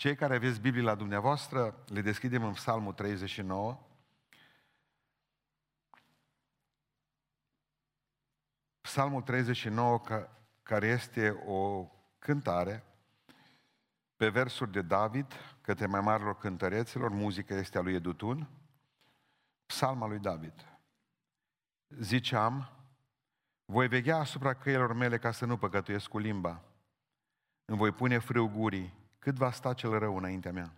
Cei 0.00 0.14
care 0.14 0.34
aveți 0.34 0.60
Biblie 0.60 0.82
la 0.82 0.94
dumneavoastră, 0.94 1.84
le 1.86 2.00
deschidem 2.00 2.44
în 2.44 2.52
Psalmul 2.52 2.92
39. 2.92 3.78
Psalmul 8.80 9.22
39, 9.22 10.00
care 10.62 10.86
este 10.86 11.30
o 11.46 11.90
cântare 12.18 12.84
pe 14.16 14.28
versuri 14.28 14.70
de 14.70 14.82
David, 14.82 15.32
către 15.60 15.86
mai 15.86 16.00
marilor 16.00 16.38
cântăreților, 16.38 17.10
muzica 17.10 17.54
este 17.54 17.78
a 17.78 17.80
lui 17.80 17.94
Edutun, 17.94 18.48
psalma 19.66 20.06
lui 20.06 20.18
David. 20.18 20.78
Ziceam, 21.88 22.70
voi 23.64 23.88
veghea 23.88 24.16
asupra 24.16 24.54
căilor 24.54 24.92
mele 24.92 25.18
ca 25.18 25.30
să 25.30 25.44
nu 25.44 25.56
păcătuiesc 25.56 26.08
cu 26.08 26.18
limba. 26.18 26.62
Îmi 27.64 27.78
voi 27.78 27.92
pune 27.92 28.18
frâu 28.18 28.48
gurii, 28.48 28.99
cât 29.20 29.34
va 29.34 29.50
sta 29.50 29.72
cel 29.72 29.98
rău 29.98 30.16
înaintea 30.16 30.52
mea. 30.52 30.72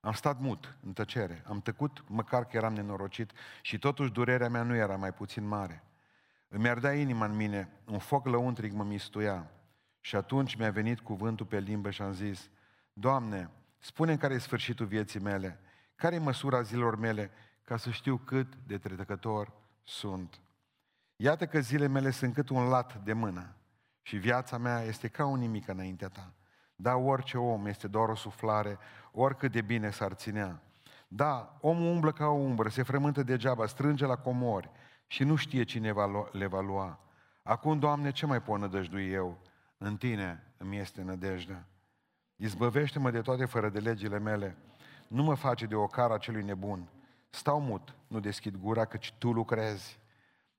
Am 0.00 0.12
stat 0.12 0.40
mut, 0.40 0.76
în 0.84 0.92
tăcere, 0.92 1.42
am 1.46 1.60
tăcut 1.60 2.04
măcar 2.08 2.46
că 2.46 2.56
eram 2.56 2.72
nenorocit 2.72 3.32
și 3.62 3.78
totuși 3.78 4.10
durerea 4.10 4.48
mea 4.48 4.62
nu 4.62 4.74
era 4.74 4.96
mai 4.96 5.12
puțin 5.12 5.46
mare. 5.46 5.84
Îmi 6.48 6.68
ardea 6.68 6.94
inima 6.94 7.24
în 7.24 7.36
mine, 7.36 7.68
un 7.86 7.98
foc 7.98 8.26
lăuntric 8.26 8.72
mă 8.72 8.84
mistuia. 8.84 9.50
Și 10.00 10.16
atunci 10.16 10.54
mi-a 10.54 10.70
venit 10.70 11.00
cuvântul 11.00 11.46
pe 11.46 11.58
limbă 11.58 11.90
și 11.90 12.02
am 12.02 12.12
zis, 12.12 12.50
Doamne, 12.92 13.50
spune 13.78 14.16
care 14.16 14.34
e 14.34 14.38
sfârșitul 14.38 14.86
vieții 14.86 15.20
mele, 15.20 15.60
care 15.94 16.14
e 16.14 16.18
măsura 16.18 16.62
zilor 16.62 16.96
mele, 16.96 17.30
ca 17.64 17.76
să 17.76 17.90
știu 17.90 18.16
cât 18.16 18.54
de 18.66 18.78
trecător 18.78 19.52
sunt. 19.82 20.40
Iată 21.16 21.46
că 21.46 21.60
zilele 21.60 21.88
mele 21.88 22.10
sunt 22.10 22.34
cât 22.34 22.48
un 22.48 22.68
lat 22.68 23.04
de 23.04 23.12
mână 23.12 23.56
și 24.02 24.16
viața 24.16 24.58
mea 24.58 24.82
este 24.82 25.08
ca 25.08 25.26
un 25.26 25.38
nimic 25.38 25.68
înaintea 25.68 26.08
ta. 26.08 26.32
Da, 26.82 26.96
orice 26.96 27.38
om 27.38 27.66
este 27.66 27.88
doar 27.88 28.08
o 28.08 28.14
suflare, 28.14 28.78
oricât 29.12 29.52
de 29.52 29.60
bine 29.60 29.90
s-ar 29.90 30.12
ținea. 30.12 30.60
Da, 31.08 31.56
omul 31.60 31.90
umblă 31.90 32.12
ca 32.12 32.26
o 32.26 32.32
umbră, 32.32 32.68
se 32.68 32.82
frământă 32.82 33.22
degeaba, 33.22 33.66
strânge 33.66 34.06
la 34.06 34.16
comori 34.16 34.70
și 35.06 35.24
nu 35.24 35.36
știe 35.36 35.64
cine 35.64 35.92
va 35.92 36.06
lua, 36.06 36.28
le 36.32 36.46
va 36.46 36.60
lua. 36.60 36.98
Acum, 37.42 37.78
Doamne, 37.78 38.10
ce 38.10 38.26
mai 38.26 38.42
pot 38.42 38.58
nădăjdui 38.60 39.10
eu? 39.10 39.38
În 39.78 39.96
Tine 39.96 40.42
îmi 40.56 40.78
este 40.78 41.02
nădejdea. 41.02 41.66
Izbăvește-mă 42.36 43.10
de 43.10 43.20
toate 43.20 43.44
fără 43.44 43.68
de 43.68 43.78
legile 43.78 44.18
mele. 44.18 44.56
Nu 45.08 45.22
mă 45.22 45.34
face 45.34 45.66
de 45.66 45.74
o 45.74 45.86
cara 45.86 46.18
celui 46.18 46.42
nebun. 46.42 46.88
Stau 47.30 47.60
mut, 47.60 47.94
nu 48.06 48.20
deschid 48.20 48.56
gura, 48.56 48.84
căci 48.84 49.14
Tu 49.18 49.32
lucrezi. 49.32 49.98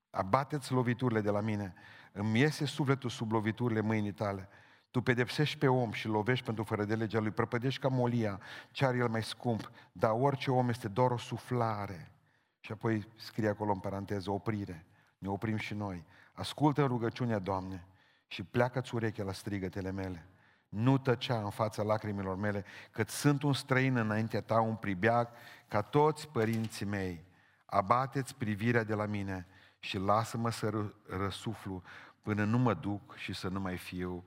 Abateți 0.10 0.72
loviturile 0.72 1.22
de 1.22 1.30
la 1.30 1.40
mine. 1.42 1.74
Îmi 2.12 2.40
iese 2.40 2.66
sufletul 2.66 3.10
sub 3.10 3.32
loviturile 3.32 3.82
mâinii 3.82 4.12
tale. 4.12 4.50
Tu 4.94 5.02
pedepsești 5.02 5.58
pe 5.58 5.68
om 5.68 5.92
și 5.92 6.08
lovești 6.08 6.46
pentru 6.46 6.64
fără 6.64 6.84
de 6.84 6.96
legea 6.96 7.20
lui, 7.20 7.32
prăpădești 7.32 7.82
ca 7.82 7.88
molia, 7.88 8.40
ce 8.72 8.86
are 8.86 8.98
el 8.98 9.08
mai 9.08 9.24
scump, 9.24 9.72
dar 9.92 10.12
orice 10.12 10.52
om 10.52 10.70
este 10.70 10.88
doar 10.88 11.12
o 11.12 11.18
suflare. 11.18 12.12
Și 12.60 12.72
apoi 12.72 13.08
scrie 13.16 13.50
acolo 13.50 13.72
în 13.72 13.80
paranteză, 13.80 14.32
oprire. 14.32 14.86
Ne 15.18 15.30
oprim 15.30 15.58
și 15.58 15.74
noi. 15.74 16.04
Ascultă 16.34 16.86
rugăciunea, 16.86 17.40
Doamne, 17.40 17.86
și 18.28 18.44
pleacă-ți 18.44 18.96
urechea 18.96 19.24
la 19.24 19.32
strigătele 19.32 19.92
mele. 19.92 20.28
Nu 20.70 20.98
tăcea 20.98 21.38
în 21.38 21.50
fața 21.50 21.84
lacrimilor 21.84 22.36
mele, 22.36 22.66
că 22.92 23.04
sunt 23.08 23.44
un 23.44 23.54
străin 23.54 23.96
înaintea 23.96 24.42
ta, 24.42 24.60
un 24.60 24.76
pribeag, 24.76 25.30
ca 25.68 25.82
toți 25.82 26.28
părinții 26.28 26.86
mei. 26.86 27.26
Abateți 27.66 28.36
privirea 28.36 28.84
de 28.84 28.94
la 28.94 29.06
mine 29.06 29.48
și 29.80 29.98
lasă-mă 29.98 30.50
să 30.50 30.92
răsuflu 31.08 31.84
până 32.22 32.44
nu 32.44 32.58
mă 32.58 32.74
duc 32.74 33.16
și 33.16 33.34
să 33.34 33.48
nu 33.48 33.60
mai 33.60 33.78
fiu. 33.78 34.24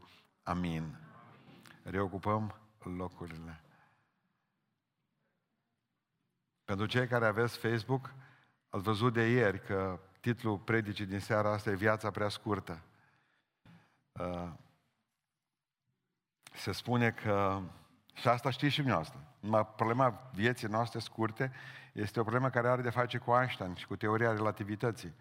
Amin. 0.47 0.97
Reocupăm 1.83 2.55
locurile. 2.79 3.61
Pentru 6.65 6.87
cei 6.87 7.07
care 7.07 7.27
aveți 7.27 7.59
Facebook, 7.59 8.15
ați 8.69 8.83
văzut 8.83 9.13
de 9.13 9.29
ieri 9.29 9.61
că 9.65 10.01
titlul 10.21 10.59
predicii 10.59 11.07
din 11.07 11.21
seara 11.21 11.53
asta 11.53 11.71
e 11.71 11.75
Viața 11.75 12.11
prea 12.11 12.29
scurtă. 12.29 12.83
Uh, 14.13 14.53
se 16.53 16.73
spune 16.73 17.11
că, 17.11 17.61
și 18.15 18.29
asta 18.29 18.51
știți 18.51 18.73
și 18.73 18.83
dumneavoastră, 18.83 19.19
problema 19.77 20.31
vieții 20.35 20.69
noastre 20.69 20.99
scurte 20.99 21.53
este 21.93 22.21
o 22.21 22.23
problemă 22.23 22.51
care 22.51 22.69
are 22.69 22.83
de 22.83 22.91
face 22.91 23.19
cu 23.19 23.31
Einstein 23.31 23.75
și 23.75 23.87
cu 23.87 23.97
teoria 23.97 24.33
relativității. 24.33 25.15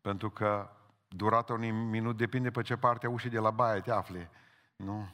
Pentru 0.00 0.30
că 0.30 0.70
durata 1.08 1.52
unui 1.52 1.70
minut 1.70 2.16
depinde 2.16 2.50
pe 2.50 2.62
ce 2.62 2.76
parte 2.76 3.06
a 3.06 3.10
ușii 3.10 3.30
de 3.30 3.38
la 3.38 3.50
baie 3.50 3.80
te 3.80 3.90
afli. 3.90 4.28
Nu? 4.84 5.08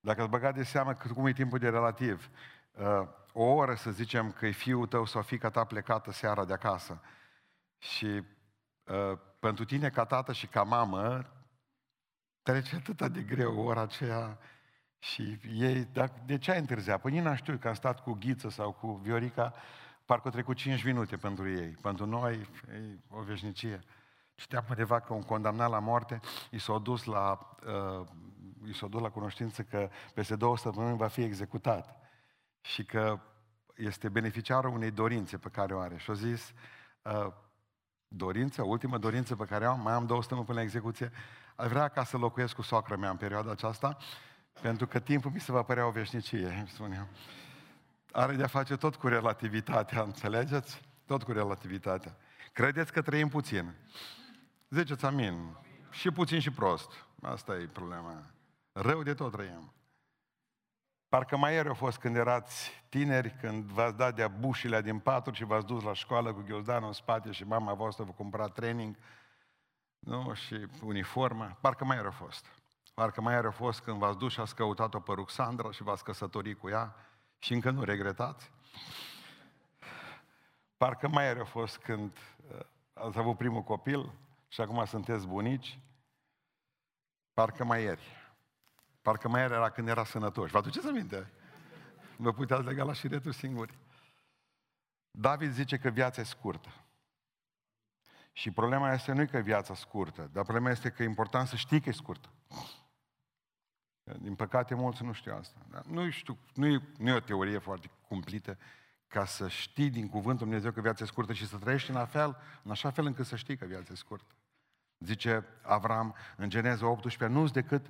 Dacă 0.00 0.20
îți 0.20 0.30
băga 0.30 0.52
de 0.52 0.62
seamă 0.62 0.94
cum 1.14 1.26
e 1.26 1.32
timpul 1.32 1.58
de 1.58 1.68
relativ, 1.68 2.30
uh, 2.72 3.08
o 3.32 3.44
oră 3.44 3.74
să 3.74 3.90
zicem 3.90 4.32
că 4.32 4.46
e 4.46 4.50
fiul 4.50 4.86
tău 4.86 5.04
sau 5.04 5.22
fica 5.22 5.50
ta 5.50 5.64
plecată 5.64 6.12
seara 6.12 6.44
de 6.44 6.52
acasă 6.52 7.00
și 7.78 8.22
uh, 8.84 9.18
pentru 9.40 9.64
tine 9.64 9.90
ca 9.90 10.04
tată 10.04 10.32
și 10.32 10.46
ca 10.46 10.62
mamă 10.62 11.30
trece 12.42 12.76
atât 12.76 13.12
de 13.12 13.22
greu 13.22 13.58
ora 13.58 13.80
aceea 13.80 14.38
și 14.98 15.38
ei, 15.54 15.84
dacă, 15.84 16.22
de 16.26 16.38
ce 16.38 16.50
ai 16.50 16.58
întârziat? 16.58 17.00
Păi 17.00 17.20
n 17.20 17.34
știu 17.34 17.56
că 17.56 17.68
am 17.68 17.74
stat 17.74 18.02
cu 18.02 18.12
Ghiță 18.12 18.48
sau 18.48 18.72
cu 18.72 18.92
Viorica, 18.92 19.54
parcă 20.04 20.30
trecut 20.30 20.56
5 20.56 20.84
minute 20.84 21.16
pentru 21.16 21.48
ei. 21.48 21.68
Pentru 21.82 22.06
noi 22.06 22.48
e 22.68 22.98
o 23.10 23.22
veșnicie. 23.22 23.84
Citeam 24.34 24.64
undeva 24.68 25.00
că 25.00 25.12
un 25.12 25.22
condamnat 25.22 25.70
la 25.70 25.78
moarte 25.78 26.20
i 26.50 26.58
s-a 26.58 26.78
dus 26.78 27.04
la, 27.04 27.56
uh, 27.66 28.06
i 28.68 28.74
s-a 28.74 28.86
dus 28.86 29.00
la 29.00 29.10
cunoștință 29.10 29.62
că 29.62 29.88
peste 30.14 30.36
două 30.36 30.56
săptămâni 30.56 30.96
va 30.96 31.08
fi 31.08 31.22
executat 31.22 31.96
și 32.60 32.84
că 32.84 33.20
este 33.76 34.08
beneficiarul 34.08 34.70
unei 34.70 34.90
dorințe 34.90 35.38
pe 35.38 35.48
care 35.48 35.74
o 35.74 35.80
are. 35.80 35.96
Și 35.96 36.10
a 36.10 36.14
zis, 36.14 36.52
uh, 37.02 37.32
dorință, 38.08 38.62
ultima 38.62 38.98
dorință 38.98 39.36
pe 39.36 39.44
care 39.44 39.66
o 39.66 39.70
am, 39.70 39.80
mai 39.80 39.92
am 39.92 40.06
două 40.06 40.20
săptămâni 40.20 40.46
până 40.46 40.58
la 40.58 40.64
execuție, 40.64 41.12
aș 41.56 41.68
vrea 41.68 41.88
ca 41.88 42.04
să 42.04 42.16
locuiesc 42.16 42.54
cu 42.54 42.62
soacră 42.62 42.96
mea 42.96 43.10
în 43.10 43.16
perioada 43.16 43.50
aceasta, 43.50 43.96
pentru 44.60 44.86
că 44.86 44.98
timpul 44.98 45.30
mi 45.30 45.40
se 45.40 45.52
va 45.52 45.62
părea 45.62 45.86
o 45.86 45.90
veșnicie, 45.90 46.64
spune 46.74 46.96
eu. 46.98 47.06
Are 48.12 48.34
de-a 48.34 48.46
face 48.46 48.76
tot 48.76 48.96
cu 48.96 49.08
relativitatea, 49.08 50.02
înțelegeți? 50.02 50.80
Tot 51.06 51.22
cu 51.22 51.32
relativitatea. 51.32 52.16
Credeți 52.52 52.92
că 52.92 53.02
trăim 53.02 53.28
puțin. 53.28 53.74
Ziceți 54.70 55.04
amin. 55.04 55.56
Și 55.90 56.10
puțin 56.10 56.40
și 56.40 56.50
prost. 56.50 56.90
Asta 57.22 57.56
e 57.56 57.66
problema. 57.66 58.35
Rău 58.78 59.02
de 59.02 59.14
tot 59.14 59.32
trăim. 59.32 59.72
Parcă 61.08 61.36
mai 61.36 61.52
ieri 61.52 61.68
a 61.68 61.74
fost 61.74 61.98
când 61.98 62.16
erați 62.16 62.70
tineri, 62.88 63.36
când 63.40 63.64
v-ați 63.64 63.96
dat 63.96 64.14
de-a 64.14 64.28
bușile 64.28 64.82
din 64.82 64.98
patru 64.98 65.32
și 65.32 65.44
v-ați 65.44 65.66
dus 65.66 65.82
la 65.82 65.92
școală 65.92 66.32
cu 66.32 66.40
ghiozdanul 66.40 66.86
în 66.86 66.92
spate 66.92 67.30
și 67.30 67.44
mama 67.44 67.74
voastră 67.74 68.04
vă 68.04 68.10
cumpăra 68.10 68.48
training 68.48 68.96
nu? 69.98 70.34
și 70.34 70.66
uniformă. 70.82 71.58
Parcă 71.60 71.84
mai 71.84 71.96
ieri 71.96 72.08
a 72.08 72.10
fost. 72.10 72.46
Parcă 72.94 73.20
mai 73.20 73.34
ieri 73.34 73.46
a 73.46 73.50
fost 73.50 73.80
când 73.80 73.98
v-ați 73.98 74.18
dus 74.18 74.32
și 74.32 74.40
ați 74.40 74.54
căutat-o 74.54 75.00
pe 75.00 75.12
Ruxandra 75.12 75.70
și 75.70 75.82
v-ați 75.82 76.04
căsătorit 76.04 76.58
cu 76.58 76.68
ea 76.68 76.94
și 77.38 77.52
încă 77.52 77.70
nu 77.70 77.82
regretați. 77.82 78.50
Parcă 80.76 81.08
mai 81.08 81.24
ieri 81.24 81.40
a 81.40 81.44
fost 81.44 81.78
când 81.78 82.16
uh, 82.50 82.60
ați 82.92 83.18
avut 83.18 83.36
primul 83.36 83.62
copil 83.62 84.12
și 84.48 84.60
acum 84.60 84.84
sunteți 84.84 85.26
bunici. 85.26 85.78
Parcă 87.32 87.64
mai 87.64 87.82
ieri. 87.82 88.24
Parcă 89.06 89.28
mai 89.28 89.42
era 89.42 89.70
când 89.70 89.88
era 89.88 90.04
sănătoși. 90.04 90.52
Vă 90.52 90.58
aduceți 90.58 90.86
aminte? 90.86 91.30
Vă 92.16 92.32
puteați 92.32 92.64
lega 92.64 92.84
la 92.84 92.92
șiretul 92.92 93.32
singuri. 93.32 93.78
David 95.10 95.52
zice 95.52 95.78
că 95.78 95.88
viața 95.88 96.20
e 96.20 96.24
scurtă. 96.24 96.68
Și 98.32 98.50
problema 98.50 98.92
este 98.92 99.12
nu 99.12 99.26
că 99.26 99.38
viața 99.38 99.74
scurtă, 99.74 100.30
dar 100.32 100.44
problema 100.44 100.70
este 100.70 100.90
că 100.90 101.02
e 101.02 101.06
important 101.06 101.48
să 101.48 101.56
știi 101.56 101.80
că 101.80 101.88
e 101.88 101.92
scurtă. 101.92 102.28
Din 104.18 104.34
păcate, 104.34 104.74
mulți 104.74 105.04
nu 105.04 105.12
știu 105.12 105.34
asta. 105.34 105.58
Dar 105.70 105.84
nu, 105.84 106.10
știu, 106.10 106.38
nu, 106.54 106.66
e, 106.66 106.82
nu 106.98 107.08
e 107.08 107.12
o 107.12 107.20
teorie 107.20 107.58
foarte 107.58 107.90
cumplită 108.08 108.58
ca 109.06 109.24
să 109.24 109.48
știi 109.48 109.90
din 109.90 110.08
cuvântul 110.08 110.46
Dumnezeu 110.46 110.70
că 110.70 110.80
viața 110.80 111.04
e 111.04 111.06
scurtă 111.06 111.32
și 111.32 111.46
să 111.46 111.56
trăiești 111.56 111.90
în, 111.90 112.06
fel, 112.06 112.36
în 112.62 112.70
așa 112.70 112.90
fel 112.90 113.06
încât 113.06 113.26
să 113.26 113.36
știi 113.36 113.56
că 113.56 113.64
viața 113.64 113.92
e 113.92 113.96
scurtă. 113.96 114.34
Zice 114.98 115.46
Avram 115.62 116.14
în 116.36 116.48
Geneza 116.48 116.86
18, 116.86 117.38
nu-s 117.38 117.50
decât 117.50 117.86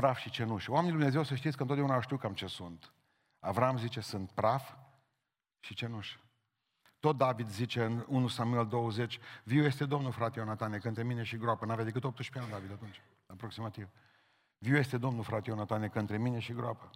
praf 0.00 0.18
și 0.18 0.30
cenușă. 0.30 0.70
Oamenii 0.70 0.94
Lui 0.94 1.00
Dumnezeu 1.00 1.28
să 1.28 1.34
știți 1.34 1.56
că 1.56 1.62
întotdeauna 1.62 2.00
știu 2.00 2.16
cam 2.16 2.34
ce 2.34 2.46
sunt. 2.46 2.92
Avram 3.38 3.78
zice, 3.78 4.00
sunt 4.00 4.30
praf 4.30 4.74
și 5.58 5.74
cenușă. 5.74 6.20
Tot 6.98 7.16
David 7.16 7.48
zice 7.48 7.84
în 7.84 8.04
1 8.08 8.28
Samuel 8.28 8.68
20, 8.68 9.18
viu 9.44 9.64
este 9.64 9.86
Domnul, 9.86 10.12
frate 10.12 10.38
Ionatane, 10.38 10.78
cântă 10.78 11.02
mine 11.02 11.22
și 11.22 11.36
groapă. 11.36 11.64
N-avea 11.64 11.84
decât 11.84 12.04
18 12.04 12.38
ani 12.38 12.50
David 12.50 12.72
atunci, 12.72 13.00
aproximativ. 13.26 13.88
Viu 14.58 14.76
este 14.76 14.98
Domnul, 14.98 15.24
frate 15.24 15.50
Ionatane, 15.50 15.88
că 15.88 15.98
între 15.98 16.18
mine 16.18 16.38
și 16.38 16.52
groapă. 16.52 16.90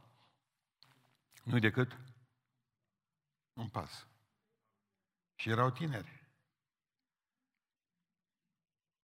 Nu-i 1.42 1.60
decât 1.60 1.98
un 3.52 3.68
pas. 3.68 4.06
Și 5.34 5.50
erau 5.50 5.70
tineri. 5.70 6.22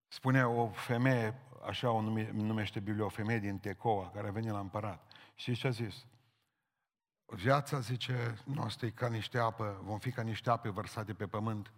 Spune 0.07 0.45
o 0.45 0.69
femeie, 0.69 1.41
așa 1.63 1.91
o 1.91 2.01
nume, 2.01 2.31
numește 2.31 2.79
Biblia, 2.79 3.05
o 3.05 3.09
femeie 3.09 3.39
din 3.39 3.59
Tecoa, 3.59 4.09
care 4.09 4.27
a 4.27 4.31
venit 4.31 4.51
la 4.51 4.59
împărat. 4.59 5.11
Și 5.35 5.55
ce 5.55 5.67
a 5.67 5.69
zis? 5.69 6.05
Viața, 7.25 7.79
zice, 7.79 8.37
noastră 8.45 8.85
e 8.85 8.89
ca 8.89 9.07
niște 9.07 9.37
apă, 9.37 9.79
vom 9.81 9.99
fi 9.99 10.11
ca 10.11 10.21
niște 10.21 10.49
ape 10.49 10.69
vărsate 10.69 11.13
pe 11.13 11.27
pământ, 11.27 11.73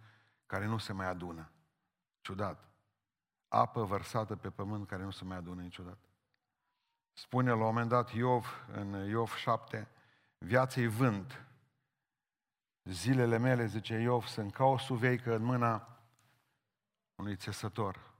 care 0.46 0.66
nu 0.66 0.78
se 0.78 0.92
mai 0.92 1.06
adună. 1.06 1.50
Ciudat. 2.20 2.68
Apă 3.48 3.84
vărsată 3.84 4.36
pe 4.36 4.50
pământ 4.50 4.86
care 4.86 5.02
nu 5.02 5.10
se 5.10 5.24
mai 5.24 5.36
adună 5.36 5.62
niciodată. 5.62 6.08
Spune 7.12 7.48
la 7.48 7.54
un 7.54 7.60
moment 7.60 7.88
dat 7.88 8.12
Iov, 8.12 8.66
în 8.72 9.08
Iov 9.08 9.34
7, 9.34 9.88
viața 10.38 10.80
e 10.80 10.86
vânt. 10.86 11.46
Zilele 12.82 13.38
mele, 13.38 13.66
zice 13.66 13.94
Iov, 13.94 14.24
sunt 14.26 14.52
ca 14.52 14.64
o 14.64 14.78
suveică 14.78 15.34
în 15.34 15.42
mâna 15.42 15.98
unui 17.14 17.36
țesător. 17.36 18.13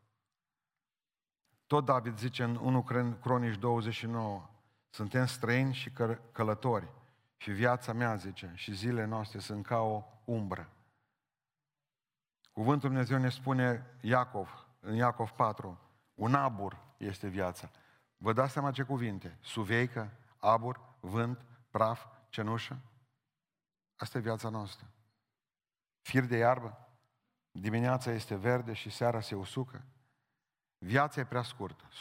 Tot 1.74 1.84
David 1.84 2.18
zice 2.18 2.42
în 2.42 2.56
1 2.56 2.82
Cronici 3.20 3.58
29, 3.58 4.50
suntem 4.90 5.26
străini 5.26 5.74
și 5.74 5.90
călători 6.32 6.88
și 7.36 7.50
viața 7.50 7.92
mea, 7.92 8.14
zice, 8.16 8.52
și 8.54 8.74
zilele 8.74 9.04
noastre 9.04 9.38
sunt 9.38 9.66
ca 9.66 9.80
o 9.80 10.04
umbră. 10.24 10.68
Cuvântul 12.52 12.88
Dumnezeu 12.88 13.18
ne 13.18 13.28
spune 13.28 13.86
Iacov, 14.00 14.66
în 14.80 14.94
Iacov 14.94 15.30
4, 15.30 15.78
un 16.14 16.34
abur 16.34 16.78
este 16.96 17.28
viața. 17.28 17.70
Vă 18.16 18.32
dați 18.32 18.52
seama 18.52 18.70
ce 18.70 18.82
cuvinte? 18.82 19.38
Suveică, 19.40 20.10
abur, 20.38 20.80
vânt, 21.00 21.44
praf, 21.70 22.06
cenușă? 22.28 22.78
Asta 23.96 24.18
e 24.18 24.20
viața 24.20 24.48
noastră. 24.48 24.86
Fir 26.00 26.24
de 26.24 26.36
iarbă, 26.36 26.88
dimineața 27.50 28.10
este 28.10 28.34
verde 28.34 28.72
și 28.72 28.90
seara 28.90 29.20
se 29.20 29.34
usucă. 29.34 29.84
Viața 30.84 31.20
e 31.20 31.24
prea 31.24 31.42
scurtă, 31.42 31.88
100%. 31.88 31.92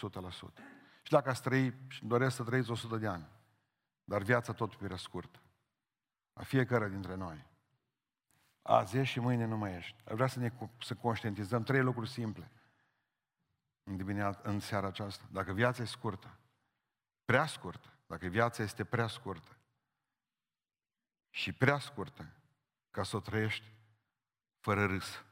Și 1.01 1.11
dacă 1.11 1.29
ați 1.29 1.41
trăi 1.41 1.73
și 1.87 2.05
doresc 2.05 2.35
să 2.35 2.43
trăiți 2.43 2.71
100 2.71 2.97
de 2.97 3.07
ani, 3.07 3.29
dar 4.03 4.21
viața 4.21 4.53
tot 4.53 4.75
prea 4.75 4.97
scurtă. 4.97 5.41
A 6.33 6.43
fiecare 6.43 6.89
dintre 6.89 7.15
noi. 7.15 7.45
Azi 8.61 8.97
ești 8.97 9.13
și 9.13 9.19
mâine 9.19 9.45
nu 9.45 9.57
mai 9.57 9.75
ești. 9.75 10.03
Vreau 10.03 10.27
să 10.27 10.39
ne 10.39 10.51
să 10.79 10.95
conștientizăm 10.95 11.63
trei 11.63 11.81
lucruri 11.81 12.09
simple 12.09 12.51
în, 13.83 13.97
dimineața, 13.97 14.39
în 14.43 14.59
seara 14.59 14.87
aceasta. 14.87 15.23
Dacă 15.31 15.53
viața 15.53 15.81
e 15.81 15.85
scurtă, 15.85 16.37
prea 17.25 17.45
scurtă, 17.45 17.93
dacă 18.07 18.27
viața 18.27 18.63
este 18.63 18.83
prea 18.83 19.07
scurtă 19.07 19.57
și 21.29 21.53
prea 21.53 21.79
scurtă 21.79 22.33
ca 22.91 23.03
să 23.03 23.15
o 23.15 23.19
trăiești 23.19 23.71
fără 24.59 24.85
râs. 24.85 25.23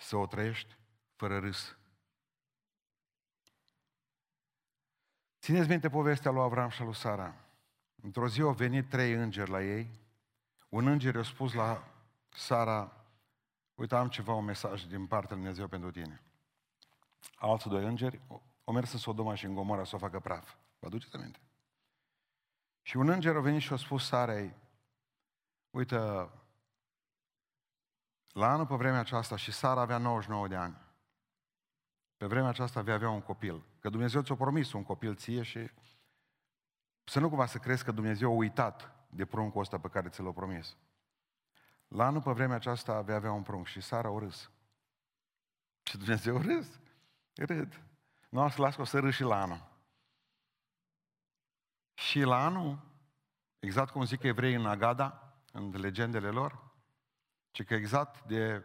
Să 0.00 0.16
o 0.16 0.26
trăiești 0.26 0.76
fără 1.16 1.38
râs. 1.38 1.76
Țineți 5.40 5.68
minte 5.68 5.88
povestea 5.88 6.30
lui 6.30 6.42
Avram 6.42 6.68
și 6.68 6.82
lui 6.82 6.94
Sara. 6.94 7.34
Într-o 8.02 8.28
zi 8.28 8.40
au 8.40 8.52
venit 8.52 8.88
trei 8.88 9.12
îngeri 9.12 9.50
la 9.50 9.62
ei. 9.62 9.90
Un 10.68 10.86
înger 10.86 11.14
i-a 11.14 11.22
spus 11.22 11.52
la 11.52 11.84
Sara, 12.28 13.04
uite, 13.74 13.94
am 13.94 14.08
ceva, 14.08 14.32
un 14.32 14.44
mesaj 14.44 14.84
din 14.84 15.06
partea 15.06 15.36
lui 15.36 15.38
Dumnezeu 15.38 15.68
pentru 15.68 15.90
tine. 15.90 16.22
Alții 17.34 17.70
doi 17.70 17.84
îngeri 17.84 18.20
au 18.64 18.72
mers 18.72 18.92
în 18.92 18.98
Sodoma 18.98 19.34
și 19.34 19.44
în 19.44 19.54
Gomora 19.54 19.84
să 19.84 19.94
o 19.94 19.98
facă 19.98 20.20
praf. 20.20 20.54
Vă 20.78 20.86
aduceți 20.86 21.16
aminte? 21.16 21.40
Și 22.82 22.96
un 22.96 23.08
înger 23.08 23.36
a 23.36 23.40
venit 23.40 23.60
și 23.60 23.72
a 23.72 23.76
spus 23.76 24.06
Sarei, 24.06 24.54
uite, 25.70 26.28
la 28.32 28.52
anul 28.52 28.66
pe 28.66 28.74
vremea 28.74 29.00
aceasta 29.00 29.36
și 29.36 29.52
Sara 29.52 29.80
avea 29.80 29.98
99 29.98 30.48
de 30.48 30.56
ani. 30.56 30.76
Pe 32.16 32.26
vremea 32.26 32.48
aceasta 32.48 32.80
vei 32.80 32.94
avea 32.94 33.10
un 33.10 33.20
copil. 33.20 33.62
Că 33.80 33.88
Dumnezeu 33.88 34.22
ți-a 34.22 34.34
promis 34.34 34.72
un 34.72 34.82
copil 34.82 35.16
ție 35.16 35.42
și 35.42 35.70
să 37.04 37.20
nu 37.20 37.28
cumva 37.28 37.46
să 37.46 37.58
crezi 37.58 37.84
că 37.84 37.92
Dumnezeu 37.92 38.30
a 38.30 38.34
uitat 38.34 38.92
de 39.10 39.24
pruncul 39.24 39.60
ăsta 39.60 39.78
pe 39.78 39.88
care 39.88 40.08
ți 40.08 40.22
l-a 40.22 40.32
promis. 40.32 40.76
La 41.88 42.06
anul 42.06 42.22
pe 42.22 42.32
vremea 42.32 42.56
aceasta 42.56 43.00
vei 43.00 43.14
avea 43.14 43.32
un 43.32 43.42
prunc 43.42 43.66
și 43.66 43.80
Sara 43.80 44.10
o 44.10 44.18
râs. 44.18 44.50
Și 45.82 45.96
Dumnezeu 45.96 46.36
o 46.36 46.40
râs. 46.40 46.80
Râd. 47.34 47.82
Nu 48.28 48.42
o 48.42 48.48
să 48.48 48.62
las 48.62 48.74
că 48.74 48.80
o 48.80 48.84
să 48.84 48.98
râs 48.98 49.14
și 49.14 49.22
la 49.22 49.42
anul. 49.42 49.68
Și 51.94 52.20
la 52.20 52.44
anul, 52.44 52.78
exact 53.58 53.90
cum 53.90 54.04
zic 54.04 54.22
evrei 54.22 54.54
în 54.54 54.66
Agada, 54.66 55.34
în 55.52 55.70
legendele 55.70 56.28
lor, 56.28 56.69
ci 57.50 57.64
că 57.64 57.74
exact 57.74 58.24
de 58.26 58.64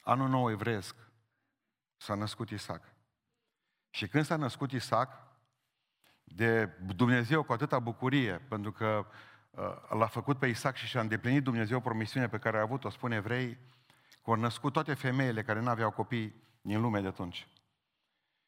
anul 0.00 0.28
nou 0.28 0.50
evreiesc 0.50 0.96
s-a 1.96 2.14
născut 2.14 2.50
Isaac. 2.50 2.82
Și 3.90 4.08
când 4.08 4.24
s-a 4.24 4.36
născut 4.36 4.72
Isaac, 4.72 5.22
de 6.24 6.66
Dumnezeu 6.66 7.42
cu 7.42 7.52
atâta 7.52 7.78
bucurie, 7.78 8.38
pentru 8.48 8.72
că 8.72 9.06
uh, 9.50 9.98
l-a 9.98 10.06
făcut 10.06 10.38
pe 10.38 10.46
Isaac 10.46 10.76
și 10.76 10.86
și-a 10.86 11.00
îndeplinit 11.00 11.42
Dumnezeu 11.42 11.80
promisiunea 11.80 12.28
pe 12.28 12.38
care 12.38 12.58
a 12.58 12.60
avut-o, 12.60 12.90
spune 12.90 13.16
evrei, 13.16 13.58
că 14.22 14.30
au 14.30 14.34
născut 14.34 14.72
toate 14.72 14.94
femeile 14.94 15.42
care 15.42 15.60
nu 15.60 15.68
aveau 15.68 15.90
copii 15.90 16.42
din 16.60 16.80
lume 16.80 17.00
de 17.00 17.06
atunci. 17.06 17.48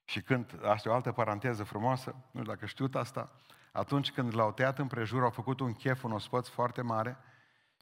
Și 0.04 0.22
când, 0.22 0.58
asta 0.64 0.88
e 0.88 0.92
o 0.92 0.94
altă 0.94 1.12
paranteză 1.12 1.64
frumoasă, 1.64 2.10
nu 2.10 2.40
știu 2.40 2.52
dacă 2.52 2.66
știut 2.66 2.94
asta, 2.94 3.32
atunci 3.72 4.12
când 4.12 4.34
l-au 4.34 4.52
tăiat 4.52 4.78
împrejur, 4.78 5.22
au 5.22 5.30
făcut 5.30 5.60
un 5.60 5.72
chef, 5.74 6.02
un 6.02 6.12
ospăț 6.12 6.48
foarte 6.48 6.82
mare 6.82 7.16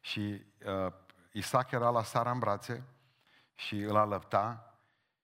și 0.00 0.44
uh, 0.66 0.92
Isaac 1.36 1.70
era 1.70 1.90
la 1.90 2.02
Sara 2.02 2.30
în 2.30 2.38
brațe 2.38 2.84
și 3.54 3.76
îl 3.76 3.96
alăpta 3.96 4.74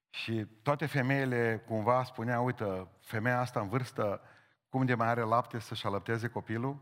și 0.09 0.45
toate 0.61 0.85
femeile 0.85 1.63
cumva 1.67 2.03
spuneau, 2.03 2.45
uite, 2.45 2.87
femeia 3.01 3.39
asta 3.39 3.59
în 3.59 3.67
vârstă, 3.67 4.21
cum 4.69 4.85
de 4.85 4.95
mai 4.95 5.07
are 5.07 5.21
lapte 5.21 5.59
să-și 5.59 5.85
alăpteze 5.85 6.27
copilul, 6.27 6.81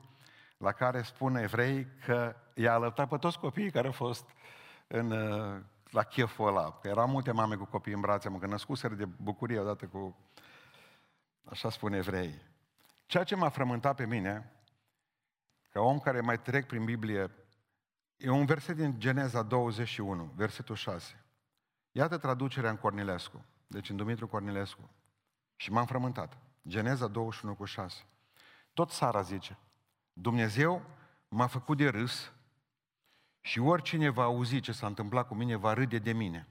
la 0.58 0.72
care 0.72 1.02
spune 1.02 1.42
evrei 1.42 1.88
că 2.06 2.36
i-a 2.54 2.74
alăptat 2.74 3.10
pe 3.10 3.18
toți 3.18 3.40
copiii 3.40 3.72
care 3.72 3.86
au 3.86 3.94
fost 3.94 4.30
în, 4.88 5.12
uh, 5.12 5.62
la 5.90 6.04
cheful 6.04 6.48
ăla. 6.48 6.80
Că 6.82 6.88
erau 6.88 7.08
multe 7.08 7.32
mame 7.32 7.56
cu 7.56 7.66
copii 7.66 7.94
în 7.94 8.00
brațe, 8.02 8.30
mă, 8.30 8.38
că 8.38 8.48
născuseră 8.48 8.94
de 8.94 9.06
bucurie 9.06 9.60
odată 9.60 9.86
cu... 9.86 10.18
Așa 11.44 11.70
spune 11.70 11.98
evrei. 11.98 12.42
Ceea 13.06 13.24
ce 13.24 13.36
m-a 13.36 13.50
frământat 13.50 13.96
pe 13.96 14.06
mine, 14.06 14.52
ca 15.70 15.80
om 15.80 16.00
care 16.00 16.22
mai 16.22 16.40
trec 16.40 16.68
prin 16.68 16.86
Biblie, 16.86 17.32
e 18.20 18.30
un 18.30 18.46
verset 18.46 18.76
din 18.76 19.00
Geneza 19.00 19.44
21, 19.44 20.32
versetul 20.36 20.76
6. 20.76 21.24
Iată 21.92 22.18
traducerea 22.18 22.70
în 22.70 22.78
Cornilescu, 22.78 23.46
deci 23.68 23.90
în 23.90 23.96
Dumitru 23.96 24.28
Cornilescu. 24.28 24.90
Și 25.56 25.72
m-am 25.72 25.86
frământat. 25.86 26.38
Geneza 26.68 27.08
21 27.08 27.56
cu 27.56 27.66
6. 27.66 28.06
Tot 28.74 28.90
Sara 28.90 29.22
zice, 29.22 29.58
Dumnezeu 30.14 30.86
m-a 31.28 31.48
făcut 31.48 31.78
de 31.78 31.90
râs 31.90 32.32
și 33.42 33.60
oricine 33.60 34.10
va 34.10 34.24
auzi 34.24 34.60
ce 34.60 34.72
s-a 34.72 34.88
întâmplat 34.88 35.28
cu 35.28 35.36
mine 35.36 35.56
va 35.56 35.74
râde 35.74 36.00
de 36.00 36.14
mine. 36.14 36.48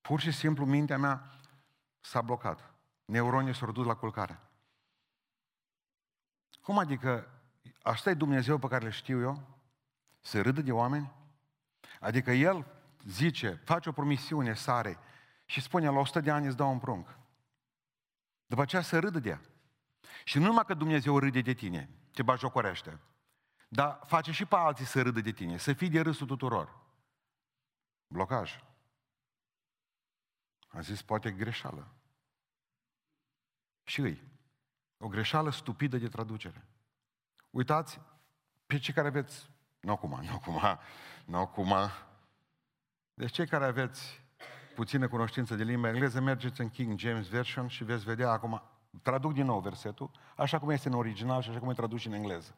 Pur 0.00 0.20
și 0.20 0.32
simplu 0.32 0.64
mintea 0.64 0.98
mea 0.98 1.38
s-a 2.00 2.20
blocat. 2.20 2.74
Neuronii 3.04 3.54
s-au 3.54 3.72
dus 3.72 3.86
la 3.86 3.94
culcare. 3.96 4.40
Cum 6.60 6.78
adică, 6.78 7.33
asta 7.84 8.10
e 8.10 8.14
Dumnezeu 8.14 8.58
pe 8.58 8.68
care 8.68 8.84
le 8.84 8.90
știu 8.90 9.20
eu? 9.20 9.58
Să 10.20 10.42
râdă 10.42 10.60
de 10.60 10.72
oameni? 10.72 11.12
Adică 12.00 12.30
el 12.30 12.66
zice, 13.04 13.60
face 13.64 13.88
o 13.88 13.92
promisiune 13.92 14.54
sare 14.54 14.98
și 15.44 15.60
spune, 15.60 15.88
la 15.88 15.98
100 15.98 16.20
de 16.20 16.30
ani 16.30 16.46
îți 16.46 16.56
dau 16.56 16.70
un 16.70 16.78
prunc. 16.78 17.18
După 18.46 18.62
aceea 18.62 18.82
să 18.82 18.98
râdă 18.98 19.18
de 19.18 19.28
ea. 19.28 19.40
Și 20.24 20.38
nu 20.38 20.44
numai 20.44 20.64
că 20.64 20.74
Dumnezeu 20.74 21.18
râde 21.18 21.40
de 21.40 21.52
tine, 21.52 21.90
te 22.12 22.22
bajocorește, 22.22 23.00
dar 23.68 24.00
face 24.06 24.32
și 24.32 24.44
pe 24.44 24.56
alții 24.56 24.84
să 24.84 25.02
râdă 25.02 25.20
de 25.20 25.32
tine, 25.32 25.56
să 25.56 25.72
fii 25.72 25.88
de 25.88 26.00
râsul 26.00 26.26
tuturor. 26.26 26.82
Blocaj. 28.06 28.62
Am 30.68 30.80
zis, 30.80 31.02
poate 31.02 31.32
greșeală. 31.32 31.94
Și 33.82 34.00
îi. 34.00 34.22
O 34.98 35.08
greșeală 35.08 35.50
stupidă 35.50 35.98
de 35.98 36.08
traducere. 36.08 36.66
Uitați 37.54 38.00
pe 38.66 38.78
cei 38.78 38.94
care 38.94 39.06
aveți 39.06 39.50
nu 39.80 39.92
acum, 39.92 40.20
nu 40.22 40.32
acum, 40.32 40.78
nu 41.26 41.38
acum. 41.38 41.74
Deci 43.14 43.32
cei 43.32 43.46
care 43.46 43.64
aveți 43.64 44.22
puțină 44.74 45.08
cunoștință 45.08 45.54
de 45.54 45.64
limba 45.64 45.88
engleză, 45.88 46.20
mergeți 46.20 46.60
în 46.60 46.70
King 46.70 46.98
James 46.98 47.28
Version 47.28 47.68
și 47.68 47.84
veți 47.84 48.04
vedea 48.04 48.30
acum, 48.30 48.62
traduc 49.02 49.32
din 49.32 49.44
nou 49.44 49.60
versetul, 49.60 50.10
așa 50.36 50.58
cum 50.58 50.70
este 50.70 50.88
în 50.88 50.94
original 50.94 51.42
și 51.42 51.48
așa 51.48 51.58
cum 51.58 51.70
e 51.70 51.74
tradus 51.74 52.04
în 52.04 52.12
engleză. 52.12 52.56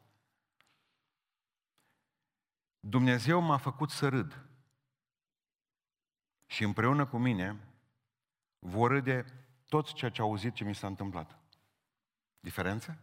Dumnezeu 2.79 3.39
m-a 3.39 3.57
făcut 3.57 3.89
să 3.89 4.09
râd 4.09 4.45
și 6.45 6.63
împreună 6.63 7.05
cu 7.05 7.17
mine 7.17 7.59
vor 8.59 8.91
râde 8.91 9.25
toți 9.65 9.93
ceea 9.93 10.11
ce 10.11 10.21
au 10.21 10.27
auzit 10.27 10.53
ce 10.53 10.63
mi 10.63 10.75
s-a 10.75 10.87
întâmplat. 10.87 11.39
Diferență? 12.39 13.01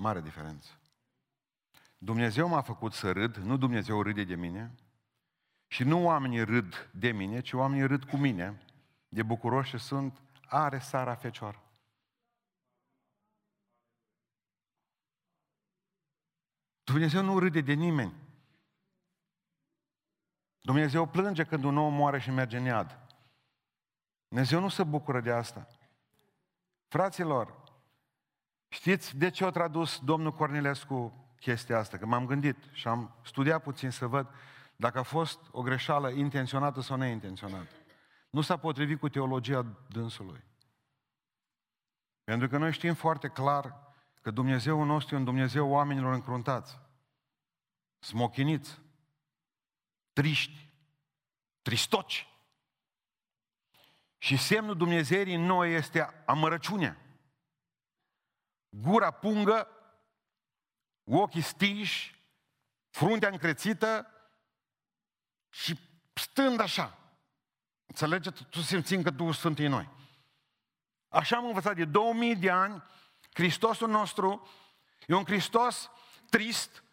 Mare 0.00 0.20
diferență. 0.20 0.70
Dumnezeu 1.98 2.48
m-a 2.48 2.62
făcut 2.62 2.92
să 2.92 3.12
râd, 3.12 3.36
nu 3.36 3.56
Dumnezeu 3.56 4.02
râde 4.02 4.24
de 4.24 4.34
mine. 4.34 4.74
Și 5.66 5.84
nu 5.84 6.04
oamenii 6.04 6.44
râd 6.44 6.90
de 6.92 7.10
mine, 7.10 7.40
ci 7.40 7.52
oamenii 7.52 7.86
râd 7.86 8.04
cu 8.04 8.16
mine, 8.16 8.62
de 9.08 9.22
bucuroși 9.22 9.78
sunt 9.78 10.22
are 10.46 10.78
Sara 10.78 11.14
fecior. 11.14 11.60
Dumnezeu 16.84 17.22
nu 17.22 17.38
râde 17.38 17.60
de 17.60 17.72
nimeni. 17.72 18.14
Dumnezeu 20.60 21.06
plânge 21.06 21.44
când 21.44 21.64
un 21.64 21.76
om 21.76 21.94
moare 21.94 22.20
și 22.20 22.30
merge 22.30 22.56
în 22.56 22.64
iad. 22.64 22.98
Dumnezeu 24.28 24.60
nu 24.60 24.68
se 24.68 24.84
bucură 24.84 25.20
de 25.20 25.32
asta. 25.32 25.68
Fraților, 26.88 27.59
știți 28.70 29.16
de 29.16 29.30
ce 29.30 29.44
a 29.44 29.50
tradus 29.50 30.00
domnul 30.04 30.32
Cornilescu 30.32 31.28
chestia 31.40 31.78
asta? 31.78 31.98
Că 31.98 32.06
m-am 32.06 32.26
gândit 32.26 32.56
și 32.72 32.88
am 32.88 33.14
studiat 33.22 33.62
puțin 33.62 33.90
să 33.90 34.06
văd 34.06 34.28
dacă 34.76 34.98
a 34.98 35.02
fost 35.02 35.40
o 35.50 35.62
greșeală 35.62 36.10
intenționată 36.10 36.80
sau 36.80 36.96
neintenționată. 36.96 37.74
Nu 38.30 38.40
s-a 38.40 38.56
potrivit 38.56 38.98
cu 38.98 39.08
teologia 39.08 39.66
dânsului. 39.88 40.44
Pentru 42.24 42.48
că 42.48 42.58
noi 42.58 42.72
știm 42.72 42.94
foarte 42.94 43.28
clar 43.28 43.94
că 44.20 44.30
Dumnezeu 44.30 44.84
nostru 44.84 45.14
e 45.14 45.18
un 45.18 45.24
Dumnezeu 45.24 45.68
oamenilor 45.68 46.12
încruntați, 46.12 46.78
smochiniți, 47.98 48.80
triști, 50.12 50.68
tristoci. 51.62 52.28
Și 54.18 54.36
semnul 54.36 54.76
Dumnezeirii 54.76 55.34
în 55.34 55.42
noi 55.42 55.74
este 55.74 56.22
amărăciunea. 56.26 56.96
Gura 58.70 59.10
pungă, 59.10 59.68
ochii 61.04 61.40
stiși, 61.40 62.24
fruntea 62.90 63.28
încrețită 63.28 64.06
și 65.48 65.78
stând 66.14 66.60
așa. 66.60 66.98
Înțelegeți? 67.86 68.44
Tu 68.44 68.60
simțim 68.60 69.02
că 69.02 69.10
Duhul 69.10 69.32
Sfânt 69.32 69.58
în 69.58 69.68
noi. 69.68 69.88
Așa 71.08 71.36
am 71.36 71.46
învățat 71.46 71.76
de 71.76 71.84
2000 71.84 72.36
de 72.36 72.50
ani, 72.50 72.82
Hristosul 73.32 73.88
nostru 73.88 74.48
e 75.06 75.14
un 75.14 75.24
Hristos 75.24 75.90
trist, 76.30 76.84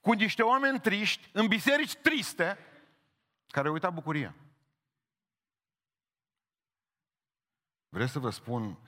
cu 0.00 0.12
niște 0.12 0.42
oameni 0.42 0.80
triști, 0.80 1.30
în 1.32 1.46
biserici 1.46 1.94
triste, 1.94 2.58
care 3.46 3.66
au 3.66 3.72
uitat 3.72 3.92
bucuria. 3.92 4.34
Vreți 7.88 8.12
să 8.12 8.18
vă 8.18 8.30
spun 8.30 8.78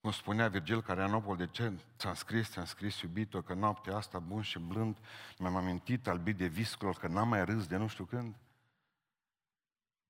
cum 0.00 0.10
spunea 0.10 0.48
Virgil 0.48 0.82
Carianopol, 0.82 1.36
de 1.36 1.46
ce 1.46 1.72
ți-am 1.98 2.14
scris, 2.14 2.50
ți-am 2.50 2.64
scris 2.64 3.00
iubito, 3.00 3.42
că 3.42 3.54
noaptea 3.54 3.96
asta 3.96 4.18
bun 4.18 4.42
și 4.42 4.58
blând 4.58 4.98
mi-am 5.38 5.56
amintit 5.56 6.06
albit 6.06 6.36
de 6.36 6.46
viscolor, 6.46 6.96
că 6.96 7.08
n-am 7.08 7.28
mai 7.28 7.44
râs 7.44 7.66
de 7.66 7.76
nu 7.76 7.86
știu 7.86 8.04
când? 8.04 8.34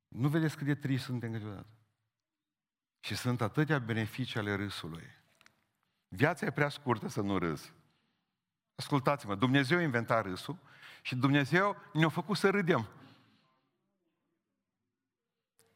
Nu 0.09 0.29
vedeți 0.29 0.57
cât 0.57 0.67
de 0.67 0.75
trist 0.75 1.05
suntem 1.05 1.33
câteodată? 1.33 1.67
Și 3.01 3.17
sunt 3.17 3.41
atâtea 3.41 3.79
beneficii 3.79 4.41
ale 4.41 4.55
râsului. 4.55 5.07
Viața 6.09 6.47
e 6.47 6.51
prea 6.51 6.69
scurtă 6.69 7.09
să 7.09 7.21
nu 7.21 7.39
râzi. 7.39 7.73
Ascultați-mă, 8.75 9.35
Dumnezeu 9.35 9.79
a 9.79 9.83
inventat 9.83 10.25
râsul 10.25 10.59
și 11.03 11.17
Dumnezeu 11.17 11.77
ne-a 11.93 12.09
făcut 12.09 12.37
să 12.37 12.51
râdem. 12.51 12.89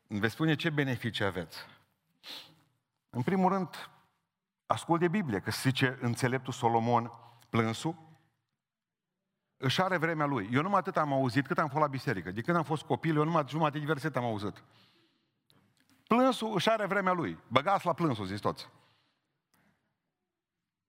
Îmi 0.06 0.20
veți 0.20 0.32
spune 0.32 0.54
ce 0.54 0.70
beneficii 0.70 1.24
aveți. 1.24 1.58
În 3.10 3.22
primul 3.22 3.52
rând, 3.52 3.68
ascult 4.66 5.00
de 5.00 5.08
Biblie, 5.08 5.40
că 5.40 5.50
zice 5.50 5.98
înțeleptul 6.00 6.52
Solomon 6.52 7.10
plânsul, 7.50 7.96
își 9.56 9.80
are 9.80 9.96
vremea 9.96 10.26
lui. 10.26 10.48
Eu 10.52 10.62
numai 10.62 10.78
atât 10.78 10.96
am 10.96 11.12
auzit 11.12 11.46
cât 11.46 11.58
am 11.58 11.68
fost 11.68 11.80
la 11.80 11.86
biserică. 11.86 12.30
De 12.30 12.40
când 12.40 12.56
am 12.56 12.62
fost 12.62 12.82
copil, 12.82 13.16
eu 13.16 13.24
numai 13.24 13.44
jumătate 13.48 13.78
de 13.78 13.84
versete 13.84 14.18
am 14.18 14.24
auzit. 14.24 14.64
Plânsul 16.06 16.54
își 16.54 16.70
are 16.70 16.86
vremea 16.86 17.12
lui. 17.12 17.38
Băgați 17.48 17.86
la 17.86 17.92
plânsul, 17.92 18.26
zis 18.26 18.40
toți. 18.40 18.68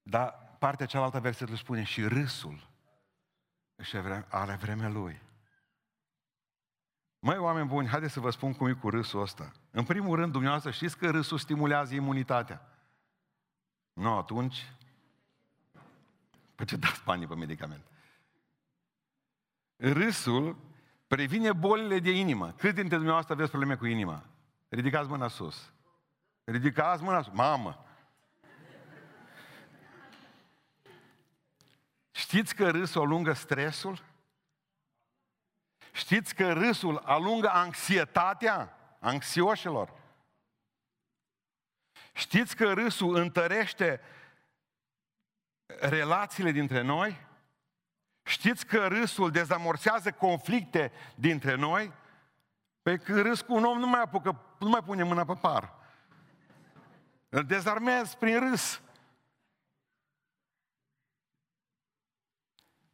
Dar 0.01 0.55
partea 0.59 0.85
cealaltă 0.85 1.19
versetul 1.19 1.55
spune 1.55 1.83
și 1.83 2.07
râsul 2.07 2.69
își 3.75 3.97
are 4.29 4.55
vremea 4.55 4.89
lui. 4.89 5.21
Măi, 7.19 7.37
oameni 7.37 7.67
buni, 7.67 7.87
haideți 7.87 8.13
să 8.13 8.19
vă 8.19 8.29
spun 8.29 8.53
cum 8.53 8.67
e 8.67 8.73
cu 8.73 8.89
râsul 8.89 9.21
ăsta. 9.21 9.51
În 9.71 9.83
primul 9.83 10.15
rând, 10.15 10.31
dumneavoastră 10.31 10.71
știți 10.71 10.97
că 10.97 11.09
râsul 11.09 11.37
stimulează 11.37 11.93
imunitatea. 11.93 12.74
Nu, 13.95 14.17
atunci... 14.17 14.73
Păi 16.55 16.65
ce 16.65 16.75
dați 16.75 17.03
banii 17.03 17.27
pe 17.27 17.35
medicament? 17.35 17.83
Râsul 19.75 20.57
previne 21.07 21.53
bolile 21.53 21.99
de 21.99 22.11
inimă. 22.11 22.51
Cât 22.51 22.75
dintre 22.75 22.95
dumneavoastră 22.95 23.33
aveți 23.33 23.49
probleme 23.49 23.75
cu 23.75 23.85
inima? 23.85 24.23
Ridicați 24.69 25.09
mâna 25.09 25.27
sus. 25.27 25.73
Ridicați 26.43 27.03
mâna 27.03 27.21
sus. 27.21 27.33
Mamă! 27.33 27.85
Știți 32.11 32.55
că 32.55 32.69
râsul 32.69 33.01
alungă 33.01 33.33
stresul? 33.33 34.03
Știți 35.91 36.35
că 36.35 36.53
râsul 36.53 36.97
alungă 36.97 37.49
anxietatea 37.49 38.77
anxioșilor? 38.99 39.93
Știți 42.15 42.55
că 42.55 42.73
râsul 42.73 43.15
întărește 43.15 44.01
relațiile 45.65 46.51
dintre 46.51 46.81
noi? 46.81 47.27
Știți 48.23 48.65
că 48.65 48.87
râsul 48.87 49.31
dezamorsează 49.31 50.11
conflicte 50.11 50.91
dintre 51.15 51.55
noi? 51.55 51.93
Pe 52.81 52.97
când 52.97 53.21
râs 53.21 53.41
cu 53.41 53.53
un 53.53 53.63
om 53.63 53.77
nu 53.77 53.87
mai 53.87 54.01
apucă, 54.01 54.41
nu 54.59 54.69
mai 54.69 54.83
pune 54.83 55.03
mâna 55.03 55.25
pe 55.25 55.33
par. 55.33 55.73
Îl 57.29 57.43
dezarmez 57.43 58.13
prin 58.13 58.39
râs. 58.49 58.81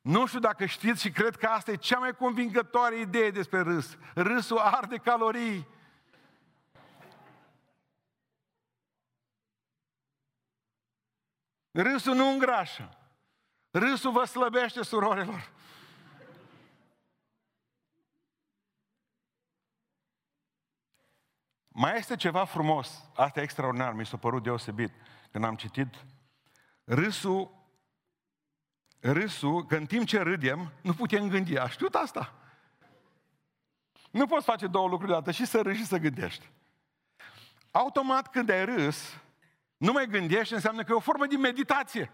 Nu 0.01 0.25
știu 0.25 0.39
dacă 0.39 0.65
știți 0.65 1.01
și 1.01 1.11
cred 1.11 1.35
că 1.35 1.45
asta 1.45 1.71
e 1.71 1.75
cea 1.75 1.99
mai 1.99 2.15
convingătoare 2.15 2.99
idee 2.99 3.31
despre 3.31 3.59
râs. 3.59 3.97
Râsul 4.13 4.57
arde 4.57 4.97
calorii. 4.97 5.67
Râsul 11.71 12.15
nu 12.15 12.29
îngrașă. 12.29 12.97
Râsul 13.71 14.11
vă 14.11 14.23
slăbește, 14.23 14.83
surorilor. 14.83 15.51
Mai 21.67 21.97
este 21.97 22.15
ceva 22.15 22.45
frumos, 22.45 23.03
asta 23.15 23.39
e 23.39 23.43
extraordinar, 23.43 23.93
mi 23.93 24.05
s-a 24.05 24.17
părut 24.17 24.43
deosebit 24.43 24.91
când 25.31 25.43
am 25.43 25.55
citit. 25.55 26.05
Râsul, 26.83 27.51
râsul, 28.99 29.65
că 29.65 29.75
în 29.75 29.85
timp 29.85 30.05
ce 30.05 30.19
râdem, 30.19 30.71
nu 30.81 30.93
putem 30.93 31.29
gândi. 31.29 31.57
A 31.57 31.69
știut 31.69 31.95
asta? 31.95 32.33
Nu 34.11 34.25
poți 34.25 34.45
face 34.45 34.67
două 34.67 34.87
lucruri 34.87 35.11
deodată, 35.11 35.31
și 35.31 35.45
să 35.45 35.61
râzi 35.61 35.77
și 35.77 35.85
să 35.85 35.97
gândești. 35.97 36.49
Automat 37.71 38.29
când 38.29 38.49
ai 38.49 38.65
râs, 38.65 39.17
nu 39.81 39.91
mai 39.91 40.07
gândești, 40.07 40.53
înseamnă 40.53 40.83
că 40.83 40.91
e 40.91 40.95
o 40.95 40.99
formă 40.99 41.25
de 41.25 41.35
meditație. 41.35 42.11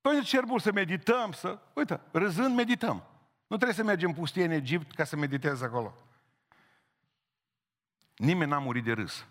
Păi 0.00 0.22
cer 0.24 0.44
bun 0.44 0.58
să 0.58 0.72
medităm, 0.72 1.32
să... 1.32 1.58
Uite, 1.74 2.00
râzând 2.12 2.56
medităm. 2.56 2.96
Nu 3.46 3.56
trebuie 3.56 3.72
să 3.72 3.82
mergem 3.82 4.08
în 4.08 4.14
pustie 4.14 4.44
în 4.44 4.50
Egipt 4.50 4.94
ca 4.94 5.04
să 5.04 5.16
meditezi 5.16 5.64
acolo. 5.64 5.94
Nimeni 8.16 8.50
n-a 8.50 8.58
murit 8.58 8.84
de 8.84 8.92
râs. 8.92 9.26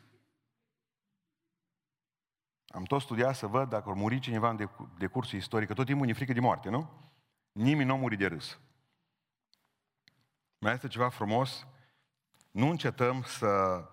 Am 2.67 2.83
tot 2.83 3.01
studiat 3.01 3.35
să 3.35 3.47
văd 3.47 3.69
dacă 3.69 3.89
ar 3.89 3.95
muri 3.95 4.19
cineva 4.19 4.49
în 4.49 4.69
decursul 4.97 5.37
istoric, 5.37 5.67
că 5.67 5.73
tot 5.73 5.85
timpul 5.85 6.05
ne 6.05 6.13
frică 6.13 6.33
de 6.33 6.39
moarte, 6.39 6.69
nu? 6.69 6.89
Nimeni 7.51 7.87
nu 7.87 7.93
a 7.93 7.97
murit 7.97 8.17
de 8.17 8.27
râs. 8.27 8.59
Mai 10.57 10.73
este 10.73 10.87
ceva 10.87 11.09
frumos? 11.09 11.67
Nu 12.51 12.69
încetăm 12.69 13.23
să 13.23 13.83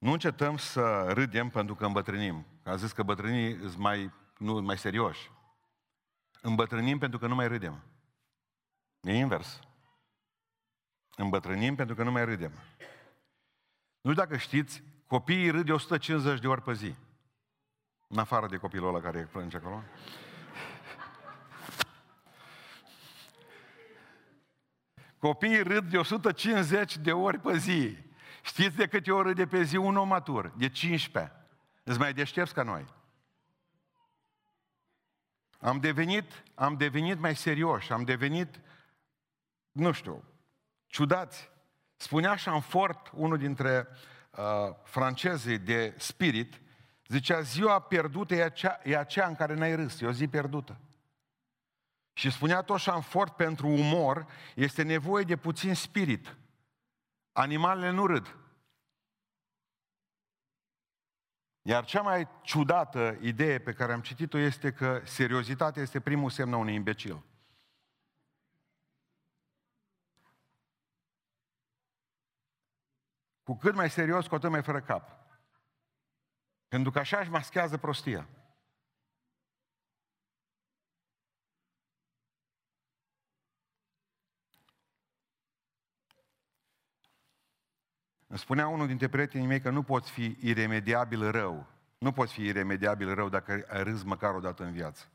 nu 0.00 0.12
încetăm 0.12 0.56
să 0.56 1.12
râdem 1.12 1.48
pentru 1.48 1.74
că 1.74 1.86
îmbătrânim. 1.86 2.46
A 2.64 2.76
zis 2.76 2.92
că 2.92 3.02
bătrânii 3.02 3.58
sunt 3.58 3.76
mai, 3.76 4.12
nu, 4.38 4.60
mai 4.60 4.78
serioși. 4.78 5.30
Îmbătrânim 6.40 6.98
pentru 6.98 7.18
că 7.18 7.26
nu 7.26 7.34
mai 7.34 7.48
râdem. 7.48 7.82
E 9.00 9.12
invers. 9.12 9.60
Îmbătrânim 11.16 11.74
pentru 11.74 11.94
că 11.94 12.02
nu 12.02 12.10
mai 12.10 12.24
râdem. 12.24 12.52
Nu 14.00 14.10
știu 14.10 14.24
dacă 14.24 14.36
știți, 14.36 14.82
copiii 15.06 15.50
râd 15.50 15.66
de 15.66 15.72
150 15.72 16.40
de 16.40 16.46
ori 16.46 16.62
pe 16.62 16.72
zi. 16.72 16.94
În 18.08 18.18
afară 18.18 18.46
de 18.46 18.56
copilul 18.56 18.88
ăla 18.88 19.00
care 19.00 19.28
plânge 19.32 19.56
acolo. 19.56 19.82
Copiii 25.18 25.62
râd 25.62 25.90
de 25.90 25.98
150 25.98 26.96
de 26.96 27.12
ori 27.12 27.38
pe 27.38 27.56
zi. 27.56 28.08
Știți 28.42 28.76
de 28.76 28.86
câte 28.86 29.12
ori 29.12 29.28
râde 29.28 29.46
pe 29.46 29.62
zi 29.62 29.76
un 29.76 29.96
om 29.96 30.08
matur? 30.08 30.52
De 30.56 30.68
15. 30.68 31.32
Îți 31.82 31.98
mai 31.98 32.12
deștepți 32.12 32.54
ca 32.54 32.62
noi. 32.62 32.86
Am 35.60 35.80
devenit, 35.80 36.42
am 36.54 36.76
devenit 36.76 37.18
mai 37.18 37.36
serioși, 37.36 37.92
am 37.92 38.04
devenit, 38.04 38.60
nu 39.72 39.92
știu, 39.92 40.24
ciudați. 40.86 41.50
Spunea 41.96 42.36
fort 42.60 43.10
unul 43.14 43.38
dintre 43.38 43.88
uh, 44.30 44.44
francezei 44.84 45.58
de 45.58 45.94
spirit, 45.98 46.60
zicea, 47.06 47.40
ziua 47.40 47.80
pierdută 47.80 48.34
e 48.34 48.42
aceea, 48.42 48.80
e 48.84 48.96
aceea 48.96 49.26
în 49.26 49.34
care 49.34 49.54
n-ai 49.54 49.74
râs, 49.74 50.00
e 50.00 50.06
o 50.06 50.12
zi 50.12 50.28
pierdută. 50.28 50.80
Și 52.12 52.30
spunea 52.30 52.62
tot 52.62 52.82
Chamfort, 52.82 53.36
pentru 53.36 53.66
umor 53.66 54.26
este 54.54 54.82
nevoie 54.82 55.24
de 55.24 55.36
puțin 55.36 55.74
spirit. 55.74 56.36
Animalele 57.32 57.90
nu 57.90 58.06
râd. 58.06 58.36
Iar 61.62 61.84
cea 61.84 62.02
mai 62.02 62.28
ciudată 62.42 63.18
idee 63.20 63.58
pe 63.58 63.72
care 63.72 63.92
am 63.92 64.00
citit-o 64.00 64.38
este 64.38 64.72
că 64.72 65.02
seriozitatea 65.04 65.82
este 65.82 66.00
primul 66.00 66.30
semn 66.30 66.52
a 66.52 66.56
unui 66.56 66.74
imbecil. 66.74 67.24
Cu 73.42 73.56
cât 73.56 73.74
mai 73.74 73.90
serios, 73.90 74.26
cu 74.26 74.34
atât 74.34 74.50
mai 74.50 74.62
fără 74.62 74.80
cap. 74.80 75.18
Pentru 76.68 76.90
că 76.90 76.98
așa 76.98 77.18
își 77.18 77.30
maschează 77.30 77.78
prostia. 77.78 78.28
Îmi 88.30 88.38
spunea 88.38 88.68
unul 88.68 88.86
dintre 88.86 89.08
prietenii 89.08 89.46
mei 89.46 89.60
că 89.60 89.70
nu 89.70 89.82
poți 89.82 90.10
fi 90.10 90.36
iremediabil 90.40 91.30
rău. 91.30 91.66
Nu 91.98 92.12
poți 92.12 92.32
fi 92.32 92.42
iremediabil 92.42 93.14
rău 93.14 93.28
dacă 93.28 93.64
ai 93.68 93.82
râs 93.82 94.02
măcar 94.02 94.34
o 94.34 94.40
dată 94.40 94.64
în 94.64 94.72
viață. 94.72 95.06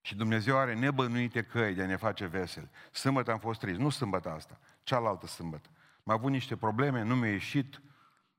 Și 0.00 0.16
Dumnezeu 0.16 0.56
are 0.58 0.74
nebănuite 0.74 1.42
căi 1.42 1.74
de 1.74 1.82
a 1.82 1.86
ne 1.86 1.96
face 1.96 2.26
vesel. 2.26 2.68
Sâmbătă 2.92 3.32
am 3.32 3.38
fost 3.38 3.60
trist. 3.60 3.78
Nu 3.78 3.90
sâmbătă 3.90 4.30
asta, 4.30 4.58
cealaltă 4.82 5.26
sâmbătă. 5.26 5.68
Am 6.04 6.12
avut 6.12 6.30
niște 6.30 6.56
probleme, 6.56 7.02
nu 7.02 7.16
mi-a 7.16 7.30
ieșit 7.30 7.82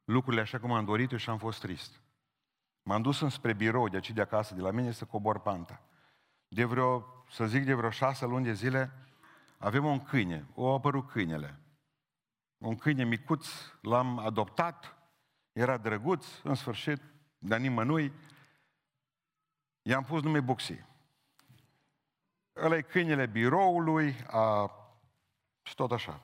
lucrurile 0.05 0.41
așa 0.41 0.59
cum 0.59 0.71
am 0.71 0.85
dorit 0.85 1.11
și 1.11 1.29
am 1.29 1.37
fost 1.37 1.59
trist. 1.61 2.01
M-am 2.83 3.01
dus 3.01 3.21
înspre 3.21 3.53
birou 3.53 3.87
de 3.87 3.95
aici 3.95 4.11
de 4.11 4.21
acasă, 4.21 4.53
de 4.53 4.61
la 4.61 4.71
mine, 4.71 4.91
să 4.91 5.05
cobor 5.05 5.39
panta. 5.39 5.81
De 6.47 6.63
vreo, 6.63 7.05
să 7.31 7.45
zic, 7.45 7.65
de 7.65 7.73
vreo 7.73 7.89
șase 7.89 8.25
luni 8.25 8.45
de 8.45 8.53
zile, 8.53 8.91
avem 9.57 9.85
un 9.85 10.03
câine, 10.03 10.45
o 10.53 10.73
apărut 10.73 11.09
câinele 11.09 11.59
un 12.65 12.75
câine 12.75 13.03
micuț, 13.03 13.47
l-am 13.81 14.19
adoptat, 14.19 14.97
era 15.51 15.77
drăguț, 15.77 16.25
în 16.43 16.55
sfârșit, 16.55 17.01
dar 17.37 17.59
nimănui, 17.59 18.13
i-am 19.81 20.03
pus 20.03 20.21
nume 20.21 20.39
Buxi. 20.39 20.85
Ăla 22.55 22.75
e 22.75 22.81
câinele 22.81 23.25
biroului, 23.25 24.15
a... 24.27 24.71
și 25.63 25.75
tot 25.75 25.91
așa. 25.91 26.21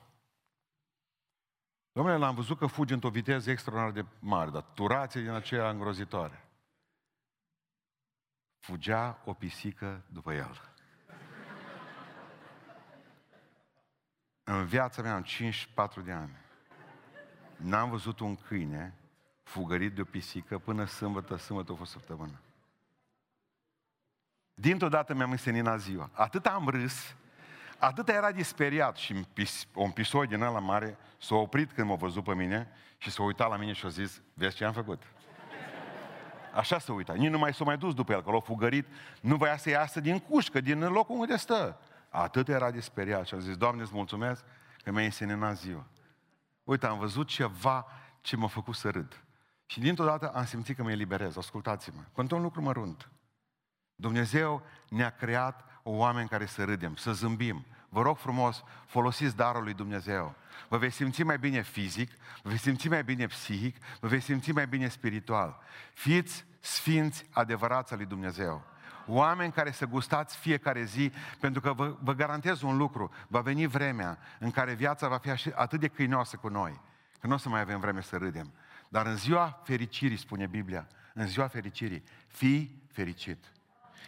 Domnule, 1.92 2.16
l-am 2.16 2.34
văzut 2.34 2.58
că 2.58 2.66
fuge 2.66 2.94
într-o 2.94 3.10
viteză 3.10 3.50
extraordinar 3.50 3.92
de 3.92 4.10
mare, 4.18 4.50
dar 4.50 4.62
turație 4.62 5.20
din 5.20 5.30
aceea 5.30 5.70
îngrozitoare. 5.70 6.48
Fugea 8.58 9.22
o 9.24 9.34
pisică 9.34 10.04
după 10.08 10.32
el. 10.32 10.71
În 14.52 14.64
viața 14.64 15.02
mea, 15.02 15.16
în 15.16 15.22
54 15.22 16.00
de 16.00 16.12
ani, 16.12 16.30
n-am 17.56 17.90
văzut 17.90 18.20
un 18.20 18.36
câine 18.36 18.94
fugărit 19.42 19.94
de 19.94 20.00
o 20.00 20.04
pisică 20.04 20.58
până 20.58 20.84
sâmbătă, 20.84 21.36
sâmbătă 21.36 21.72
a 21.72 21.74
fost 21.74 21.90
săptămână. 21.90 22.40
Dintr-o 24.54 24.88
dată 24.88 25.14
mi-am 25.14 25.30
înseninat 25.30 25.80
ziua. 25.80 26.10
Atât 26.12 26.46
am 26.46 26.68
râs, 26.68 27.14
atât 27.78 28.08
era 28.08 28.32
disperiat 28.32 28.96
și 28.96 29.26
un 29.74 29.90
pisoi 29.90 30.26
din 30.26 30.42
ăla 30.42 30.58
mare 30.58 30.98
s-a 31.18 31.34
oprit 31.34 31.72
când 31.72 31.88
m-a 31.88 31.94
văzut 31.94 32.24
pe 32.24 32.34
mine 32.34 32.68
și 32.98 33.10
s-a 33.10 33.22
uitat 33.22 33.48
la 33.48 33.56
mine 33.56 33.72
și 33.72 33.86
a 33.86 33.88
zis, 33.88 34.22
vezi 34.34 34.56
ce 34.56 34.64
am 34.64 34.72
făcut? 34.72 35.02
Așa 36.54 36.78
s-a 36.78 36.92
uitat. 36.92 37.16
Nici 37.16 37.30
nu 37.30 37.38
mai 37.38 37.54
s-a 37.54 37.64
mai 37.64 37.78
dus 37.78 37.94
după 37.94 38.12
el, 38.12 38.22
că 38.22 38.30
l-a 38.30 38.40
fugărit, 38.40 38.86
nu 39.20 39.36
voia 39.36 39.56
să 39.56 39.68
iasă 39.68 40.00
din 40.00 40.18
cușcă, 40.18 40.60
din 40.60 40.80
locul 40.80 41.18
unde 41.18 41.36
stă. 41.36 41.78
Atât 42.12 42.48
era 42.48 42.70
disperiat 42.70 43.26
și 43.26 43.34
a 43.34 43.38
zis, 43.38 43.56
Doamne, 43.56 43.82
îți 43.82 43.94
mulțumesc 43.94 44.44
că 44.82 44.90
mi-ai 44.90 45.04
înseninat 45.04 45.56
ziua. 45.56 45.86
Uite, 46.64 46.86
am 46.86 46.98
văzut 46.98 47.26
ceva 47.26 47.86
ce 48.20 48.36
m-a 48.36 48.46
făcut 48.46 48.74
să 48.74 48.90
râd. 48.90 49.24
Și 49.66 49.80
dintr-o 49.80 50.04
dată 50.04 50.28
am 50.28 50.44
simțit 50.44 50.76
că 50.76 50.82
mă 50.82 50.90
eliberez. 50.90 51.36
Ascultați-mă. 51.36 52.02
Contă 52.12 52.34
un 52.34 52.42
lucru 52.42 52.62
mărunt. 52.62 53.10
Dumnezeu 53.94 54.62
ne-a 54.88 55.10
creat 55.10 55.64
oameni 55.82 56.28
care 56.28 56.46
să 56.46 56.64
râdem, 56.64 56.96
să 56.96 57.12
zâmbim. 57.12 57.66
Vă 57.88 58.02
rog 58.02 58.16
frumos, 58.16 58.62
folosiți 58.86 59.36
darul 59.36 59.62
lui 59.62 59.74
Dumnezeu. 59.74 60.34
Vă 60.68 60.76
veți 60.76 60.96
simți 60.96 61.22
mai 61.22 61.38
bine 61.38 61.62
fizic, 61.62 62.10
vă 62.42 62.48
veți 62.50 62.62
simți 62.62 62.88
mai 62.88 63.04
bine 63.04 63.26
psihic, 63.26 63.76
vă 64.00 64.08
veți 64.08 64.24
simți 64.24 64.52
mai 64.52 64.66
bine 64.66 64.88
spiritual. 64.88 65.58
Fiți 65.94 66.44
sfinți 66.60 67.26
adevărați 67.30 67.92
al 67.92 67.98
lui 67.98 68.06
Dumnezeu 68.06 68.71
oameni 69.06 69.52
care 69.52 69.70
să 69.70 69.86
gustați 69.86 70.36
fiecare 70.36 70.84
zi, 70.84 71.12
pentru 71.40 71.60
că 71.60 71.72
vă, 71.72 71.96
vă 72.00 72.12
garantez 72.12 72.62
un 72.62 72.76
lucru, 72.76 73.10
va 73.28 73.40
veni 73.40 73.66
vremea 73.66 74.18
în 74.38 74.50
care 74.50 74.74
viața 74.74 75.08
va 75.08 75.18
fi 75.18 75.30
atât 75.54 75.80
de 75.80 75.88
câinoasă 75.88 76.36
cu 76.36 76.48
noi, 76.48 76.80
că 77.20 77.26
nu 77.26 77.34
o 77.34 77.36
să 77.36 77.48
mai 77.48 77.60
avem 77.60 77.80
vreme 77.80 78.00
să 78.00 78.16
râdem. 78.16 78.52
Dar 78.88 79.06
în 79.06 79.16
ziua 79.16 79.60
fericirii, 79.64 80.16
spune 80.16 80.46
Biblia, 80.46 80.86
în 81.14 81.26
ziua 81.26 81.46
fericirii, 81.46 82.02
fii 82.26 82.82
fericit. 82.92 83.52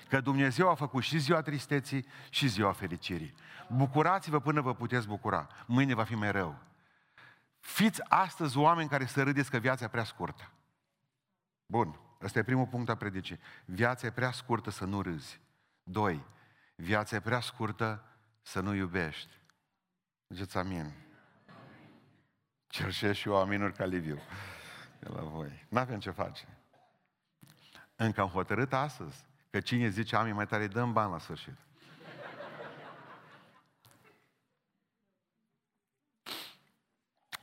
Că 0.08 0.20
Dumnezeu 0.20 0.70
a 0.70 0.74
făcut 0.74 1.02
și 1.02 1.18
ziua 1.18 1.42
tristeții 1.42 2.06
și 2.30 2.48
ziua 2.48 2.72
fericirii. 2.72 3.34
Bucurați-vă 3.68 4.40
până 4.40 4.60
vă 4.60 4.74
puteți 4.74 5.06
bucura. 5.06 5.48
Mâine 5.66 5.94
va 5.94 6.04
fi 6.04 6.14
mai 6.14 6.32
rău. 6.32 6.58
Fiți 7.60 8.02
astăzi 8.08 8.58
oameni 8.58 8.88
care 8.88 9.06
să 9.06 9.22
râdeți 9.22 9.50
că 9.50 9.56
viața 9.56 9.84
e 9.84 9.88
prea 9.88 10.04
scurtă. 10.04 10.50
Bun. 11.66 11.98
Ăsta 12.24 12.38
e 12.38 12.42
primul 12.42 12.66
punct 12.66 12.88
a 12.88 12.94
predicii. 12.94 13.40
Viața 13.64 14.06
e 14.06 14.10
prea 14.10 14.30
scurtă 14.30 14.70
să 14.70 14.84
nu 14.84 15.02
râzi. 15.02 15.40
Doi, 15.82 16.24
viața 16.74 17.16
e 17.16 17.20
prea 17.20 17.40
scurtă 17.40 18.04
să 18.42 18.60
nu 18.60 18.74
iubești. 18.74 19.38
Ziceți 20.28 20.56
amin. 20.56 20.92
Cerșesc 22.66 23.18
și 23.18 23.28
eu 23.28 23.36
aminuri 23.36 23.72
ca 23.72 23.84
Liviu. 23.84 24.18
De 24.98 25.08
la 25.08 25.20
voi. 25.20 25.66
N-avem 25.68 25.98
ce 25.98 26.10
face. 26.10 26.58
Încă 27.96 28.20
am 28.20 28.28
hotărât 28.28 28.72
astăzi 28.72 29.24
că 29.50 29.60
cine 29.60 29.88
zice 29.88 30.16
amin 30.16 30.34
mai 30.34 30.46
tare, 30.46 30.66
dăm 30.66 30.92
bani 30.92 31.12
la 31.12 31.18
sfârșit. 31.18 31.56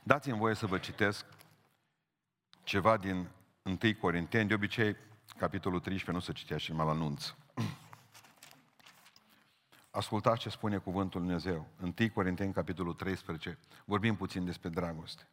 Dați-mi 0.04 0.38
voie 0.38 0.54
să 0.54 0.66
vă 0.66 0.78
citesc 0.78 1.26
ceva 2.64 2.98
din 2.98 3.30
1 3.64 3.78
Corinteni, 4.00 4.48
de 4.48 4.54
obicei, 4.54 4.96
capitolul 5.38 5.80
13 5.80 6.12
nu 6.12 6.20
se 6.20 6.40
citea 6.40 6.58
și 6.58 6.74
mă 6.74 6.82
anunț. 6.82 7.34
Ascultați 9.92 10.40
ce 10.40 10.50
spune 10.50 10.78
cuvântul 10.78 11.22
Dumnezeu. 11.22 11.68
1 11.82 11.94
Corinteni, 12.14 12.54
capitolul 12.54 12.94
13, 12.94 13.60
vorbim 13.86 14.16
puțin 14.16 14.46
despre 14.46 14.70
dragoste. 14.70 15.28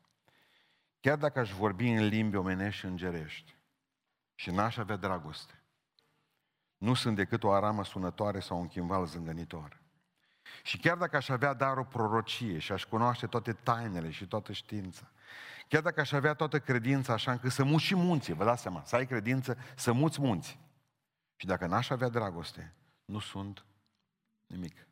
Chiar 1.01 1.17
dacă 1.19 1.39
aș 1.39 1.53
vorbi 1.53 1.89
în 1.89 2.07
limbi 2.07 2.37
omenești 2.37 2.79
și 2.79 2.87
îngerești 2.87 3.57
și 4.35 4.51
n-aș 4.51 4.77
avea 4.77 4.97
dragoste, 4.97 5.63
nu 6.79 6.95
sunt 6.95 7.17
decât 7.17 7.43
o 7.43 7.53
aramă 7.53 7.85
sunătoare 7.85 8.41
sau 8.41 8.61
un 8.61 8.69
chimval 8.69 9.07
zângănitor. 9.07 9.81
Și 10.63 10.79
chiar 10.79 10.97
dacă 10.97 11.17
aș 11.17 11.29
avea 11.29 11.55
darul 11.55 11.85
prorocie 11.85 12.59
și 12.59 12.73
aș 12.73 12.85
cunoaște 12.85 13.27
toate 13.27 13.53
tainele 13.53 14.11
și 14.11 14.27
toată 14.27 14.53
știința, 14.53 15.11
Chiar 15.69 15.83
dacă 15.83 16.01
aș 16.01 16.13
avea 16.13 16.35
toată 16.35 16.61
credința 16.61 17.13
așa 17.13 17.33
încât 17.33 17.53
să 17.53 17.65
muți 17.65 17.85
și 17.85 17.95
munții, 17.95 18.35
vă 18.35 18.45
dați 18.45 18.63
seama, 18.63 18.83
să 18.85 18.97
ai 18.97 19.07
credință, 19.07 19.59
să 19.77 19.93
muți 19.93 20.21
munți. 20.21 20.59
Și 21.37 21.47
dacă 21.47 21.67
n-aș 21.67 21.91
avea 21.91 22.09
dragoste, 22.09 22.75
nu 23.05 23.19
sunt 23.19 23.65
nimic. 24.47 24.87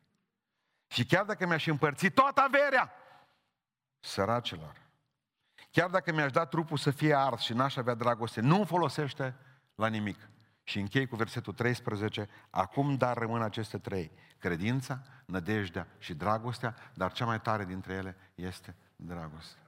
Și 0.87 1.05
chiar 1.05 1.25
dacă 1.25 1.45
mi-aș 1.45 1.67
împărți 1.67 2.07
toată 2.07 2.41
averea 2.41 2.91
săracilor, 3.99 4.81
chiar 5.71 5.89
dacă 5.89 6.13
mi-aș 6.13 6.31
da 6.31 6.45
trupul 6.45 6.77
să 6.77 6.91
fie 6.91 7.13
ars 7.15 7.41
și 7.41 7.53
n-aș 7.53 7.75
avea 7.75 7.93
dragoste, 7.93 8.41
nu 8.41 8.55
îmi 8.55 8.65
folosește 8.65 9.35
la 9.75 9.87
nimic. 9.87 10.29
Și 10.63 10.79
închei 10.79 11.07
cu 11.07 11.15
versetul 11.15 11.53
13, 11.53 12.29
acum 12.49 12.95
dar 12.95 13.17
rămân 13.17 13.41
aceste 13.41 13.77
trei, 13.77 14.11
credința, 14.37 15.01
nădejdea 15.25 15.87
și 15.97 16.13
dragostea, 16.13 16.75
dar 16.93 17.11
cea 17.11 17.25
mai 17.25 17.41
tare 17.41 17.65
dintre 17.65 17.93
ele 17.93 18.17
este 18.35 18.75
dragostea. 18.95 19.66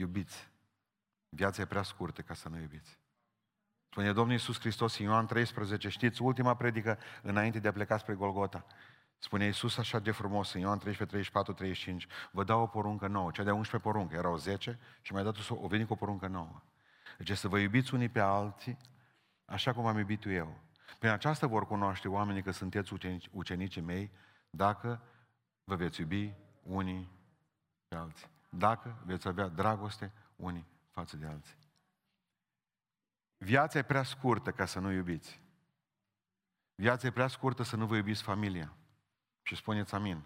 Iubiți, 0.00 0.50
viața 1.28 1.62
e 1.62 1.64
prea 1.64 1.82
scurtă 1.82 2.22
ca 2.22 2.34
să 2.34 2.48
nu 2.48 2.58
iubiți. 2.58 2.98
Spune 3.90 4.12
Domnul 4.12 4.32
Iisus 4.32 4.58
Hristos 4.58 4.98
în 4.98 5.04
Ioan 5.04 5.26
13, 5.26 5.88
știți, 5.88 6.22
ultima 6.22 6.56
predică 6.56 6.98
înainte 7.22 7.58
de 7.58 7.68
a 7.68 7.72
pleca 7.72 7.96
spre 7.96 8.14
Golgota. 8.14 8.66
Spune 9.18 9.44
Iisus 9.44 9.78
așa 9.78 9.98
de 9.98 10.10
frumos 10.10 10.52
în 10.52 10.60
Ioan 10.60 10.78
13, 10.78 11.16
34, 11.16 11.52
35, 11.52 12.06
vă 12.30 12.44
dau 12.44 12.62
o 12.62 12.66
poruncă 12.66 13.06
nouă, 13.06 13.30
cea 13.30 13.42
de 13.42 13.50
11 13.50 13.90
poruncă, 13.90 14.16
erau 14.16 14.36
10 14.36 14.78
și 15.00 15.12
mai 15.12 15.22
dat 15.22 15.36
o 15.48 15.66
venit 15.66 15.86
cu 15.86 15.92
o 15.92 15.96
poruncă 15.96 16.26
nouă. 16.26 16.62
Deci 17.18 17.36
să 17.36 17.48
vă 17.48 17.58
iubiți 17.58 17.94
unii 17.94 18.08
pe 18.08 18.20
alții 18.20 18.78
așa 19.44 19.72
cum 19.72 19.86
am 19.86 19.98
iubit 19.98 20.24
eu. 20.26 20.60
Prin 20.98 21.10
aceasta 21.10 21.46
vor 21.46 21.66
cunoaște 21.66 22.08
oamenii 22.08 22.42
că 22.42 22.50
sunteți 22.50 22.92
ucenici, 22.92 23.28
ucenicii 23.32 23.82
mei 23.82 24.10
dacă 24.50 25.02
vă 25.64 25.74
veți 25.74 26.00
iubi 26.00 26.34
unii 26.62 27.10
pe 27.88 27.96
alții 27.96 28.38
dacă 28.50 29.02
veți 29.04 29.28
avea 29.28 29.48
dragoste 29.48 30.12
unii 30.36 30.66
față 30.90 31.16
de 31.16 31.26
alții. 31.26 31.56
Viața 33.36 33.78
e 33.78 33.82
prea 33.82 34.02
scurtă 34.02 34.50
ca 34.50 34.66
să 34.66 34.78
nu 34.78 34.92
iubiți. 34.92 35.40
Viața 36.74 37.06
e 37.06 37.10
prea 37.10 37.26
scurtă 37.26 37.62
să 37.62 37.76
nu 37.76 37.86
vă 37.86 37.96
iubiți 37.96 38.22
familia. 38.22 38.76
Și 39.42 39.56
spuneți 39.56 39.94
amin. 39.94 40.22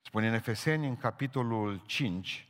Spune 0.00 0.28
în 0.28 0.34
Efeseni, 0.34 0.88
în 0.88 0.96
capitolul 0.96 1.82
5, 1.86 2.48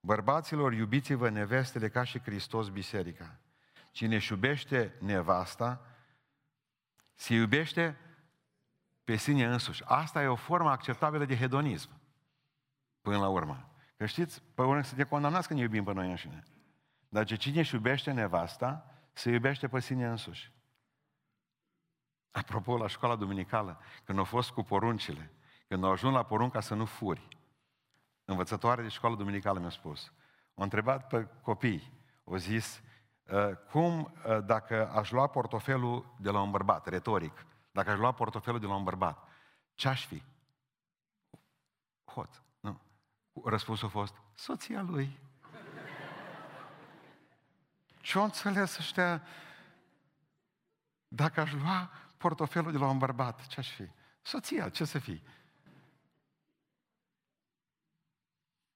bărbaților, 0.00 0.72
iubiți-vă 0.72 1.28
nevestele 1.28 1.88
ca 1.88 2.04
și 2.04 2.20
Hristos 2.20 2.68
biserica. 2.68 3.38
Cine 3.90 4.14
își 4.14 4.32
iubește 4.32 4.94
nevasta, 5.00 5.86
se 7.14 7.34
iubește 7.34 7.98
pe 9.04 9.16
sine 9.16 9.46
însuși. 9.46 9.84
Asta 9.84 10.22
e 10.22 10.26
o 10.26 10.34
formă 10.34 10.70
acceptabilă 10.70 11.24
de 11.24 11.36
hedonism. 11.36 11.99
Până 13.00 13.18
la 13.18 13.28
urmă. 13.28 13.70
Că 13.96 14.06
știți, 14.06 14.42
pe 14.54 14.62
urmă 14.62 14.82
să 14.82 14.94
te 14.94 15.04
condamnați 15.04 15.46
când 15.46 15.58
ne 15.58 15.64
iubim 15.64 15.84
pe 15.84 15.92
noi 15.92 16.08
înșine. 16.08 16.42
Dar 17.08 17.24
ce 17.24 17.36
cine 17.36 17.58
își 17.58 17.74
iubește 17.74 18.12
nevasta, 18.12 18.90
se 19.12 19.30
iubește 19.30 19.68
pe 19.68 19.80
sine 19.80 20.06
însuși. 20.06 20.52
Apropo, 22.30 22.76
la 22.76 22.86
școala 22.86 23.16
duminicală, 23.16 23.80
când 24.04 24.18
au 24.18 24.24
fost 24.24 24.50
cu 24.50 24.62
poruncile, 24.62 25.30
când 25.68 25.84
au 25.84 25.90
ajuns 25.90 26.14
la 26.14 26.22
porunca 26.22 26.60
să 26.60 26.74
nu 26.74 26.84
furi, 26.84 27.28
învățătoare 28.24 28.82
de 28.82 28.88
școală 28.88 29.16
duminicală 29.16 29.58
mi-a 29.58 29.70
spus, 29.70 30.12
au 30.54 30.62
întrebat 30.62 31.06
pe 31.06 31.28
copii, 31.42 31.92
au 32.24 32.36
zis, 32.36 32.82
ă, 33.28 33.54
cum 33.54 34.14
ă, 34.26 34.40
dacă 34.40 34.90
aș 34.90 35.10
lua 35.10 35.26
portofelul 35.26 36.14
de 36.18 36.30
la 36.30 36.40
un 36.40 36.50
bărbat, 36.50 36.86
retoric, 36.86 37.46
dacă 37.72 37.90
aș 37.90 37.98
lua 37.98 38.12
portofelul 38.12 38.60
de 38.60 38.66
la 38.66 38.74
un 38.74 38.84
bărbat, 38.84 39.28
ce 39.74 39.88
aș 39.88 40.06
fi? 40.06 40.22
Hot. 42.04 42.42
Nu. 43.32 43.42
Răspunsul 43.44 43.86
a 43.86 43.90
fost, 43.90 44.14
soția 44.34 44.82
lui. 44.82 45.18
Ce-o 48.00 48.22
înțeles 48.22 48.78
ăștia? 48.78 49.22
Dacă 51.08 51.40
aș 51.40 51.52
lua 51.52 51.90
portofelul 52.16 52.72
de 52.72 52.78
la 52.78 52.88
un 52.88 52.98
bărbat, 52.98 53.46
ce 53.46 53.60
aș 53.60 53.70
fi? 53.70 53.88
Soția, 54.22 54.68
ce 54.68 54.84
să 54.84 54.98
fii? 54.98 55.22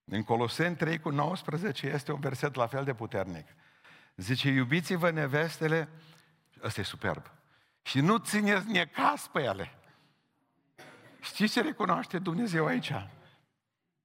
În 0.05 0.23
Coloseni 0.23 0.77
3 0.77 0.99
cu 0.99 1.11
19 1.11 1.87
este 1.87 2.13
un 2.13 2.21
verset 2.21 2.55
la 2.55 2.67
fel 2.67 2.85
de 2.85 2.95
puternic. 2.95 3.47
Zice, 4.17 4.49
iubiți-vă 4.49 5.11
nevestele, 5.11 5.89
ăsta 6.63 6.81
e 6.81 6.85
superb, 6.85 7.31
și 7.83 8.01
nu 8.01 8.19
țineți 8.19 8.71
necas 8.71 9.29
pe 9.29 9.43
ele. 9.43 9.79
Știți 11.21 11.53
ce 11.53 11.61
recunoaște 11.61 12.19
Dumnezeu 12.19 12.67
aici? 12.67 12.93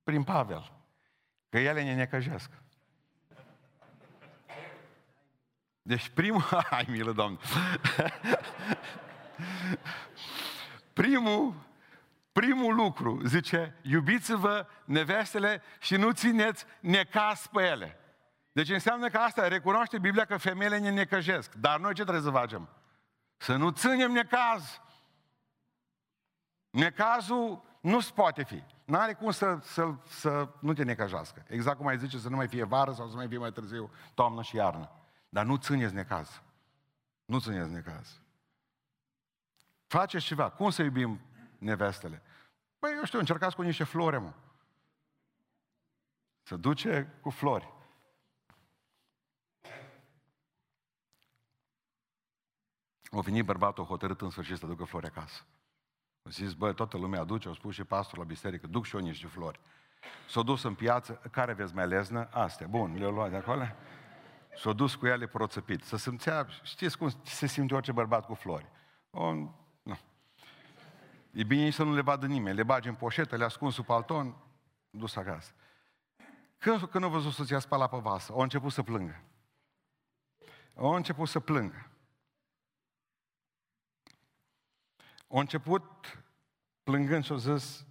Prin 0.04 0.24
Pavel. 0.24 0.72
Că 1.50 1.60
ele 1.60 1.84
ne 1.84 1.96
necăjesc. 1.96 2.50
Deci 5.82 6.10
primul... 6.10 6.42
Hai, 6.72 6.86
milă, 6.90 7.12
Doamne! 7.12 7.38
primul, 10.94 11.54
primul 12.32 12.76
lucru, 12.76 13.22
zice, 13.26 13.76
iubiți-vă 13.82 14.68
nevestele 14.86 15.62
și 15.80 15.96
nu 15.96 16.12
țineți 16.12 16.66
necas 16.80 17.48
pe 17.48 17.62
ele. 17.62 18.00
Deci 18.52 18.70
înseamnă 18.70 19.10
că 19.10 19.18
asta 19.18 19.48
recunoaște 19.48 20.00
Biblia 20.00 20.26
că 20.26 20.38
femeile 20.38 20.78
ne 20.78 20.90
necăjesc. 20.90 21.54
Dar 21.54 21.80
noi 21.80 21.94
ce 21.94 22.02
trebuie 22.02 22.24
să 22.24 22.30
facem? 22.30 22.70
Să 23.38 23.56
nu 23.56 23.70
ținem 23.70 24.12
necaz. 24.12 24.82
Necazul 26.70 27.64
nu 27.82 28.00
se 28.00 28.12
poate 28.16 28.44
fi. 28.44 28.64
N-are 28.90 29.14
cum 29.14 29.32
să, 29.32 29.60
să, 29.62 29.94
să 30.08 30.50
nu 30.60 30.74
te 30.74 30.84
necăjească. 30.84 31.44
Exact 31.48 31.78
cum 31.78 31.88
ai 31.88 31.98
zice 31.98 32.18
să 32.18 32.30
nu 32.30 32.36
mai 32.36 32.48
fie 32.48 32.64
vară 32.64 32.94
sau 32.94 33.10
să 33.10 33.16
mai 33.16 33.28
fie 33.28 33.38
mai 33.38 33.52
târziu 33.52 33.92
toamnă 34.14 34.42
și 34.42 34.56
iarnă. 34.56 34.92
Dar 35.30 35.46
nu 35.46 35.56
țineți 35.56 35.94
necaz. 35.94 36.42
Nu 37.26 37.40
țineți 37.40 37.72
necaz. 37.72 38.22
Faceți 39.88 40.26
ceva. 40.26 40.50
Cum 40.50 40.70
să 40.70 40.82
iubim 40.82 41.20
nevestele? 41.58 42.22
Păi, 42.80 42.92
eu 42.96 43.04
știu, 43.04 43.20
încercați 43.20 43.56
cu 43.56 43.62
niște 43.62 43.84
flore, 43.84 44.18
mă. 44.18 44.34
Să 46.42 46.56
duce 46.56 47.18
cu 47.22 47.30
flori. 47.30 47.74
O 53.10 53.22
venit 53.22 53.46
bărbatul 53.46 53.86
hotărât 53.86 54.22
în 54.22 54.30
sfârșit 54.30 54.58
să 54.58 54.66
ducă 54.66 54.84
flori 54.84 55.06
acasă. 55.06 55.46
A 56.30 56.32
zis, 56.32 56.54
bă, 56.54 56.74
toată 56.74 56.98
lumea 56.98 57.20
aduce, 57.22 57.48
au 57.48 57.54
spus 57.54 57.74
și 57.74 57.84
pastorul 57.84 58.24
la 58.24 58.30
biserică, 58.30 58.68
duc 58.68 58.86
și 58.86 58.96
eu 58.96 59.02
niște 59.02 59.28
flori. 59.28 59.60
S-au 60.28 60.44
dus 60.44 60.64
în 60.64 60.74
piață, 60.74 61.22
care 61.32 61.54
vezi 61.54 61.76
mai 61.76 61.88
leznă? 61.88 62.30
Astea, 62.32 62.68
bun, 62.68 62.96
le-au 62.98 63.12
luat 63.12 63.30
de 63.30 63.36
acolo. 63.36 63.64
S-au 64.56 64.74
dus 64.74 64.96
cu 64.96 65.08
ele 65.08 65.28
proțăpit. 65.28 65.84
Să 65.84 65.98
simțea, 65.98 66.48
știți 66.64 66.98
cum 66.98 67.10
se 67.24 67.48
simte 67.48 67.74
orice 67.74 67.92
bărbat 67.92 68.26
cu 68.26 68.34
flori. 68.34 68.70
O, 69.12 69.34
nu. 69.34 70.00
E 71.32 71.44
bine 71.44 71.70
să 71.70 71.84
nu 71.84 71.94
le 71.94 72.02
vadă 72.02 72.26
nimeni. 72.26 72.56
Le 72.56 72.64
bagi 72.64 72.88
în 72.88 72.96
poșetă, 72.96 73.36
le 73.36 73.44
ascunzi 73.44 73.76
sub 73.76 73.86
palton, 73.86 74.36
dus 74.90 75.16
acasă. 75.16 75.52
Când, 76.58 76.84
când 76.84 77.04
au 77.04 77.10
văzut 77.10 77.32
soția 77.32 77.60
spala 77.60 77.88
pe 77.88 77.98
vasă, 77.98 78.32
au 78.32 78.40
început 78.40 78.72
să 78.72 78.84
plângă. 78.84 79.24
Au 80.76 80.94
început 80.94 81.28
să 81.28 81.40
plângă. 81.40 81.89
Au 85.30 85.40
început 85.40 85.84
plângând 86.84 87.24
și 87.24 87.32
au 87.32 87.38
zis, 87.38 87.86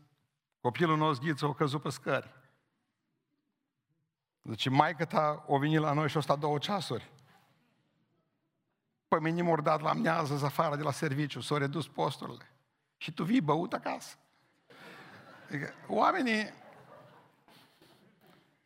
copilul 0.60 0.96
nostru 0.96 1.26
ghiță 1.26 1.46
a 1.46 1.54
căzut 1.54 1.82
pe 1.82 1.90
scări. 1.90 2.34
Deci 4.42 4.68
maică 4.68 5.04
ta 5.04 5.44
o 5.46 5.58
venit 5.58 5.78
la 5.78 5.92
noi 5.92 6.08
și 6.08 6.16
o 6.16 6.20
stat 6.20 6.38
două 6.38 6.58
ceasuri. 6.58 7.10
Păi 9.08 9.20
mine 9.20 9.42
m 9.42 9.62
dat 9.62 9.80
la 9.80 9.92
mnează 9.92 10.44
afară 10.44 10.76
de 10.76 10.82
la 10.82 10.92
serviciu, 10.92 11.40
s-au 11.40 11.56
redus 11.56 11.88
posturile. 11.88 12.50
Și 12.96 13.12
tu 13.12 13.24
vii 13.24 13.40
băut 13.40 13.72
acasă. 13.72 14.16
Adică, 15.48 15.74
oamenii 15.88 16.52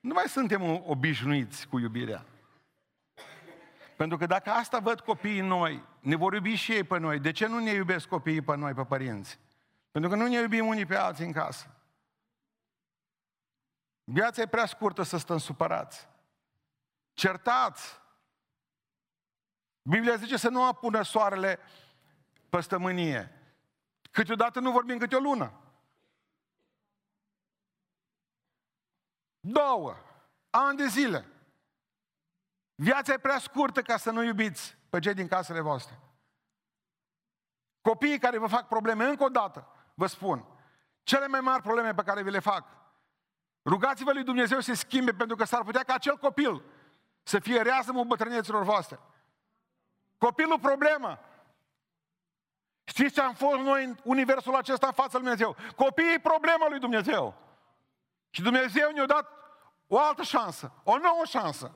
nu 0.00 0.12
mai 0.12 0.24
suntem 0.28 0.82
obișnuiți 0.86 1.68
cu 1.68 1.78
iubirea. 1.78 2.26
Pentru 3.96 4.16
că 4.16 4.26
dacă 4.26 4.50
asta 4.50 4.78
văd 4.78 5.00
copiii 5.00 5.40
noi, 5.40 5.84
ne 6.00 6.16
vor 6.16 6.32
iubi 6.32 6.54
și 6.54 6.72
ei 6.72 6.84
pe 6.84 6.98
noi. 6.98 7.20
De 7.20 7.30
ce 7.30 7.46
nu 7.46 7.58
ne 7.58 7.70
iubesc 7.70 8.08
copiii 8.08 8.42
pe 8.42 8.56
noi, 8.56 8.74
pe 8.74 8.84
părinți? 8.84 9.38
Pentru 9.90 10.10
că 10.10 10.16
nu 10.16 10.26
ne 10.26 10.40
iubim 10.40 10.66
unii 10.66 10.86
pe 10.86 10.96
alții 10.96 11.24
în 11.24 11.32
casă. 11.32 11.76
Viața 14.04 14.42
e 14.42 14.46
prea 14.46 14.66
scurtă 14.66 15.02
să 15.02 15.16
stăm 15.16 15.38
supărați. 15.38 16.08
Certați. 17.12 18.00
Biblia 19.82 20.16
zice 20.16 20.36
să 20.36 20.48
nu 20.48 20.66
apună 20.66 21.02
soarele 21.02 21.58
pe 22.48 22.60
stămânie. 22.60 23.42
Câteodată 24.10 24.60
nu 24.60 24.70
vorbim 24.70 24.98
câte 24.98 25.16
o 25.16 25.18
lună. 25.18 25.52
Două. 29.40 29.96
Ani 30.50 30.76
de 30.76 30.86
zile. 30.86 31.31
Viața 32.74 33.12
e 33.12 33.18
prea 33.18 33.38
scurtă 33.38 33.82
ca 33.82 33.96
să 33.96 34.10
nu 34.10 34.22
iubiți 34.22 34.76
pe 34.90 34.98
cei 34.98 35.14
din 35.14 35.28
casele 35.28 35.60
voastre. 35.60 36.00
Copiii 37.80 38.18
care 38.18 38.38
vă 38.38 38.46
fac 38.46 38.68
probleme, 38.68 39.04
încă 39.04 39.24
o 39.24 39.28
dată, 39.28 39.68
vă 39.94 40.06
spun, 40.06 40.46
cele 41.02 41.26
mai 41.26 41.40
mari 41.40 41.62
probleme 41.62 41.94
pe 41.94 42.02
care 42.02 42.22
vi 42.22 42.30
le 42.30 42.38
fac, 42.38 42.64
rugați-vă 43.64 44.12
lui 44.12 44.24
Dumnezeu 44.24 44.60
să 44.60 44.74
se 44.74 44.74
schimbe, 44.74 45.12
pentru 45.12 45.36
că 45.36 45.44
s-ar 45.44 45.62
putea 45.62 45.82
ca 45.82 45.94
acel 45.94 46.16
copil 46.16 46.62
să 47.22 47.38
fie 47.38 47.62
reazămul 47.62 48.04
bătrâneților 48.04 48.62
voastre. 48.62 48.98
Copilul 50.18 50.58
problemă. 50.58 51.18
Știți 52.84 53.14
ce 53.14 53.20
am 53.20 53.34
fost 53.34 53.58
noi 53.58 53.84
în 53.84 53.96
universul 54.02 54.54
acesta 54.54 54.86
în 54.86 54.92
fața 54.92 55.18
lui 55.18 55.20
Dumnezeu? 55.20 55.56
Copiii 55.76 56.18
problema 56.18 56.68
lui 56.68 56.78
Dumnezeu. 56.78 57.34
Și 58.30 58.42
Dumnezeu 58.42 58.90
ne-a 58.90 59.06
dat 59.06 59.30
o 59.86 59.98
altă 59.98 60.22
șansă, 60.22 60.72
o 60.84 60.98
nouă 60.98 61.22
șansă. 61.24 61.72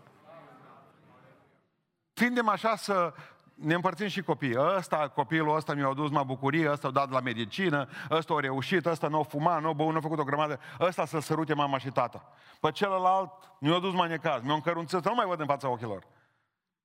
Tindem 2.16 2.48
așa 2.48 2.76
să 2.76 3.14
ne 3.54 3.74
împărțim 3.74 4.06
și 4.06 4.22
copiii. 4.22 4.58
Ăsta, 4.58 5.08
copilul 5.08 5.56
ăsta 5.56 5.74
mi-a 5.74 5.86
adus 5.86 6.10
mai 6.10 6.24
bucurie, 6.24 6.70
ăsta 6.70 6.88
a 6.88 6.90
dat 6.90 7.10
la 7.10 7.20
medicină, 7.20 7.88
ăsta 8.10 8.34
a 8.34 8.40
reușit, 8.40 8.86
ăsta 8.86 9.08
nu 9.08 9.18
a 9.18 9.22
fumat, 9.22 9.60
nu 9.60 9.68
a 9.68 9.72
băut, 9.72 9.90
nu 9.90 9.96
a 9.96 10.00
făcut 10.00 10.18
o 10.18 10.24
grămadă, 10.24 10.60
ăsta 10.80 11.06
să 11.06 11.18
sărute 11.18 11.54
mama 11.54 11.78
și 11.78 11.90
tata. 11.90 12.32
Pe 12.60 12.70
celălalt 12.70 13.30
mi-a 13.60 13.74
adus 13.74 13.92
mai 13.92 14.08
necaz, 14.08 14.42
mi-a 14.42 14.54
încărunțit, 14.54 15.04
nu 15.04 15.14
mai 15.14 15.26
văd 15.26 15.40
în 15.40 15.46
fața 15.46 15.68
ochilor. 15.68 16.06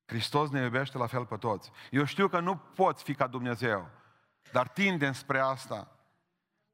Hristos 0.06 0.50
ne 0.50 0.62
iubește 0.62 0.98
la 0.98 1.06
fel 1.06 1.26
pe 1.26 1.36
toți. 1.36 1.70
Eu 1.90 2.04
știu 2.04 2.28
că 2.28 2.40
nu 2.40 2.56
poți 2.74 3.02
fi 3.02 3.14
ca 3.14 3.26
Dumnezeu, 3.26 3.88
dar 4.52 4.68
tindem 4.68 5.12
spre 5.12 5.38
asta. 5.38 5.88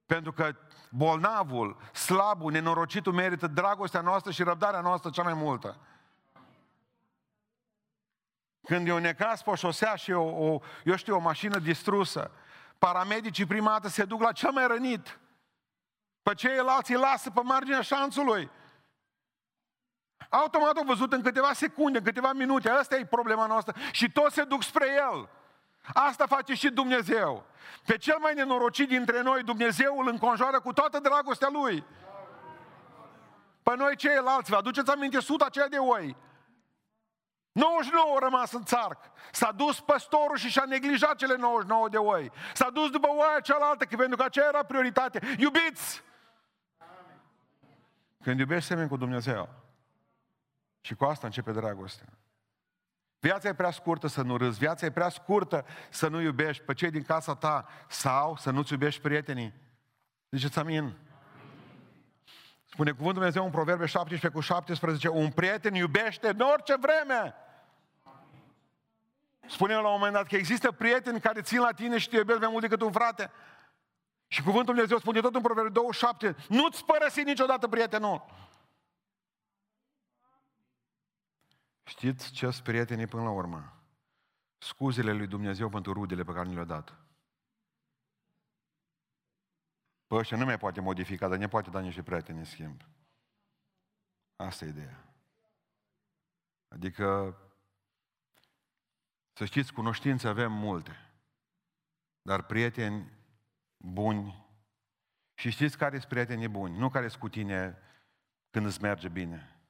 Pentru 0.07 0.33
că 0.33 0.51
bolnavul, 0.90 1.77
slabul, 1.92 2.53
nenorocitul 2.53 3.12
merită 3.12 3.47
dragostea 3.47 4.01
noastră 4.01 4.31
și 4.31 4.42
răbdarea 4.42 4.81
noastră 4.81 5.11
cea 5.11 5.23
mai 5.23 5.35
multă. 5.35 5.77
Când 8.68 8.88
e 8.88 8.92
un 8.92 9.00
necas 9.00 9.42
pe 9.42 9.50
o 9.50 9.54
șosea 9.54 9.94
și 9.94 10.12
o, 10.12 10.52
o, 10.52 10.61
eu 10.85 10.96
știu, 10.96 11.16
o 11.16 11.18
mașină 11.18 11.59
distrusă, 11.59 12.31
paramedicii 12.78 13.46
prima 13.46 13.70
dată 13.70 13.88
se 13.88 14.04
duc 14.04 14.20
la 14.20 14.33
cel 14.33 14.50
mai 14.50 14.66
rănit. 14.66 15.18
Pe 16.22 16.35
ceilalți 16.35 16.92
îi 16.92 17.00
lasă 17.00 17.31
pe 17.31 17.40
marginea 17.42 17.81
șanțului. 17.81 18.50
Automat 20.28 20.76
au 20.76 20.85
văzut 20.85 21.12
în 21.12 21.22
câteva 21.22 21.52
secunde, 21.52 21.98
în 21.98 22.04
câteva 22.04 22.33
minute, 22.33 22.70
asta 22.70 22.96
e 22.96 23.04
problema 23.04 23.46
noastră 23.46 23.74
și 23.92 24.11
toți 24.11 24.35
se 24.35 24.44
duc 24.44 24.62
spre 24.62 24.87
El. 24.87 25.28
Asta 25.94 26.26
face 26.26 26.54
și 26.54 26.70
Dumnezeu. 26.70 27.44
Pe 27.85 27.96
cel 27.96 28.16
mai 28.20 28.35
nenorocit 28.35 28.88
dintre 28.88 29.22
noi, 29.22 29.42
Dumnezeu 29.42 29.98
îl 29.98 30.09
înconjoară 30.09 30.61
cu 30.61 30.72
toată 30.72 30.98
dragostea 30.98 31.48
Lui. 31.52 31.85
Pe 33.62 33.74
noi 33.76 33.96
ceilalți, 33.96 34.50
vă 34.50 34.57
aduceți 34.57 34.90
aminte 34.90 35.20
suta 35.20 35.44
aceea 35.44 35.68
de 35.68 35.76
oi. 35.76 36.16
99 37.59 38.11
au 38.11 38.18
rămas 38.18 38.53
în 38.53 38.64
țarc. 38.64 38.99
S-a 39.33 39.53
dus 39.53 39.81
păstorul 39.81 40.37
și 40.37 40.49
și-a 40.49 40.64
neglijat 40.66 41.16
cele 41.16 41.37
99 41.37 41.88
de 41.88 41.97
oi. 41.97 42.31
S-a 42.55 42.71
dus 42.71 42.90
după 42.90 43.09
oaia 43.11 43.40
cealaltă, 43.40 43.85
că 43.85 43.97
pentru 43.97 44.16
că 44.16 44.23
aceea 44.23 44.47
era 44.49 44.62
prioritate. 44.62 45.37
Iubiți! 45.38 46.03
Când 48.23 48.38
iubești 48.38 48.68
semeni 48.68 48.88
cu 48.88 48.97
Dumnezeu, 48.97 49.49
și 50.81 50.94
cu 50.94 51.05
asta 51.05 51.27
începe 51.27 51.53
dragostea. 51.53 52.09
Viața 53.21 53.49
e 53.49 53.55
prea 53.55 53.71
scurtă 53.71 54.07
să 54.07 54.23
nu 54.23 54.37
râzi, 54.37 54.59
viața 54.59 54.87
e 54.87 54.90
prea 54.90 55.09
scurtă 55.09 55.64
să 55.90 56.09
nu 56.09 56.21
iubești 56.21 56.62
pe 56.62 56.75
cei 56.75 56.90
din 56.90 57.03
casa 57.03 57.35
ta 57.35 57.68
sau 57.88 58.37
să 58.37 58.51
nu-ți 58.51 58.73
iubești 58.73 59.01
prietenii. 59.01 59.53
Ziceți 60.31 60.59
amin. 60.59 60.97
Spune 62.64 62.90
cuvântul 62.90 63.14
Dumnezeu 63.14 63.44
în 63.44 63.51
Proverbe 63.51 63.87
17 63.87 64.29
cu 64.29 64.40
17, 64.40 65.09
un 65.09 65.31
prieten 65.31 65.75
iubește 65.75 66.29
în 66.29 66.40
orice 66.40 66.77
vreme. 66.77 67.35
Spune 69.49 69.75
la 69.75 69.89
un 69.89 69.99
moment 69.99 70.13
dat 70.13 70.27
că 70.27 70.37
există 70.37 70.73
prieteni 70.73 71.21
care 71.21 71.43
țin 71.43 71.61
la 71.61 71.73
tine 71.73 71.99
și 71.99 72.09
te 72.09 72.17
iubesc 72.17 72.39
mai 72.41 72.49
mult 72.51 72.63
decât 72.63 72.81
un 72.81 72.93
frate. 72.93 73.31
Și 74.27 74.43
cuvântul 74.43 74.75
Dumnezeu 74.75 74.99
spune 74.99 75.21
tot 75.21 75.35
în 75.35 75.43
Proverbe 75.43 75.69
27, 75.69 76.37
nu-ți 76.49 76.85
părăsi 76.85 77.23
niciodată 77.23 77.69
prietenul. 77.69 78.25
Știți 81.85 82.31
ce 82.33 82.51
sunt 82.51 82.65
prietenii 82.65 83.07
până 83.07 83.23
la 83.23 83.31
urmă? 83.31 83.73
Scuzele 84.59 85.13
lui 85.13 85.27
Dumnezeu 85.27 85.69
pentru 85.69 85.93
rudele 85.93 86.23
pe 86.23 86.33
care 86.33 86.49
ni 86.49 86.55
le-a 86.55 86.65
dat. 86.65 86.97
Pe 90.07 90.15
ăștia 90.15 90.37
nu 90.37 90.45
mai 90.45 90.59
poate 90.59 90.81
modifica, 90.81 91.29
dar 91.29 91.39
ne 91.39 91.49
poate 91.49 91.71
da 91.71 91.81
niște 91.81 92.03
prieteni 92.03 92.39
în 92.39 92.45
schimb. 92.45 92.81
Asta 94.37 94.65
e 94.65 94.69
ideea. 94.69 95.05
Adică, 96.69 97.37
să 99.38 99.44
știți, 99.44 99.72
cunoștințe 99.72 100.29
avem 100.29 100.53
multe, 100.53 101.11
dar 102.22 102.42
prieteni 102.42 103.12
buni, 103.77 104.46
și 105.35 105.51
știți 105.51 105.79
care 105.79 105.96
sunt 105.96 106.09
prietenii 106.09 106.48
buni, 106.48 106.79
nu 106.79 106.88
care 106.88 107.09
sunt 107.09 107.20
cu 107.20 107.29
tine 107.29 107.79
când 108.51 108.66
îți 108.66 108.83
merge 108.83 109.09
bine, 109.09 109.61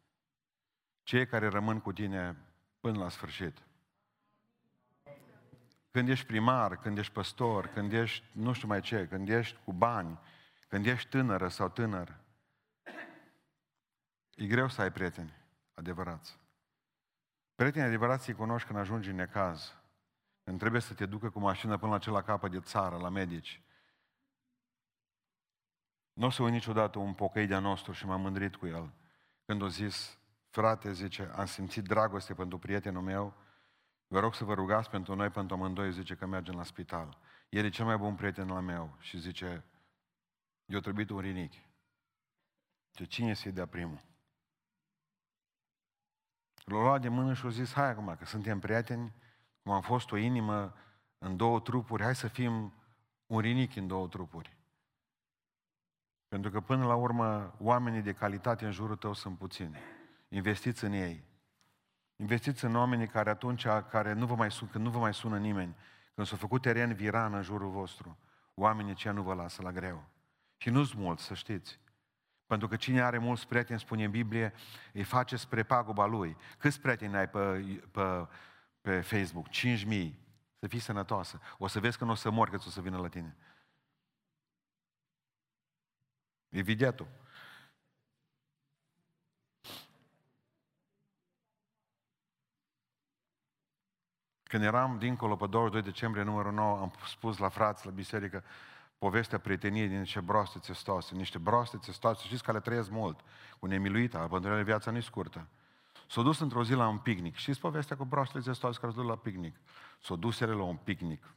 cei 1.03 1.27
care 1.27 1.49
rămân 1.49 1.81
cu 1.81 1.93
tine 1.93 2.37
până 2.81 2.99
la 2.99 3.09
sfârșit. 3.09 3.63
Când 5.91 6.09
ești 6.09 6.27
primar, 6.27 6.77
când 6.77 6.99
ești 6.99 7.13
păstor, 7.13 7.67
când 7.67 7.93
ești 7.93 8.25
nu 8.33 8.53
știu 8.53 8.69
mai 8.69 8.81
ce, 8.81 9.07
când 9.09 9.29
ești 9.29 9.59
cu 9.65 9.73
bani, 9.73 10.19
când 10.69 10.87
ești 10.87 11.09
tânără 11.09 11.49
sau 11.49 11.69
tânăr, 11.69 12.17
e 14.35 14.47
greu 14.47 14.69
să 14.69 14.81
ai 14.81 14.93
prieteni 14.93 15.33
adevărați. 15.75 16.39
Prietenii 17.59 17.87
adevărați 17.87 18.29
îi 18.29 18.35
cunoști 18.35 18.67
când 18.67 18.79
ajungi 18.79 19.11
în 19.11 19.17
necaz, 19.17 19.77
când 20.45 20.59
trebuie 20.59 20.81
să 20.81 20.95
te 20.95 21.07
ducă 21.07 21.31
cu 21.31 21.39
mașină 21.39 21.79
până 21.79 21.93
la 21.93 21.99
cel 21.99 22.13
la 22.13 22.23
capăt 22.23 22.51
de 22.51 22.61
țară, 22.61 22.97
la 22.97 23.09
medici. 23.09 23.63
Nu 26.13 26.27
o 26.27 26.31
să 26.31 26.43
uit 26.43 26.53
niciodată 26.53 26.99
un 26.99 27.15
pocăi 27.15 27.47
de-a 27.47 27.59
nostru 27.59 27.93
și 27.93 28.07
m-am 28.07 28.21
mândrit 28.21 28.57
cu 28.57 28.67
el. 28.67 28.93
Când 29.45 29.63
a 29.63 29.69
zis, 29.69 30.19
frate, 30.49 30.93
zice, 30.93 31.31
am 31.35 31.47
simțit 31.47 31.85
dragoste 31.85 32.35
pentru 32.35 32.59
prietenul 32.59 33.03
meu, 33.03 33.35
vă 34.07 34.21
rog 34.21 34.35
să 34.35 34.45
vă 34.45 34.55
rugați 34.55 34.91
pentru 34.91 35.15
noi, 35.15 35.31
pentru 35.31 35.57
amândoi, 35.57 35.93
zice 35.93 36.15
că 36.15 36.27
mergem 36.27 36.55
la 36.55 36.65
spital. 36.65 37.19
El 37.49 37.65
e 37.65 37.69
cel 37.69 37.85
mai 37.85 37.97
bun 37.97 38.15
prieten 38.15 38.51
al 38.51 38.63
meu 38.63 38.97
și 39.01 39.19
zice, 39.19 39.65
eu 40.65 40.81
trebuie 40.81 41.07
un 41.11 41.21
rinic. 41.21 41.53
De 42.91 43.05
cine 43.05 43.35
să-i 43.35 43.53
dea 43.53 43.67
primul? 43.67 44.08
L-a 46.69 46.83
luat 46.83 47.01
de 47.01 47.09
mână 47.09 47.35
și 47.35 47.47
a 47.47 47.49
zis, 47.49 47.73
hai 47.73 47.91
acum, 47.91 48.17
că 48.19 48.25
suntem 48.25 48.59
prieteni, 48.59 49.13
cum 49.63 49.73
am 49.73 49.81
fost 49.81 50.13
o 50.13 50.17
inimă 50.17 50.75
în 51.19 51.37
două 51.37 51.61
trupuri, 51.61 52.03
hai 52.03 52.15
să 52.15 52.29
fim 52.29 52.73
un 53.27 53.41
rinic 53.41 53.77
în 53.77 53.87
două 53.87 54.09
trupuri. 54.09 54.57
Pentru 56.29 56.51
că 56.51 56.61
până 56.61 56.87
la 56.87 56.95
urmă, 56.95 57.55
oamenii 57.59 58.03
de 58.03 58.13
calitate 58.13 58.65
în 58.65 58.71
jurul 58.71 58.97
tău 58.97 59.13
sunt 59.13 59.39
puțini. 59.39 59.77
Investiți 60.29 60.85
în 60.85 60.93
ei. 60.93 61.25
Investiți 62.17 62.65
în 62.65 62.77
oamenii 62.77 63.07
care 63.07 63.31
atunci, 63.31 63.67
care 63.91 64.13
nu 64.13 64.27
vă 64.27 64.35
mai 64.35 64.51
sun, 64.51 64.69
când 64.69 64.85
nu 64.85 64.91
vă 64.91 64.99
mai 64.99 65.15
sună 65.15 65.39
nimeni, 65.39 65.77
când 66.15 66.27
s-a 66.27 66.37
făcut 66.37 66.63
teren 66.63 66.95
viran 66.95 67.35
în 67.35 67.43
jurul 67.43 67.71
vostru, 67.71 68.19
oamenii 68.55 68.93
aceia 68.93 69.13
nu 69.13 69.23
vă 69.23 69.35
lasă 69.35 69.63
la 69.63 69.73
greu. 69.73 70.05
Și 70.57 70.71
nu-s 70.71 70.93
mulți, 70.93 71.25
să 71.25 71.35
știți. 71.35 71.81
Pentru 72.49 72.69
că 72.69 72.77
cine 72.77 73.03
are 73.03 73.19
mulți 73.19 73.47
prieteni, 73.47 73.81
spune 73.81 74.05
în 74.05 74.11
Biblie, 74.11 74.53
îi 74.93 75.03
face 75.03 75.37
spre 75.37 75.63
paguba 75.63 76.07
lui. 76.07 76.37
Câți 76.59 76.81
prieteni 76.81 77.17
ai 77.17 77.29
pe, 77.29 77.63
pe, 77.91 78.27
pe 78.81 79.01
Facebook? 79.01 79.47
5.000. 79.49 80.13
Să 80.59 80.67
fii 80.67 80.79
sănătoasă. 80.79 81.41
O 81.59 81.67
să 81.67 81.81
vezi 81.81 81.99
că 81.99 82.05
nu 82.05 82.11
o 82.11 82.15
să 82.15 82.31
mor, 82.31 82.51
că 82.51 82.57
o 82.67 82.71
să 82.71 82.81
vină 82.81 82.99
la 82.99 83.09
tine. 83.09 83.37
Evident. 86.49 87.07
Când 94.43 94.63
eram 94.63 94.99
dincolo 94.99 95.37
pe 95.37 95.47
22 95.47 95.83
decembrie 95.83 96.23
numărul 96.23 96.53
9, 96.53 96.79
am 96.79 96.93
spus 97.07 97.39
la 97.39 97.49
frați, 97.49 97.87
la 97.87 97.93
biserică, 97.93 98.45
povestea 98.99 99.39
prieteniei 99.39 99.89
din 99.89 99.99
niște 99.99 100.21
broaste 100.21 100.59
țestoase, 100.59 101.15
niște 101.15 101.39
broaste 101.39 101.79
țestoase, 101.79 102.25
știți 102.25 102.43
că 102.43 102.53
le 102.53 102.61
trăiesc 102.61 102.91
mult, 102.91 103.21
cu 103.59 103.67
nemiluita, 103.67 104.19
pentru 104.19 104.51
că 104.51 104.63
viața 104.63 104.91
nu 104.91 104.97
e 104.97 105.01
scurtă. 105.01 105.49
S-au 106.09 106.23
dus 106.23 106.39
într-o 106.39 106.65
zi 106.65 106.73
la 106.73 106.89
un 106.89 106.99
picnic. 106.99 107.37
Știți 107.37 107.61
povestea 107.61 107.97
cu 107.97 108.05
broastele 108.05 108.43
țestoase 108.43 108.79
care 108.81 108.93
s-au 108.93 109.03
dus 109.03 109.11
la 109.11 109.17
picnic? 109.17 109.57
S-au 110.01 110.17
dus 110.17 110.41
ele 110.41 110.53
la 110.53 110.63
un 110.63 110.77
picnic. 110.77 111.35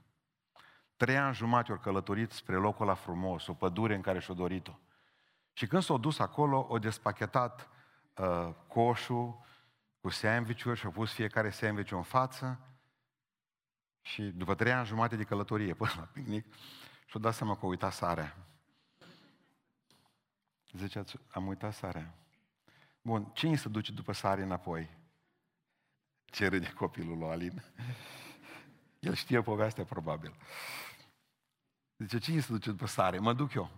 Trei 0.97 1.17
ani 1.17 1.35
jumate 1.35 1.71
au 1.71 1.77
călătorit 1.77 2.31
spre 2.31 2.55
locul 2.55 2.85
la 2.85 2.93
frumos, 2.93 3.47
o 3.47 3.53
pădure 3.53 3.95
în 3.95 4.01
care 4.01 4.19
și-o 4.19 4.33
dorit-o. 4.33 4.79
Și 5.53 5.67
când 5.67 5.81
s-au 5.83 5.97
dus 5.97 6.19
acolo, 6.19 6.67
au 6.69 6.77
despachetat 6.77 7.69
uh, 8.17 8.49
coșul 8.67 9.39
cu 10.01 10.09
sandwich-uri 10.09 10.79
și 10.79 10.85
au 10.85 10.91
pus 10.91 11.13
fiecare 11.13 11.49
sandwich 11.49 11.91
în 11.91 12.01
față 12.01 12.59
și 14.01 14.21
după 14.21 14.55
trei 14.55 14.71
ani 14.71 14.85
jumate 14.85 15.15
de 15.15 15.23
călătorie 15.23 15.73
până 15.73 15.91
la 15.95 16.01
picnic, 16.01 16.45
și-o 17.11 17.19
dat 17.19 17.33
seama 17.33 17.55
că 17.55 17.65
a 17.65 17.67
uitat 17.67 17.93
sarea. 17.93 18.37
Ziceați, 20.71 21.15
am 21.31 21.47
uitat 21.47 21.73
sarea. 21.73 22.13
Bun, 23.01 23.31
cine 23.33 23.55
se 23.55 23.69
duce 23.69 23.91
după 23.91 24.11
sare 24.11 24.41
înapoi? 24.41 24.89
Ce 26.25 26.47
râde 26.47 26.73
copilul 26.73 27.17
lui 27.17 27.29
Alin? 27.29 27.63
El 28.99 29.13
știe 29.13 29.41
povestea, 29.41 29.83
probabil. 29.83 30.35
Zice, 31.97 32.17
cine 32.17 32.39
se 32.39 32.51
duce 32.51 32.69
după 32.69 32.85
sare? 32.85 33.19
Mă 33.19 33.33
duc 33.33 33.53
eu. 33.53 33.69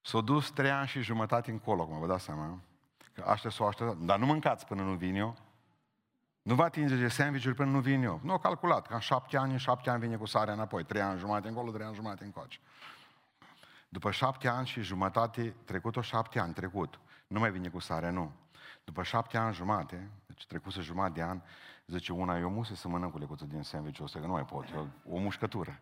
S-a 0.00 0.20
dus 0.20 0.50
trei 0.50 0.70
ani 0.70 0.88
și 0.88 1.02
jumătate 1.02 1.50
încolo, 1.50 1.86
cum 1.86 1.98
vă 1.98 2.06
dați 2.06 2.24
seama. 2.24 2.60
Că 3.12 3.22
aștept 3.22 3.54
s-o 3.54 3.66
așteptat. 3.66 3.96
Dar 3.98 4.18
nu 4.18 4.26
mâncați 4.26 4.66
până 4.66 4.82
nu 4.82 4.94
vin 4.94 5.14
eu. 5.14 5.36
Nu 6.44 6.54
va 6.54 6.64
atinge 6.64 6.96
de 6.96 7.08
sandwich 7.08 7.54
până 7.56 7.70
nu 7.70 7.80
vin 7.80 8.02
eu. 8.02 8.20
Nu, 8.22 8.38
calculat, 8.38 8.86
ca 8.86 8.98
șapte 8.98 9.36
ani, 9.36 9.52
în 9.52 9.58
șapte 9.58 9.90
ani 9.90 10.00
vine 10.00 10.16
cu 10.16 10.26
sare 10.26 10.52
înapoi. 10.52 10.84
Trei 10.84 11.02
ani 11.02 11.18
jumate 11.18 11.48
încolo, 11.48 11.70
trei 11.70 11.86
ani 11.86 11.94
jumate 11.94 12.24
încoace. 12.24 12.58
După 13.88 14.10
șapte 14.10 14.48
ani 14.48 14.66
și 14.66 14.82
jumătate, 14.82 15.54
trecut-o 15.64 16.00
șapte 16.00 16.38
ani, 16.38 16.52
trecut. 16.52 17.00
Nu 17.26 17.38
mai 17.38 17.50
vine 17.50 17.68
cu 17.68 17.78
sare, 17.78 18.10
nu. 18.10 18.32
După 18.84 19.02
șapte 19.02 19.36
ani 19.36 19.54
jumate, 19.54 20.10
deci 20.26 20.46
trecuse 20.46 20.80
jumătate 20.80 21.12
de 21.12 21.22
an, 21.22 21.40
zice 21.86 22.12
una, 22.12 22.38
eu 22.38 22.50
musă 22.50 22.74
să 22.74 22.88
mănânc 22.88 23.12
cu 23.12 23.18
lecuță 23.18 23.44
din 23.44 23.62
sandwich 23.62 24.00
ăsta, 24.02 24.20
că 24.20 24.26
nu 24.26 24.32
mai 24.32 24.44
pot, 24.44 24.70
eu, 24.74 24.88
o 25.08 25.18
mușcătură. 25.18 25.80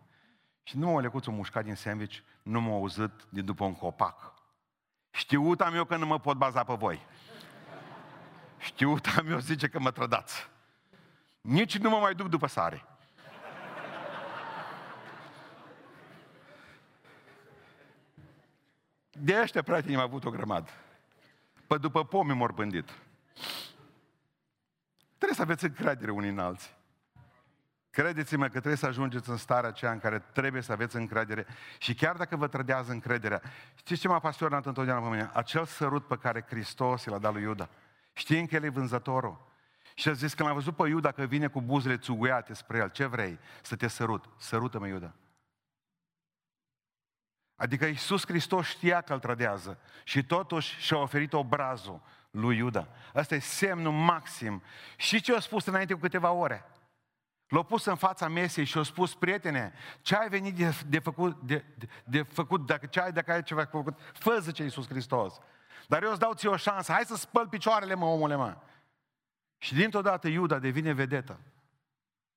Și 0.63 0.77
nu 0.77 0.89
mă 0.89 1.01
lecuță 1.01 1.31
mușcat 1.31 1.63
din 1.63 1.75
sandwich, 1.75 2.17
nu 2.43 2.61
m-a 2.61 2.73
auzit 2.73 3.11
de 3.29 3.41
după 3.41 3.63
un 3.63 3.75
copac. 3.75 4.33
Știut 5.11 5.61
am 5.61 5.75
eu 5.75 5.85
că 5.85 5.97
nu 5.97 6.05
mă 6.05 6.19
pot 6.19 6.37
baza 6.37 6.63
pe 6.63 6.73
voi. 6.73 7.05
Știut 8.57 9.07
am 9.17 9.27
eu, 9.27 9.39
zice 9.39 9.67
că 9.67 9.79
mă 9.79 9.91
trădați. 9.91 10.51
Nici 11.43 11.77
nu 11.77 11.89
mă 11.89 11.97
mai 11.97 12.15
duc 12.15 12.27
după 12.29 12.47
sare. 12.47 12.85
De 19.11 19.39
ăștia, 19.41 19.61
practic, 19.61 19.95
am 19.95 20.01
avut 20.01 20.25
o 20.25 20.29
grămadă. 20.29 20.69
Pe 21.67 21.77
după 21.77 22.05
pomi 22.05 22.33
m 22.33 22.51
bândit. 22.53 22.89
Trebuie 25.17 25.37
să 25.37 25.41
aveți 25.41 25.63
încredere 25.63 26.11
unii 26.11 26.29
în 26.29 26.39
alții. 26.39 26.71
Credeți-mă 27.89 28.43
că 28.43 28.49
trebuie 28.49 28.75
să 28.75 28.85
ajungeți 28.85 29.29
în 29.29 29.37
starea 29.37 29.69
aceea 29.69 29.91
în 29.91 29.99
care 29.99 30.19
trebuie 30.19 30.61
să 30.61 30.71
aveți 30.71 30.95
încredere 30.95 31.45
și 31.77 31.93
chiar 31.93 32.15
dacă 32.15 32.35
vă 32.35 32.47
trădează 32.47 32.91
încrederea, 32.91 33.41
știți 33.75 34.01
ce 34.01 34.07
m-a 34.07 34.19
pasionat 34.19 34.65
întotdeauna 34.65 35.07
pe 35.07 35.15
mine? 35.15 35.29
Acel 35.33 35.65
sărut 35.65 36.07
pe 36.07 36.17
care 36.17 36.45
Hristos 36.47 37.05
l-a 37.05 37.17
dat 37.17 37.33
lui 37.33 37.41
Iuda. 37.41 37.69
Știind 38.13 38.47
că 38.47 38.55
el 38.55 38.63
e 38.63 38.69
vânzătorul. 38.69 39.52
Și 39.93 40.09
a 40.09 40.13
zis, 40.13 40.33
când 40.33 40.49
a 40.49 40.53
văzut 40.53 40.75
pe 40.75 40.87
Iuda 40.87 41.11
că 41.11 41.23
vine 41.23 41.47
cu 41.47 41.61
buzele 41.61 41.97
țuguiate 41.97 42.53
spre 42.53 42.77
el, 42.77 42.89
ce 42.89 43.05
vrei? 43.05 43.39
Să 43.61 43.75
te 43.75 43.87
sărut. 43.87 44.25
Sărută-mă, 44.37 44.87
Iuda. 44.87 45.13
Adică 47.55 47.85
Iisus 47.85 48.25
Hristos 48.25 48.65
știa 48.65 49.01
că 49.01 49.13
îl 49.13 49.19
trădează 49.19 49.79
și 50.03 50.23
totuși 50.23 50.79
și-a 50.79 50.97
oferit 50.97 51.33
obrazul 51.33 52.01
lui 52.31 52.57
Iuda. 52.57 52.87
Asta 53.13 53.35
e 53.35 53.39
semnul 53.39 53.91
maxim. 53.91 54.63
Și 54.97 55.21
ce 55.21 55.35
a 55.35 55.39
spus 55.39 55.65
înainte 55.65 55.93
cu 55.93 55.99
câteva 55.99 56.31
ore? 56.31 56.65
L-a 57.47 57.63
pus 57.63 57.85
în 57.85 57.95
fața 57.95 58.27
mesei 58.27 58.63
și 58.63 58.77
a 58.77 58.83
spus, 58.83 59.15
prietene, 59.15 59.73
ce 60.01 60.15
ai 60.15 60.29
venit 60.29 60.55
de, 60.55 60.75
de, 60.87 60.99
făcut, 60.99 61.41
de, 61.41 61.65
de, 61.77 61.87
de 62.03 62.21
făcut, 62.21 62.65
dacă 62.65 62.85
ce 62.85 62.99
ai, 62.99 63.11
dacă 63.11 63.31
ai 63.31 63.43
ceva 63.43 63.65
făcut, 63.65 63.99
fă 64.13 64.37
zice 64.41 64.63
Iisus 64.63 64.87
Hristos. 64.87 65.39
Dar 65.87 66.03
eu 66.03 66.09
îți 66.09 66.19
dau 66.19 66.33
ție 66.33 66.49
o 66.49 66.55
șansă, 66.55 66.91
hai 66.91 67.03
să 67.05 67.15
spăl 67.15 67.47
picioarele, 67.47 67.93
mă, 67.93 68.05
omule, 68.05 68.35
mă. 68.35 68.57
Și 69.63 69.73
dintr-o 69.73 70.01
dată 70.01 70.27
Iuda 70.27 70.59
devine 70.59 70.93
vedetă. 70.93 71.39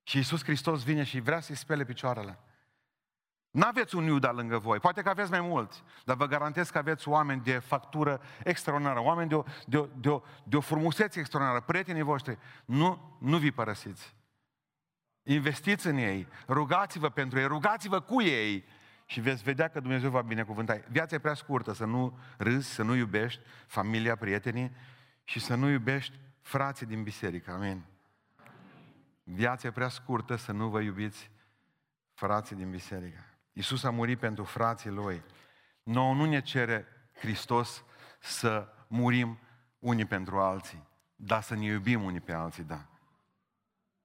Și 0.03 0.17
Iisus 0.17 0.43
Hristos 0.43 0.83
vine 0.83 1.03
și 1.03 1.21
vrea 1.21 1.41
să-i 1.41 1.55
spele 1.55 1.85
picioarele. 1.85 2.39
N-aveți 3.51 3.95
un 3.97 4.05
Iuda 4.05 4.33
lângă 4.33 4.59
voi, 4.59 4.79
poate 4.79 5.03
că 5.03 5.09
aveți 5.09 5.31
mai 5.31 5.41
mulți, 5.41 5.83
dar 6.05 6.17
vă 6.17 6.27
garantez 6.27 6.71
că 6.71 6.79
aveți 6.79 7.09
oameni 7.09 7.43
de 7.43 7.59
factură 7.59 8.21
extraordinară, 8.45 9.01
oameni 9.01 9.29
de 9.29 9.35
o, 9.35 9.43
de 9.67 9.77
o, 9.77 9.87
de 10.01 10.09
o, 10.09 10.23
de 10.45 10.57
o 10.57 10.61
frumusețe 10.61 11.19
extraordinară, 11.19 11.65
prietenii 11.65 12.03
voștri. 12.03 12.39
Nu, 12.65 13.19
nu 13.21 13.39
vi 13.39 13.51
părăsiți. 13.51 14.15
Investiți 15.23 15.87
în 15.87 15.97
ei, 15.97 16.29
rugați-vă 16.49 17.09
pentru 17.09 17.39
ei, 17.39 17.47
rugați-vă 17.47 18.01
cu 18.01 18.23
ei 18.23 18.65
și 19.07 19.21
veți 19.21 19.43
vedea 19.43 19.69
că 19.69 19.81
Dumnezeu 19.81 20.11
va 20.11 20.23
binecuvânta. 20.23 20.81
Viața 20.89 21.15
e 21.15 21.19
prea 21.19 21.35
scurtă 21.35 21.73
să 21.73 21.85
nu 21.85 22.19
râzi, 22.37 22.73
să 22.73 22.83
nu 22.83 22.95
iubești 22.95 23.41
familia, 23.67 24.17
prietenii 24.17 24.77
și 25.25 25.41
să 25.41 25.55
nu 25.55 25.69
iubești 25.69 26.25
frații 26.47 26.87
din 26.87 27.03
biserică. 27.03 27.51
Amin. 27.53 27.85
Viața 29.23 29.69
e 29.69 29.71
prea 29.71 29.89
scurtă 29.89 30.37
să 30.37 30.53
nu 30.53 30.69
vă 30.69 30.81
iubiți 30.81 31.31
frații 32.13 32.57
din 32.57 32.71
biserică. 32.71 33.25
Iisus 33.53 33.85
a 33.85 33.91
murit 33.91 34.19
pentru 34.19 34.45
frații 34.45 34.91
Lui. 34.91 35.23
Noi 35.83 36.15
nu 36.15 36.25
ne 36.25 36.41
cere 36.41 36.87
Hristos 37.13 37.85
să 38.21 38.69
murim 38.87 39.39
unii 39.79 40.05
pentru 40.05 40.39
alții, 40.39 40.89
dar 41.17 41.43
să 41.43 41.55
ne 41.55 41.65
iubim 41.65 42.03
unii 42.03 42.21
pe 42.21 42.33
alții, 42.33 42.65
da. 42.65 42.87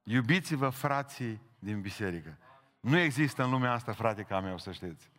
Iubiți-vă 0.03 0.69
frații 0.69 1.41
din 1.59 1.81
biserică. 1.81 2.37
Nu 2.79 2.97
există 2.97 3.43
în 3.43 3.49
lumea 3.49 3.71
asta 3.71 3.93
frate 3.93 4.23
ca 4.23 4.39
meu, 4.39 4.57
să 4.57 4.71
știți. 4.71 5.11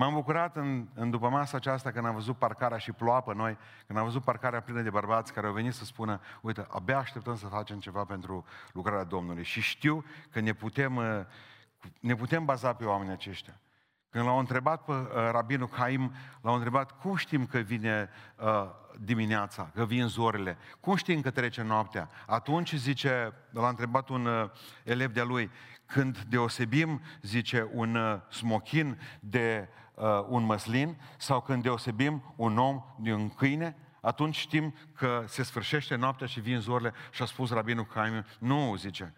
M-am 0.00 0.12
bucurat 0.12 0.56
în, 0.56 0.86
în 0.94 1.10
după 1.10 1.28
masa 1.28 1.56
aceasta 1.56 1.90
când 1.90 2.06
am 2.06 2.14
văzut 2.14 2.36
parcarea 2.36 2.78
și 2.78 2.92
ploua 2.92 3.20
pe 3.20 3.34
noi, 3.34 3.58
când 3.86 3.98
am 3.98 4.04
văzut 4.04 4.22
parcarea 4.22 4.60
plină 4.60 4.80
de 4.80 4.90
bărbați 4.90 5.32
care 5.32 5.46
au 5.46 5.52
venit 5.52 5.74
să 5.74 5.84
spună, 5.84 6.20
uite, 6.40 6.66
abia 6.70 6.98
așteptăm 6.98 7.36
să 7.36 7.46
facem 7.46 7.78
ceva 7.78 8.04
pentru 8.04 8.44
lucrarea 8.72 9.04
Domnului. 9.04 9.44
Și 9.44 9.60
știu 9.60 10.04
că 10.30 10.40
ne 10.40 10.52
putem, 10.52 10.96
uh, 10.96 11.04
ne 12.00 12.14
putem 12.14 12.44
baza 12.44 12.72
pe 12.74 12.84
oamenii 12.84 13.12
aceștia. 13.12 13.60
Când 14.10 14.24
l-au 14.24 14.38
întrebat 14.38 14.84
pe 14.84 14.92
uh, 14.92 15.08
rabinul 15.30 15.68
Caim, 15.68 16.12
l-au 16.40 16.54
întrebat 16.54 17.00
cum 17.00 17.16
știm 17.16 17.46
că 17.46 17.58
vine 17.58 18.10
uh, 18.36 18.70
dimineața, 18.98 19.70
că 19.74 19.84
vin 19.84 20.06
zorile, 20.06 20.56
cum 20.80 20.96
știm 20.96 21.20
că 21.20 21.30
trece 21.30 21.62
noaptea. 21.62 22.08
Atunci, 22.26 22.74
zice, 22.74 23.32
l-a 23.50 23.68
întrebat 23.68 24.08
un 24.08 24.26
uh, 24.26 24.50
elev 24.84 25.12
de-a 25.12 25.24
lui, 25.24 25.50
când 25.86 26.18
deosebim, 26.18 27.00
zice, 27.22 27.68
un 27.72 27.94
uh, 27.94 28.20
smochin 28.28 29.00
de 29.20 29.68
uh, 30.00 30.24
un 30.28 30.42
măslin 30.42 31.00
sau 31.18 31.40
când 31.40 31.62
deosebim 31.62 32.34
un 32.36 32.58
om 32.58 32.82
de 32.98 33.12
un 33.12 33.28
câine, 33.28 33.76
atunci 34.00 34.36
știm 34.36 34.74
că 34.94 35.24
se 35.26 35.42
sfârșește 35.42 35.94
noaptea 35.94 36.26
și 36.26 36.40
vin 36.40 36.60
zorile 36.60 36.92
și 37.10 37.22
a 37.22 37.24
spus 37.24 37.50
rabinul 37.50 37.86
Caim, 37.86 38.24
nu, 38.38 38.74
zice, 38.76 39.14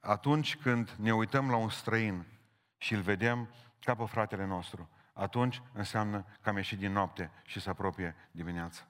atunci 0.00 0.56
când 0.56 0.94
ne 0.98 1.14
uităm 1.14 1.50
la 1.50 1.56
un 1.56 1.68
străin 1.68 2.26
și 2.76 2.94
îl 2.94 3.00
vedem 3.00 3.48
ca 3.80 3.94
pe 3.94 4.04
fratele 4.04 4.46
nostru, 4.46 4.88
atunci 5.12 5.62
înseamnă 5.72 6.26
că 6.40 6.48
am 6.48 6.56
ieșit 6.56 6.78
din 6.78 6.92
noapte 6.92 7.30
și 7.44 7.60
se 7.60 7.70
apropie 7.70 8.16
dimineața. 8.30 8.82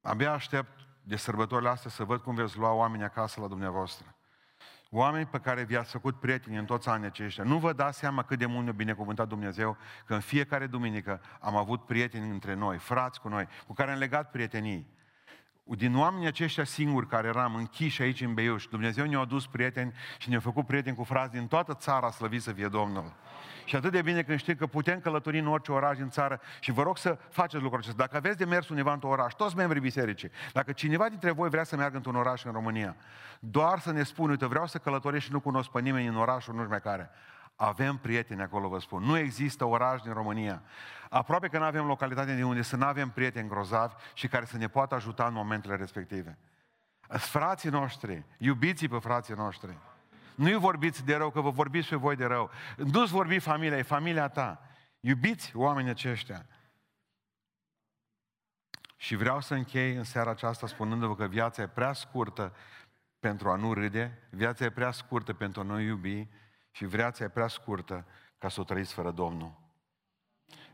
Abia 0.00 0.32
aștept 0.32 0.86
de 1.02 1.16
sărbătorile 1.16 1.68
astea 1.68 1.90
să 1.90 2.04
văd 2.04 2.20
cum 2.20 2.34
veți 2.34 2.58
lua 2.58 2.72
oamenii 2.72 3.04
acasă 3.04 3.40
la 3.40 3.46
dumneavoastră. 3.46 4.15
Oameni 4.98 5.26
pe 5.26 5.38
care 5.38 5.62
vi-ați 5.62 5.90
făcut 5.90 6.20
prieteni 6.20 6.56
în 6.56 6.64
toți 6.64 6.88
anii 6.88 7.06
aceștia. 7.06 7.44
Nu 7.44 7.58
vă 7.58 7.72
dați 7.72 7.98
seama 7.98 8.22
cât 8.22 8.38
de 8.38 8.46
mult 8.46 8.64
ne-a 8.64 8.72
binecuvântat 8.72 9.28
Dumnezeu 9.28 9.76
că 10.06 10.14
în 10.14 10.20
fiecare 10.20 10.66
duminică 10.66 11.20
am 11.40 11.56
avut 11.56 11.86
prieteni 11.86 12.30
între 12.30 12.54
noi, 12.54 12.78
frați 12.78 13.20
cu 13.20 13.28
noi, 13.28 13.48
cu 13.66 13.72
care 13.72 13.92
am 13.92 13.98
legat 13.98 14.30
prietenii 14.30 14.86
din 15.74 15.96
oamenii 15.96 16.26
aceștia 16.26 16.64
singuri 16.64 17.06
care 17.06 17.28
eram 17.28 17.54
închiși 17.54 18.02
aici 18.02 18.20
în 18.20 18.34
Beiuș, 18.34 18.64
Dumnezeu 18.64 19.06
ne-a 19.06 19.18
adus 19.18 19.46
prieteni 19.46 19.92
și 20.18 20.28
ne-a 20.28 20.40
făcut 20.40 20.66
prieteni 20.66 20.96
cu 20.96 21.04
frați 21.04 21.32
din 21.32 21.46
toată 21.46 21.74
țara, 21.74 22.10
slăvit 22.10 22.42
să 22.42 22.52
fie 22.52 22.68
Domnul. 22.68 23.12
Și 23.64 23.76
atât 23.76 23.92
de 23.92 24.02
bine 24.02 24.22
când 24.22 24.38
știm 24.38 24.54
că 24.54 24.66
putem 24.66 25.00
călători 25.00 25.38
în 25.38 25.46
orice 25.46 25.72
oraș 25.72 25.96
din 25.96 26.08
țară 26.08 26.40
și 26.60 26.72
vă 26.72 26.82
rog 26.82 26.98
să 26.98 27.18
faceți 27.30 27.62
lucrul 27.62 27.80
acesta. 27.80 28.02
Dacă 28.02 28.16
aveți 28.16 28.38
de 28.38 28.44
mers 28.44 28.68
undeva 28.68 28.92
într-un 28.92 29.10
oraș, 29.10 29.32
toți 29.32 29.56
membrii 29.56 29.80
bisericii, 29.80 30.30
dacă 30.52 30.72
cineva 30.72 31.08
dintre 31.08 31.30
voi 31.30 31.48
vrea 31.48 31.64
să 31.64 31.76
meargă 31.76 31.96
într-un 31.96 32.16
oraș 32.16 32.44
în 32.44 32.52
România, 32.52 32.96
doar 33.38 33.78
să 33.78 33.92
ne 33.92 34.02
spună, 34.02 34.30
uite, 34.30 34.46
vreau 34.46 34.66
să 34.66 34.78
călătoresc 34.78 35.24
și 35.24 35.32
nu 35.32 35.40
cunosc 35.40 35.70
pe 35.70 35.80
nimeni 35.80 36.06
în 36.06 36.16
orașul 36.16 36.54
nu 36.54 36.58
știu 36.58 36.70
mai 36.70 36.80
care. 36.80 37.10
Avem 37.56 37.96
prieteni 37.96 38.42
acolo, 38.42 38.68
vă 38.68 38.78
spun. 38.78 39.02
Nu 39.02 39.16
există 39.16 39.64
oraș 39.64 40.00
din 40.00 40.12
România. 40.12 40.62
Aproape 41.10 41.48
că 41.48 41.58
nu 41.58 41.64
avem 41.64 41.86
localitate 41.86 42.34
de 42.34 42.44
unde 42.44 42.62
să 42.62 42.76
nu 42.76 42.84
avem 42.84 43.10
prieteni 43.10 43.48
grozavi 43.48 43.94
și 44.14 44.28
care 44.28 44.44
să 44.44 44.56
ne 44.56 44.68
poată 44.68 44.94
ajuta 44.94 45.26
în 45.26 45.32
momentele 45.32 45.76
respective. 45.76 46.38
Frații 47.08 47.70
noștri, 47.70 48.24
iubiți 48.38 48.86
pe 48.86 48.98
frații 48.98 49.34
noștri. 49.34 49.78
Nu-i 50.34 50.54
vorbiți 50.54 51.04
de 51.04 51.16
rău, 51.16 51.30
că 51.30 51.40
vă 51.40 51.50
vorbiți 51.50 51.88
pe 51.88 51.96
voi 51.96 52.16
de 52.16 52.24
rău. 52.24 52.50
Nu-ți 52.76 53.12
vorbi 53.12 53.38
familia, 53.38 53.78
e 53.78 53.82
familia 53.82 54.28
ta. 54.28 54.60
Iubiți 55.00 55.56
oamenii 55.56 55.90
aceștia. 55.90 56.46
Și 58.96 59.16
vreau 59.16 59.40
să 59.40 59.54
închei 59.54 59.94
în 59.94 60.04
seara 60.04 60.30
aceasta 60.30 60.66
spunându-vă 60.66 61.14
că 61.14 61.26
viața 61.26 61.62
e 61.62 61.66
prea 61.66 61.92
scurtă 61.92 62.54
pentru 63.18 63.50
a 63.50 63.56
nu 63.56 63.72
râde, 63.72 64.28
viața 64.30 64.64
e 64.64 64.70
prea 64.70 64.90
scurtă 64.90 65.32
pentru 65.32 65.60
a 65.60 65.64
nu 65.64 65.80
iubi 65.80 66.28
și 66.76 66.84
viața 66.84 67.24
e 67.24 67.28
prea 67.28 67.48
scurtă 67.48 68.06
ca 68.38 68.48
să 68.48 68.60
o 68.60 68.64
trăiți 68.64 68.92
fără 68.92 69.10
Domnul. 69.10 69.52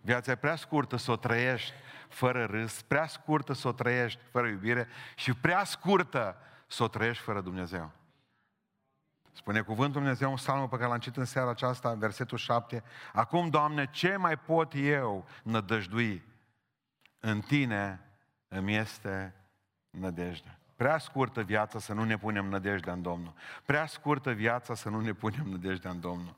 Viața 0.01 0.31
e 0.31 0.37
prea 0.37 0.57
scurtă 0.57 0.97
să 0.97 1.11
o 1.11 1.17
trăiești 1.17 1.73
fără 2.09 2.45
râs, 2.45 2.83
prea 2.83 3.07
scurtă 3.07 3.53
să 3.53 3.69
o 3.69 3.73
trăiești 3.73 4.21
fără 4.31 4.47
iubire 4.49 4.89
și 5.15 5.35
prea 5.35 5.65
scurtă 5.65 6.37
să 6.67 6.83
o 6.83 6.89
trăiești 6.89 7.23
fără 7.23 7.41
Dumnezeu. 7.41 7.91
Spune 9.33 9.61
cuvântul 9.61 10.01
Dumnezeu 10.01 10.31
un 10.31 10.37
psalm 10.37 10.69
pe 10.69 10.77
care 10.77 10.89
l-am 10.89 10.99
citit 10.99 11.17
în 11.17 11.25
seara 11.25 11.51
aceasta, 11.51 11.95
versetul 11.95 12.39
7. 12.39 12.83
Acum, 13.13 13.49
Doamne, 13.49 13.91
ce 13.91 14.17
mai 14.17 14.39
pot 14.39 14.73
eu 14.75 15.29
nădăjdui? 15.43 16.23
În 17.19 17.41
Tine 17.41 18.01
îmi 18.49 18.77
este 18.77 19.35
nădejde. 19.91 20.62
Prea 20.83 20.99
scurtă 20.99 21.43
viața 21.43 21.79
să 21.79 21.93
nu 21.93 22.05
ne 22.05 22.19
punem 22.19 22.45
nădejdea 22.45 22.93
în 22.93 23.03
Domnul. 23.03 23.33
Prea 23.65 23.87
scurtă 23.87 24.31
viața 24.31 24.75
să 24.75 24.89
nu 24.89 25.01
ne 25.01 25.13
punem 25.13 25.49
nădejdea 25.49 25.91
în 25.91 26.01
Domnul. 26.01 26.37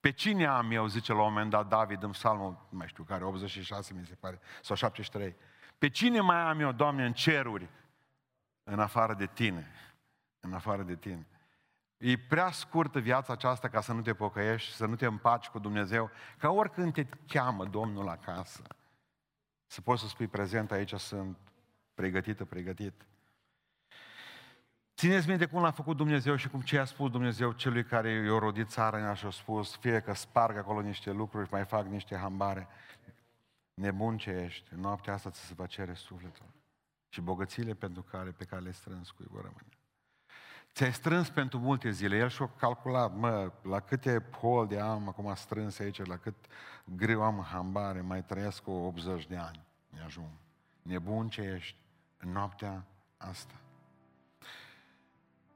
Pe 0.00 0.10
cine 0.10 0.46
am 0.46 0.70
eu, 0.70 0.86
zice 0.86 1.12
la 1.12 1.18
un 1.22 1.32
moment 1.32 1.50
dat 1.50 1.68
David 1.68 2.02
în 2.02 2.10
psalmul, 2.10 2.66
nu 2.68 2.78
mai 2.78 2.88
știu 2.88 3.04
care, 3.04 3.24
86 3.24 3.94
mi 3.94 4.06
se 4.06 4.14
pare, 4.14 4.40
sau 4.62 4.76
73. 4.76 5.36
Pe 5.78 5.88
cine 5.88 6.20
mai 6.20 6.36
am 6.36 6.60
eu, 6.60 6.72
Doamne, 6.72 7.04
în 7.04 7.12
ceruri, 7.12 7.68
în 8.64 8.80
afară 8.80 9.14
de 9.14 9.26
Tine? 9.26 9.70
În 10.40 10.52
afară 10.52 10.82
de 10.82 10.96
Tine. 10.96 11.26
E 11.96 12.18
prea 12.18 12.50
scurtă 12.50 12.98
viața 12.98 13.32
aceasta 13.32 13.68
ca 13.68 13.80
să 13.80 13.92
nu 13.92 14.00
te 14.00 14.14
pocăiești, 14.14 14.72
să 14.72 14.86
nu 14.86 14.96
te 14.96 15.06
împaci 15.06 15.48
cu 15.48 15.58
Dumnezeu, 15.58 16.10
ca 16.38 16.50
oricând 16.50 16.92
te 16.92 17.06
cheamă 17.26 17.64
Domnul 17.64 18.08
acasă. 18.08 18.62
Să 19.66 19.80
poți 19.80 20.02
să 20.02 20.08
spui 20.08 20.26
prezent 20.26 20.70
aici, 20.70 20.94
sunt 20.94 21.36
pregătită, 21.94 22.44
pregătit. 22.44 23.06
Țineți 24.98 25.28
minte 25.28 25.46
cum 25.46 25.60
l-a 25.60 25.70
făcut 25.70 25.96
Dumnezeu 25.96 26.36
și 26.36 26.48
cum 26.48 26.60
ce 26.60 26.78
a 26.78 26.84
spus 26.84 27.10
Dumnezeu 27.10 27.52
celui 27.52 27.84
care 27.84 28.10
i-a 28.10 28.38
rodit 28.38 28.68
țara 28.68 29.14
și 29.14 29.26
a 29.26 29.30
spus, 29.30 29.76
fie 29.76 30.00
că 30.00 30.14
sparg 30.14 30.56
acolo 30.56 30.80
niște 30.80 31.10
lucruri 31.10 31.46
și 31.46 31.52
mai 31.52 31.64
fac 31.64 31.86
niște 31.86 32.16
hambare. 32.16 32.68
Nebun 33.74 34.16
ce 34.16 34.30
ești, 34.30 34.72
în 34.74 34.80
noaptea 34.80 35.12
asta 35.12 35.30
ți 35.30 35.40
se 35.40 35.54
va 35.56 35.66
cere 35.66 35.94
sufletul. 35.94 36.46
Și 37.08 37.20
bogățiile 37.20 37.74
pentru 37.74 38.02
care, 38.02 38.30
pe 38.30 38.44
care 38.44 38.62
le 38.62 38.72
strâns 38.72 39.10
cu 39.10 39.22
vor 39.28 39.40
rămâne. 39.42 39.78
Ți-ai 40.72 40.92
strâns 40.92 41.30
pentru 41.30 41.58
multe 41.58 41.90
zile. 41.90 42.16
El 42.16 42.28
și-a 42.28 42.50
calculat, 42.56 43.16
mă, 43.16 43.52
la 43.62 43.80
câte 43.80 44.24
de 44.68 44.80
am 44.80 45.08
acum 45.08 45.34
strâns 45.34 45.78
aici, 45.78 46.04
la 46.04 46.16
cât 46.16 46.36
greu 46.84 47.22
am 47.22 47.46
hambare, 47.50 48.00
mai 48.00 48.24
trăiesc 48.24 48.62
cu 48.62 48.70
80 48.70 49.26
de 49.26 49.36
ani. 49.36 49.66
Mi-ajung. 49.90 50.30
Nebun 50.82 51.28
ce 51.28 51.40
ești 51.40 51.76
în 52.16 52.32
noaptea 52.32 52.84
asta. 53.16 53.54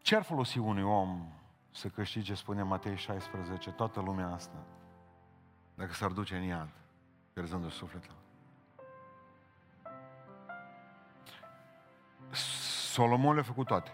Ce 0.03 0.16
ar 0.16 0.22
folosi 0.22 0.59
unui 0.59 0.82
om 0.82 1.32
să 1.70 1.88
câștige, 1.88 2.34
spune 2.34 2.62
Matei 2.62 2.96
16, 2.96 3.70
toată 3.70 4.00
lumea 4.00 4.32
asta, 4.32 4.64
dacă 5.74 5.92
s-ar 5.92 6.11
duce 6.11 6.36
în 6.36 6.42
iad, 6.42 6.68
pierzându 7.32 7.68
sufletul? 7.68 8.14
Solomon 12.92 13.34
le-a 13.34 13.42
făcut 13.42 13.66
toate. 13.66 13.90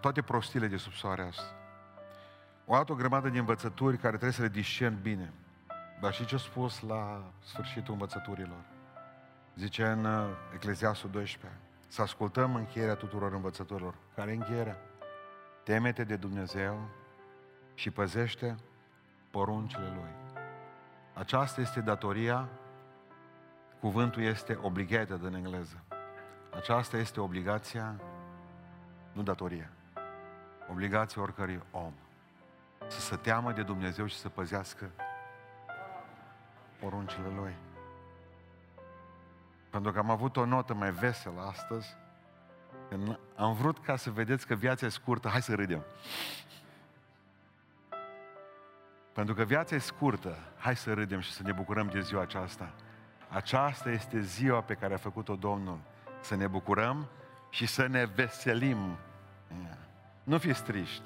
Toate 0.00 0.22
prostile 0.22 0.66
de 0.66 0.76
sub 0.76 0.92
soarea 0.92 1.26
asta. 1.26 1.54
O 2.66 2.74
altă 2.74 2.92
o 2.92 2.94
grămadă 2.94 3.28
de 3.28 3.38
învățături 3.38 3.96
care 3.96 4.12
trebuie 4.12 4.32
să 4.32 4.42
le 4.42 4.48
discern 4.48 5.02
bine. 5.02 5.32
Dar 6.00 6.12
și 6.12 6.24
ce 6.24 6.34
a 6.34 6.38
spus 6.38 6.80
la 6.80 7.32
sfârșitul 7.44 7.92
învățăturilor? 7.92 8.64
Zice 9.56 9.84
în 9.84 10.04
uh, 10.04 10.26
Ecleziasul 10.54 11.10
12, 11.10 11.60
să 11.88 12.02
ascultăm 12.02 12.54
încheierea 12.54 12.94
tuturor 12.94 13.32
învățăturilor. 13.32 13.94
Care 14.14 14.32
încheierea? 14.32 14.91
Temete 15.62 16.04
de 16.04 16.16
Dumnezeu 16.16 16.88
și 17.74 17.90
păzește 17.90 18.56
poruncile 19.30 19.92
Lui. 19.94 20.40
Aceasta 21.14 21.60
este 21.60 21.80
datoria, 21.80 22.48
cuvântul 23.80 24.22
este 24.22 24.58
obligated 24.62 25.22
în 25.22 25.34
engleză. 25.34 25.82
Aceasta 26.50 26.96
este 26.96 27.20
obligația, 27.20 28.00
nu 29.12 29.22
datoria, 29.22 29.70
obligația 30.70 31.22
oricărui 31.22 31.60
om. 31.70 31.92
Să 32.88 33.00
se 33.00 33.16
teamă 33.16 33.52
de 33.52 33.62
Dumnezeu 33.62 34.06
și 34.06 34.16
să 34.16 34.28
păzească 34.28 34.90
poruncile 36.80 37.28
Lui. 37.36 37.54
Pentru 39.70 39.92
că 39.92 39.98
am 39.98 40.10
avut 40.10 40.36
o 40.36 40.44
notă 40.44 40.74
mai 40.74 40.90
veselă 40.90 41.40
astăzi, 41.40 41.96
am 43.36 43.52
vrut 43.52 43.84
ca 43.84 43.96
să 43.96 44.10
vedeți 44.10 44.46
că 44.46 44.54
viața 44.54 44.86
e 44.86 44.88
scurtă, 44.88 45.28
hai 45.28 45.42
să 45.42 45.54
râdem. 45.54 45.84
Pentru 49.12 49.34
că 49.34 49.42
viața 49.42 49.74
e 49.74 49.78
scurtă, 49.78 50.38
hai 50.58 50.76
să 50.76 50.92
râdem 50.92 51.20
și 51.20 51.32
să 51.32 51.42
ne 51.42 51.52
bucurăm 51.52 51.88
de 51.88 52.00
ziua 52.00 52.22
aceasta. 52.22 52.74
Aceasta 53.28 53.90
este 53.90 54.20
ziua 54.20 54.60
pe 54.60 54.74
care 54.74 54.94
a 54.94 54.96
făcut-o 54.96 55.34
Domnul. 55.34 55.78
Să 56.20 56.34
ne 56.34 56.46
bucurăm 56.46 57.08
și 57.50 57.66
să 57.66 57.86
ne 57.86 58.04
veselim. 58.04 58.98
Nu 60.22 60.38
fiți 60.38 60.62
triști. 60.62 61.02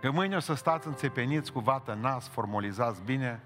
Că 0.00 0.10
mâine 0.10 0.36
o 0.36 0.40
să 0.40 0.54
stați 0.54 0.86
înțepeniți 0.86 1.52
cu 1.52 1.60
vată 1.60 1.94
nas, 1.94 2.28
formalizați 2.28 3.02
bine. 3.02 3.40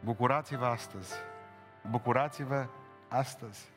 Bucurați-vă 0.00 0.66
astăzi. 0.66 1.14
Bucurați-vă 1.90 2.66
astăzi. 3.08 3.71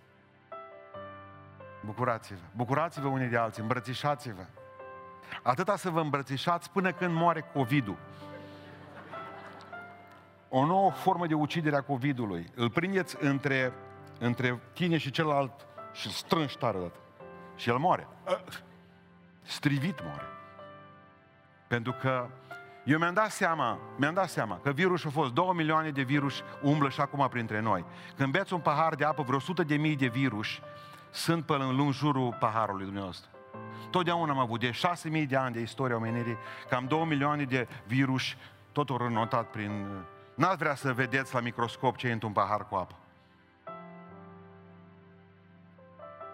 Bucurați-vă. 1.86 2.40
Bucurați-vă 2.56 3.08
unii 3.08 3.28
de 3.28 3.38
alții. 3.38 3.62
Îmbrățișați-vă. 3.62 4.46
Atâta 5.44 5.76
să 5.76 5.90
vă 5.90 6.00
îmbrățișați 6.00 6.72
până 6.72 6.92
când 6.92 7.14
moare 7.14 7.42
COVID-ul. 7.54 7.98
O 10.50 10.66
nouă 10.66 10.92
formă 10.92 11.28
de 11.28 11.34
ucidere 11.34 11.76
a 11.76 11.82
COVID-ului. 11.82 12.52
Îl 12.56 12.70
prindeți 12.70 13.16
între, 13.20 13.74
între 14.20 14.60
tine 14.74 14.98
și 14.98 15.12
celălalt 15.12 15.68
și 15.94 16.06
îl 16.06 16.12
strângi 16.12 16.58
tare 16.58 16.78
dată. 16.80 17.00
Și 17.56 17.70
el 17.70 17.78
moare. 17.78 18.08
Strivit 19.42 20.04
moare. 20.04 20.24
Pentru 21.68 21.92
că 21.92 22.30
eu 22.84 22.98
mi-am 22.98 23.14
dat 23.14 23.32
seama, 23.32 23.80
mi-am 23.98 24.14
dat 24.14 24.30
seama 24.30 24.60
că 24.64 24.72
virusul 24.72 25.10
a 25.10 25.12
fost 25.12 25.34
2 25.34 25.50
milioane 25.54 25.90
de 25.90 26.02
virus 26.02 26.44
umblă 26.62 26.90
și 26.90 27.02
acum 27.02 27.28
printre 27.30 27.60
noi. 27.60 27.86
Când 28.16 28.32
beți 28.32 28.54
un 28.54 28.60
pahar 28.60 28.96
de 28.96 29.06
apă, 29.06 29.24
vreo 29.24 29.38
100 29.38 29.64
de 29.64 29.76
mii 29.76 29.96
de 29.96 30.08
virus 30.08 30.48
sunt 31.16 31.46
pe 31.46 31.54
în 31.54 31.92
jurul 31.92 32.36
paharului 32.40 32.84
dumneavoastră. 32.84 33.30
Totdeauna 33.90 34.32
am 34.32 34.40
avut, 34.40 34.60
de 34.60 34.72
6.000 34.72 35.28
de 35.28 35.36
ani 35.36 35.54
de 35.54 35.60
istoria 35.60 35.96
omenirii, 35.96 36.38
cam 36.70 36.86
2 36.88 37.06
milioane 37.06 37.44
de 37.44 37.68
virus, 37.88 38.24
tot 38.72 38.90
au 38.90 39.10
notat 39.10 39.50
prin... 39.50 39.88
N-ați 40.36 40.58
vrea 40.58 40.76
să 40.76 40.94
vedeți 40.94 41.34
la 41.34 41.40
microscop 41.40 41.96
ce 41.96 42.08
e 42.08 42.12
într-un 42.12 42.32
pahar 42.32 42.68
cu 42.68 42.76
apă. 42.76 42.96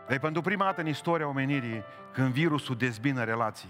E 0.08 0.18
pentru 0.18 0.42
prima 0.42 0.66
dată 0.66 0.82
în 0.82 0.88
istoria 0.88 1.28
omenirii 1.28 1.84
când 2.14 2.34
virusul 2.34 2.76
dezbină 2.76 3.24
relații. 3.24 3.70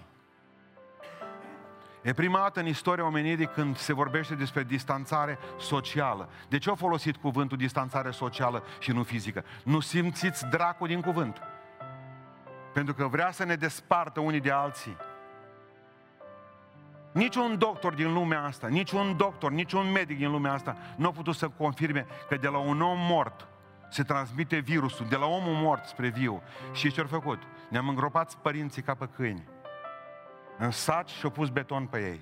E 2.01 2.13
prima 2.13 2.39
dată 2.39 2.59
în 2.59 2.67
istoria 2.67 3.05
omenirii 3.05 3.47
când 3.47 3.77
se 3.77 3.93
vorbește 3.93 4.35
despre 4.35 4.63
distanțare 4.63 5.37
socială. 5.59 6.29
De 6.49 6.57
ce 6.57 6.69
au 6.69 6.75
folosit 6.75 7.15
cuvântul 7.15 7.57
distanțare 7.57 8.11
socială 8.11 8.63
și 8.79 8.91
nu 8.91 9.03
fizică? 9.03 9.43
Nu 9.63 9.79
simțiți 9.79 10.45
dracul 10.45 10.87
din 10.87 11.01
cuvânt. 11.01 11.41
Pentru 12.73 12.93
că 12.93 13.07
vrea 13.07 13.31
să 13.31 13.45
ne 13.45 13.55
despartă 13.55 14.19
unii 14.19 14.39
de 14.39 14.51
alții. 14.51 14.97
Niciun 17.11 17.57
doctor 17.57 17.93
din 17.93 18.13
lumea 18.13 18.43
asta, 18.43 18.67
niciun 18.67 19.17
doctor, 19.17 19.51
niciun 19.51 19.91
medic 19.91 20.17
din 20.17 20.31
lumea 20.31 20.53
asta 20.53 20.77
nu 20.95 21.07
a 21.07 21.11
putut 21.11 21.35
să 21.35 21.47
confirme 21.47 22.05
că 22.29 22.35
de 22.35 22.47
la 22.47 22.57
un 22.57 22.81
om 22.81 22.97
mort 22.99 23.47
se 23.89 24.03
transmite 24.03 24.57
virusul, 24.57 25.05
de 25.09 25.15
la 25.15 25.25
omul 25.25 25.53
mort 25.53 25.85
spre 25.85 26.07
viu. 26.07 26.41
Și 26.71 26.91
ce-au 26.91 27.07
făcut? 27.07 27.41
Ne-am 27.69 27.87
îngropat 27.87 28.35
părinții 28.35 28.81
ca 28.81 28.93
pe 28.93 29.09
câini 29.15 29.43
în 30.57 30.71
sat 30.71 31.07
și 31.07 31.23
au 31.23 31.29
pus 31.29 31.49
beton 31.49 31.85
pe 31.85 31.99
ei. 31.99 32.21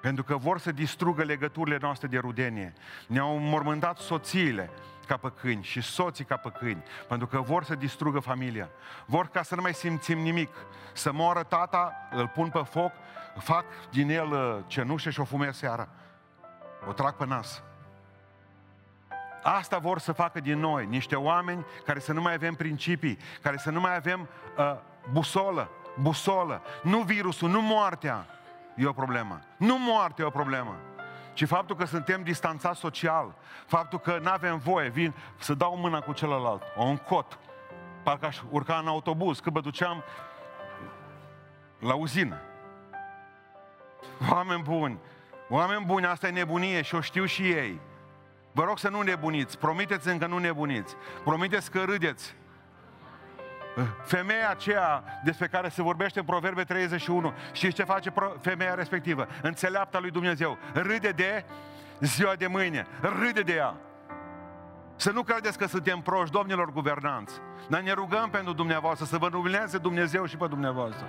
Pentru 0.00 0.24
că 0.24 0.36
vor 0.36 0.58
să 0.58 0.72
distrugă 0.72 1.22
legăturile 1.22 1.78
noastre 1.80 2.08
de 2.08 2.18
rudenie. 2.18 2.72
Ne-au 3.06 3.38
mormântat 3.38 3.98
soțiile 3.98 4.70
ca 5.06 5.16
pe 5.16 5.32
câini 5.40 5.62
și 5.62 5.80
soții 5.80 6.24
ca 6.24 6.36
pe 6.36 6.50
câini, 6.58 6.82
pentru 7.08 7.26
că 7.26 7.40
vor 7.40 7.64
să 7.64 7.74
distrugă 7.74 8.18
familia. 8.18 8.68
Vor 9.06 9.26
ca 9.26 9.42
să 9.42 9.54
nu 9.54 9.62
mai 9.62 9.74
simțim 9.74 10.18
nimic. 10.18 10.54
Să 10.92 11.12
moară 11.12 11.42
tata, 11.42 11.92
îl 12.10 12.28
pun 12.28 12.48
pe 12.48 12.62
foc, 12.70 12.92
fac 13.38 13.64
din 13.90 14.10
el 14.10 14.32
uh, 14.32 14.64
cenușă 14.66 15.10
și 15.10 15.20
o 15.20 15.24
fumez 15.24 15.56
seara. 15.56 15.88
O 16.88 16.92
trag 16.92 17.14
pe 17.14 17.26
nas. 17.26 17.62
Asta 19.42 19.78
vor 19.78 19.98
să 19.98 20.12
facă 20.12 20.40
din 20.40 20.58
noi, 20.58 20.86
niște 20.86 21.16
oameni 21.16 21.66
care 21.84 21.98
să 21.98 22.12
nu 22.12 22.20
mai 22.20 22.34
avem 22.34 22.54
principii, 22.54 23.18
care 23.42 23.56
să 23.56 23.70
nu 23.70 23.80
mai 23.80 23.96
avem 23.96 24.28
uh, 24.58 24.76
busolă, 25.12 25.70
busolă. 26.00 26.62
Nu 26.82 27.00
virusul, 27.00 27.50
nu 27.50 27.60
moartea 27.60 28.26
e 28.76 28.86
o 28.86 28.92
problemă. 28.92 29.40
Nu 29.56 29.78
moartea 29.78 30.24
e 30.24 30.26
o 30.26 30.30
problemă. 30.30 30.76
Ci 31.32 31.46
faptul 31.46 31.76
că 31.76 31.84
suntem 31.84 32.22
distanțați 32.22 32.80
social, 32.80 33.34
faptul 33.66 33.98
că 33.98 34.18
nu 34.22 34.30
avem 34.30 34.58
voie, 34.58 34.88
vin 34.88 35.14
să 35.38 35.54
dau 35.54 35.76
mâna 35.76 36.00
cu 36.00 36.12
celălalt, 36.12 36.62
o 36.76 36.84
un 36.84 36.96
cot, 36.96 37.38
parcă 38.02 38.26
aș 38.26 38.40
urca 38.50 38.78
în 38.78 38.86
autobuz, 38.86 39.38
că 39.38 39.50
mă 39.50 39.60
duceam 39.60 40.04
la 41.78 41.94
uzină. 41.94 42.36
Oameni 44.30 44.62
buni, 44.62 44.98
oameni 45.48 45.84
buni, 45.84 46.06
asta 46.06 46.28
e 46.28 46.30
nebunie 46.30 46.82
și 46.82 46.94
o 46.94 47.00
știu 47.00 47.24
și 47.24 47.42
ei. 47.42 47.80
Vă 48.52 48.64
rog 48.64 48.78
să 48.78 48.88
nu 48.88 49.00
nebuniți, 49.00 49.58
promiteți-mi 49.58 50.18
că 50.18 50.26
nu 50.26 50.38
nebuniți, 50.38 50.94
promiteți 51.24 51.70
că 51.70 51.84
râdeți, 51.84 52.34
Femeia 54.04 54.50
aceea 54.50 55.04
despre 55.24 55.46
care 55.46 55.68
se 55.68 55.82
vorbește 55.82 56.18
în 56.18 56.24
Proverbe 56.24 56.64
31, 56.64 57.32
și 57.52 57.72
ce 57.72 57.84
face 57.84 58.12
femeia 58.40 58.74
respectivă? 58.74 59.26
Înțeleapta 59.42 59.98
lui 59.98 60.10
Dumnezeu. 60.10 60.58
Râde 60.72 61.10
de 61.10 61.44
ziua 62.00 62.34
de 62.34 62.46
mâine. 62.46 62.86
Râde 63.00 63.40
de 63.40 63.54
ea. 63.54 63.74
Să 64.96 65.10
nu 65.10 65.22
credeți 65.22 65.58
că 65.58 65.66
suntem 65.66 66.00
proști, 66.00 66.34
domnilor 66.34 66.72
guvernanți. 66.72 67.40
Dar 67.68 67.80
ne 67.80 67.92
rugăm 67.92 68.30
pentru 68.30 68.52
dumneavoastră, 68.52 69.06
să 69.06 69.18
vă 69.18 69.28
numească 69.28 69.78
Dumnezeu 69.78 70.26
și 70.26 70.36
pe 70.36 70.46
dumneavoastră. 70.46 71.06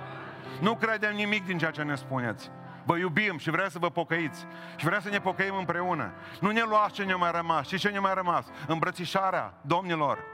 Nu 0.60 0.74
credem 0.74 1.14
nimic 1.14 1.46
din 1.46 1.58
ceea 1.58 1.70
ce 1.70 1.82
ne 1.82 1.94
spuneți. 1.94 2.50
Vă 2.84 2.96
iubim 2.96 3.38
și 3.38 3.50
vrem 3.50 3.68
să 3.68 3.78
vă 3.78 3.90
pocăiți. 3.90 4.46
Și 4.76 4.84
vrem 4.84 5.00
să 5.00 5.08
ne 5.08 5.18
pocăim 5.18 5.56
împreună. 5.56 6.12
Nu 6.40 6.50
ne 6.50 6.62
luați 6.68 6.92
ce 6.92 7.02
ne 7.02 7.14
mai 7.14 7.30
rămas. 7.30 7.66
Și 7.66 7.78
ce 7.78 7.88
ne 7.88 7.98
mai 7.98 8.14
rămas? 8.14 8.46
Îmbrățișarea, 8.66 9.54
domnilor. 9.60 10.24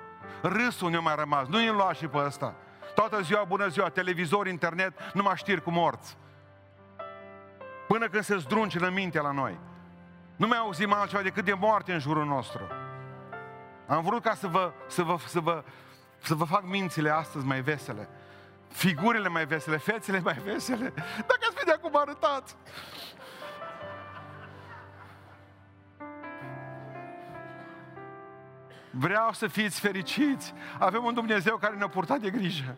Râsul 0.43 0.91
ne-a 0.91 1.01
mai 1.01 1.15
rămas. 1.17 1.47
Nu 1.47 1.59
ne 1.59 1.71
lua 1.71 1.93
și 1.93 2.07
pe 2.07 2.19
ăsta. 2.19 2.55
Toată 2.95 3.21
ziua, 3.21 3.45
bună 3.45 3.69
ziua, 3.69 3.89
televizor, 3.89 4.47
internet, 4.47 4.93
numai 5.13 5.37
știri 5.37 5.63
cu 5.63 5.71
morți. 5.71 6.17
Până 7.89 8.09
când 8.09 8.25
se 8.25 8.37
zdruncină 8.37 8.89
mintea 8.89 9.23
la 9.23 9.31
noi. 9.31 9.59
Nu 10.37 10.47
mai 10.47 10.59
auzim 10.59 10.93
altceva 10.93 11.23
decât 11.23 11.45
de 11.45 11.53
moarte 11.53 11.93
în 11.93 11.99
jurul 11.99 12.25
nostru. 12.25 12.61
Am 13.87 14.03
vrut 14.03 14.23
ca 14.23 14.35
să 14.35 14.47
vă, 14.47 14.73
să 14.87 15.03
vă, 15.03 15.17
să 15.27 15.41
vă, 15.41 15.65
să 16.19 16.35
vă 16.35 16.45
fac 16.45 16.63
mințile 16.65 17.11
astăzi 17.11 17.47
mai 17.47 17.61
vesele. 17.61 18.09
Figurile 18.69 19.29
mai 19.29 19.47
vesele, 19.47 19.77
fețele 19.77 20.21
mai 20.21 20.39
vesele. 20.45 20.93
Dacă 21.17 21.41
ați 21.49 21.57
vedea 21.59 21.79
cum 21.81 21.91
arătați. 21.95 22.57
Vreau 28.97 29.33
să 29.33 29.47
fiți 29.47 29.81
fericiți. 29.81 30.55
Avem 30.79 31.05
un 31.05 31.15
Dumnezeu 31.15 31.57
care 31.57 31.77
ne-a 31.77 31.89
purtat 31.89 32.21
de 32.21 32.31
grijă. 32.31 32.77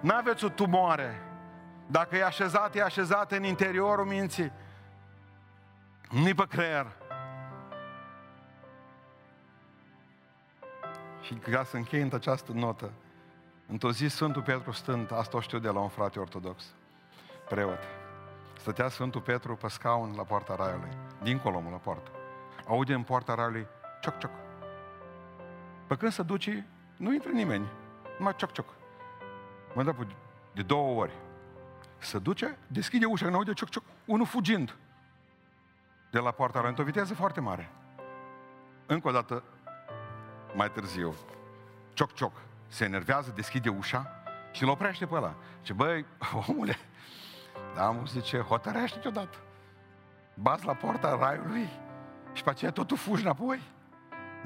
Nu 0.00 0.14
aveți 0.14 0.44
o 0.44 0.48
tumoare. 0.48 1.22
Dacă 1.86 2.16
e 2.16 2.24
așezat, 2.24 2.76
e 2.76 2.82
așezat 2.82 3.32
în 3.32 3.44
interiorul 3.44 4.06
minții. 4.06 4.52
Nu 6.10 6.34
pe 6.34 6.46
creier. 6.48 6.86
Și 11.20 11.34
ca 11.34 11.64
să 11.64 11.76
închei 11.76 12.00
în 12.00 12.10
această 12.12 12.52
notă, 12.52 12.90
Într-o 13.72 13.92
zi 13.92 14.08
Sfântul 14.08 14.42
Petru 14.42 14.70
stând, 14.70 15.12
asta 15.12 15.36
o 15.36 15.40
știu 15.40 15.58
de 15.58 15.68
la 15.68 15.80
un 15.80 15.88
frate 15.88 16.18
ortodox, 16.18 16.64
preot. 17.48 17.78
Stătea 18.58 18.88
Sfântul 18.88 19.20
Petru 19.20 19.56
pe 19.56 19.68
scaun 19.68 20.14
la 20.16 20.22
poarta 20.22 20.54
raiului, 20.54 20.96
dincolo 21.22 21.62
la 21.70 21.76
poartă. 21.76 22.10
Aude 22.66 22.94
în 22.94 23.02
poarta 23.02 23.34
raiului, 23.34 23.66
cioc, 24.00 24.18
cioc. 24.18 24.30
Pe 25.92 25.98
când 25.98 26.12
se 26.12 26.22
duce, 26.22 26.66
nu 26.96 27.12
intră 27.12 27.30
nimeni, 27.30 27.66
numai 28.18 28.34
cioc, 28.36 28.52
cioc. 28.52 28.66
Mă 29.74 29.82
dă 29.82 29.94
de 30.52 30.62
două 30.62 31.00
ori. 31.00 31.12
Se 31.98 32.18
duce, 32.18 32.58
deschide 32.66 33.04
ușa, 33.04 33.28
nu 33.28 33.36
aude 33.36 33.52
cioc, 33.52 33.68
cioc, 33.68 33.84
unul 34.04 34.26
fugind 34.26 34.76
de 36.10 36.18
la 36.18 36.30
poarta 36.30 36.60
raiului, 36.60 36.68
într-o 36.68 36.84
viteză 36.84 37.14
foarte 37.14 37.40
mare. 37.40 37.70
Încă 38.86 39.08
o 39.08 39.10
dată, 39.10 39.44
mai 40.54 40.70
târziu, 40.70 41.14
cioc, 41.92 42.12
cioc, 42.14 42.32
se 42.68 42.84
enervează, 42.84 43.32
deschide 43.34 43.68
ușa 43.68 44.22
și 44.52 44.62
îl 44.62 44.68
oprește 44.68 45.06
pe 45.06 45.14
ăla. 45.14 45.34
Ce 45.62 45.72
băi, 45.72 46.06
omule, 46.48 46.76
da, 47.74 47.90
mă 47.90 48.02
zice, 48.06 48.38
hotărește-te 48.38 49.08
odată. 49.08 49.38
Bați 50.34 50.66
la 50.66 50.74
poarta 50.74 51.16
raiului 51.16 51.68
și 52.32 52.42
pe 52.42 52.50
aceea 52.50 52.70
totul 52.70 52.96
fugi 52.96 53.22
înapoi. 53.22 53.60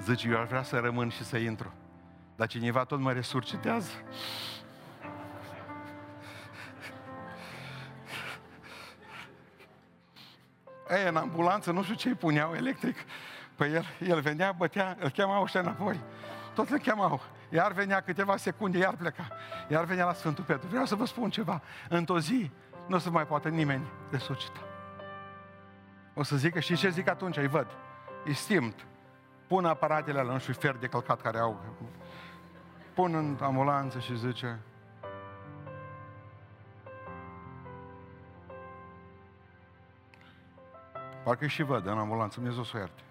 Zice, 0.03 0.28
eu 0.28 0.40
aș 0.40 0.49
vrea 0.49 0.62
să 0.62 0.78
rămân 0.78 1.09
și 1.09 1.24
să 1.24 1.36
intru. 1.36 1.72
Dar 2.36 2.47
cineva 2.47 2.84
tot 2.84 2.99
mă 2.99 3.12
resurcitează. 3.12 3.90
Ei, 10.90 11.09
în 11.09 11.16
ambulanță, 11.16 11.72
nu 11.72 11.82
știu 11.82 11.94
ce 11.94 12.09
îi 12.09 12.14
puneau 12.14 12.55
electric. 12.55 12.97
Păi 13.57 13.72
el, 13.72 13.84
el 14.07 14.20
venea, 14.20 14.53
bătea, 14.53 14.97
îl 15.01 15.11
chemau 15.11 15.42
ăștia 15.42 15.61
înapoi. 15.61 16.01
Tot 16.55 16.68
îl 16.68 16.78
chemau. 16.78 17.20
Iar 17.49 17.72
venea 17.72 18.01
câteva 18.01 18.36
secunde, 18.36 18.78
iar 18.78 18.94
pleca. 18.94 19.28
Iar 19.68 19.84
venea 19.84 20.05
la 20.05 20.12
Sfântul 20.12 20.44
Petru. 20.44 20.68
Vreau 20.68 20.84
să 20.84 20.94
vă 20.94 21.05
spun 21.05 21.30
ceva. 21.30 21.62
Într-o 21.88 22.18
zi 22.18 22.51
nu 22.86 22.97
o 22.97 22.99
să 22.99 23.11
mai 23.11 23.26
poate 23.26 23.49
nimeni 23.49 23.86
resuscita. 24.11 24.61
O 26.14 26.22
să 26.22 26.36
zică, 26.36 26.61
și 26.61 26.76
ce 26.76 26.88
zic 26.88 27.09
atunci? 27.09 27.36
Îi 27.36 27.47
văd. 27.47 27.66
Îi 28.24 28.34
simt. 28.34 28.86
Pun 29.47 29.64
aparatele 29.64 30.22
la 30.22 30.32
nu 30.32 30.38
știu, 30.38 30.53
fer 30.53 30.76
de 30.76 30.86
călcat 30.86 31.20
care 31.20 31.38
au. 31.38 31.61
Pun 32.94 33.14
în 33.14 33.38
ambulanță 33.40 33.99
și 33.99 34.16
zice, 34.16 34.61
Parcă 41.26 41.47
și 41.47 41.62
văd 41.62 41.86
în 41.86 41.99
ambulanță, 41.99 42.40
Dumnezeu 42.40 42.62
să 42.62 42.72
o 42.74 42.78
ierte. 42.78 43.03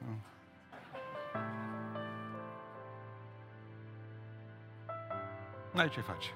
N-ai 5.71 5.89
ce 5.89 6.01
face. 6.01 6.29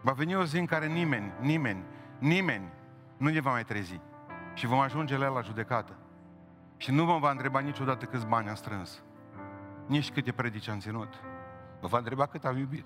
Va 0.00 0.12
veni 0.12 0.36
o 0.36 0.44
zi 0.44 0.58
în 0.58 0.66
care 0.66 0.86
nimeni, 0.86 1.32
nimeni, 1.40 1.84
nimeni 2.18 2.72
nu 3.16 3.28
ne 3.28 3.40
va 3.40 3.50
mai 3.50 3.64
trezi. 3.64 4.00
Și 4.54 4.66
vom 4.66 4.78
ajunge 4.78 5.16
la 5.16 5.24
el 5.24 5.32
la 5.32 5.40
judecată. 5.40 5.96
Și 6.76 6.90
nu 6.90 7.04
vă 7.04 7.18
va 7.18 7.30
întreba 7.30 7.60
niciodată 7.60 8.04
câți 8.04 8.26
bani 8.26 8.48
am 8.48 8.54
strâns. 8.54 9.02
Nici 9.86 10.10
câte 10.10 10.32
predici 10.32 10.68
am 10.68 10.78
ținut. 10.78 11.14
Vă 11.80 11.86
va 11.86 11.98
întreba 11.98 12.26
cât 12.26 12.44
am 12.44 12.56
iubit. 12.56 12.84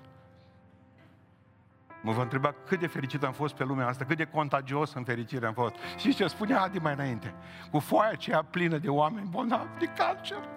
Mă 2.03 2.12
va 2.12 2.23
întreba 2.23 2.55
cât 2.67 2.79
de 2.79 2.87
fericit 2.87 3.23
am 3.23 3.33
fost 3.33 3.55
pe 3.55 3.64
lumea 3.64 3.87
asta, 3.87 4.05
cât 4.05 4.17
de 4.17 4.25
contagios 4.25 4.93
în 4.93 5.05
fericire 5.05 5.47
am 5.47 5.53
fost. 5.53 5.75
Și 5.97 6.14
ce 6.14 6.27
spunea 6.27 6.62
Adi 6.62 6.79
mai 6.79 6.93
înainte? 6.93 7.35
Cu 7.71 7.79
foaia 7.79 8.11
aceea 8.11 8.43
plină 8.43 8.79
de 8.79 8.89
oameni 8.89 9.29
bolnavi 9.29 9.79
de 9.79 9.87
cancer. 9.87 10.49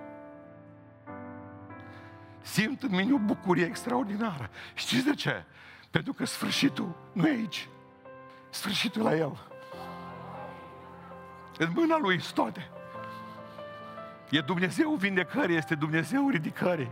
Simt 2.42 2.84
în 2.84 2.96
mine 2.96 3.14
o 3.14 3.18
bucurie 3.18 3.66
extraordinară. 3.66 4.50
Știți 4.74 5.06
de 5.06 5.14
ce? 5.14 5.46
Pentru 5.92 6.14
că 6.14 6.26
sfârșitul 6.26 6.96
nu 7.14 7.28
e 7.28 7.32
aici. 7.32 7.70
Sfârșitul 8.50 9.04
la 9.04 9.16
El. 9.16 9.38
În 11.60 11.72
mâna 11.76 11.98
Lui 11.98 12.20
toate. 12.34 12.70
E 14.30 14.42
Dumnezeu 14.42 14.92
vindecării, 14.92 15.56
este 15.56 15.76
Dumnezeu 15.76 16.30
ridicării. 16.30 16.92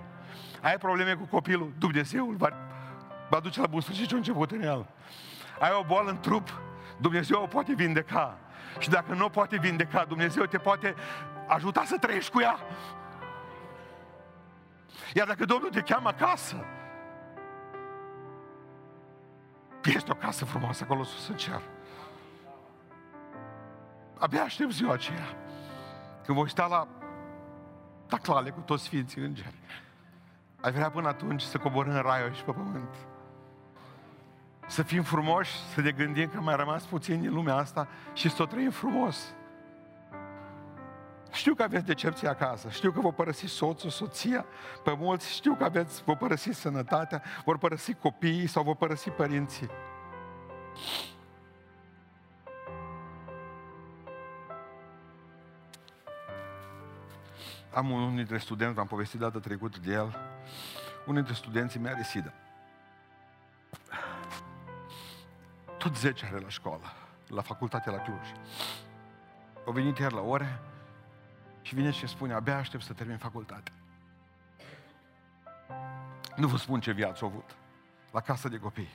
Ai 0.61 0.77
probleme 0.77 1.13
cu 1.13 1.23
copilul, 1.23 1.73
Dumnezeu 1.77 2.29
îl 2.29 2.35
va, 2.35 2.49
va 3.29 3.39
duce 3.39 3.61
la 3.61 3.67
bun 3.67 3.81
sfârșit 3.81 4.07
ce 4.07 4.13
a 4.13 4.17
început 4.17 4.51
în 4.51 4.61
el. 4.61 4.85
Ai 5.59 5.71
o 5.79 5.83
boală 5.83 6.09
în 6.09 6.19
trup, 6.19 6.61
Dumnezeu 6.97 7.41
o 7.41 7.45
poate 7.45 7.73
vindeca. 7.73 8.37
Și 8.79 8.89
dacă 8.89 9.13
nu 9.13 9.25
o 9.25 9.29
poate 9.29 9.57
vindeca, 9.57 10.05
Dumnezeu 10.05 10.45
te 10.45 10.57
poate 10.57 10.95
ajuta 11.47 11.83
să 11.85 11.97
trăiești 11.97 12.31
cu 12.31 12.41
ea. 12.41 12.59
Iar 15.13 15.27
dacă 15.27 15.45
Domnul 15.45 15.69
te 15.69 15.81
cheamă 15.81 16.07
acasă, 16.07 16.65
este 19.83 20.11
o 20.11 20.15
casă 20.15 20.45
frumoasă 20.45 20.83
acolo 20.83 21.03
sus 21.03 21.27
în 21.27 21.35
cer. 21.35 21.61
Abia 24.19 24.43
aștept 24.43 24.71
ziua 24.71 24.93
aceea. 24.93 25.25
Când 26.25 26.37
voi 26.37 26.49
sta 26.49 26.67
la 26.67 26.87
taclale 28.07 28.49
cu 28.49 28.59
toți 28.59 28.83
sfinții 28.83 29.21
îngeri. 29.21 29.55
Ai 30.61 30.71
vrea 30.71 30.89
până 30.89 31.07
atunci 31.07 31.41
să 31.41 31.57
coborâm 31.57 31.93
în 31.93 32.01
raiul 32.01 32.33
și 32.33 32.43
pe 32.43 32.51
pământ. 32.51 32.95
Să 34.67 34.83
fim 34.83 35.03
frumoși, 35.03 35.51
să 35.73 35.81
ne 35.81 35.91
gândim 35.91 36.29
că 36.29 36.41
mai 36.41 36.55
rămas 36.55 36.83
puțin 36.83 37.25
în 37.25 37.33
lumea 37.33 37.55
asta 37.55 37.87
și 38.13 38.29
să 38.29 38.41
o 38.41 38.45
trăim 38.45 38.69
frumos. 38.69 39.35
Știu 41.31 41.55
că 41.55 41.63
aveți 41.63 41.85
decepție 41.85 42.27
acasă, 42.27 42.69
știu 42.69 42.91
că 42.91 42.99
vă 42.99 43.11
părăsi 43.11 43.45
soțul, 43.45 43.89
soția, 43.89 44.45
pe 44.83 44.95
mulți 44.97 45.33
știu 45.33 45.55
că 45.55 45.63
aveți, 45.63 46.03
vă 46.03 46.15
părăsi 46.15 46.49
sănătatea, 46.49 47.23
vor 47.45 47.57
părăsi 47.57 47.93
copiii 47.93 48.47
sau 48.47 48.63
vă 48.63 48.75
părăsi 48.75 49.09
părinții. 49.09 49.69
Am 57.77 57.91
unul 57.91 58.15
dintre 58.15 58.37
studenți, 58.37 58.75
v-am 58.75 58.87
povestit 58.87 59.19
data 59.19 59.39
trecută 59.39 59.77
de 59.79 59.91
el, 59.91 60.17
unul 61.01 61.15
dintre 61.15 61.33
studenții 61.33 61.79
mei 61.79 61.91
are 61.91 62.03
SIDA. 62.03 62.33
Tot 65.77 65.97
10 65.97 66.25
are 66.25 66.39
la 66.39 66.49
școală, 66.49 66.93
la 67.27 67.41
facultate 67.41 67.89
la 67.89 67.97
Cluj. 67.97 68.27
Au 69.65 69.71
venit 69.71 69.97
iar 69.97 70.11
la 70.11 70.21
ore, 70.21 70.59
și 71.61 71.75
vine 71.75 71.91
și 71.91 72.07
spune, 72.07 72.33
abia 72.33 72.57
aștept 72.57 72.83
să 72.83 72.93
termin 72.93 73.17
facultate. 73.17 73.71
Nu 76.35 76.47
vă 76.47 76.57
spun 76.57 76.79
ce 76.79 76.91
viață 76.91 77.23
a 77.23 77.27
avut 77.27 77.55
la 78.11 78.21
casă 78.21 78.47
de 78.49 78.57
copii. 78.57 78.93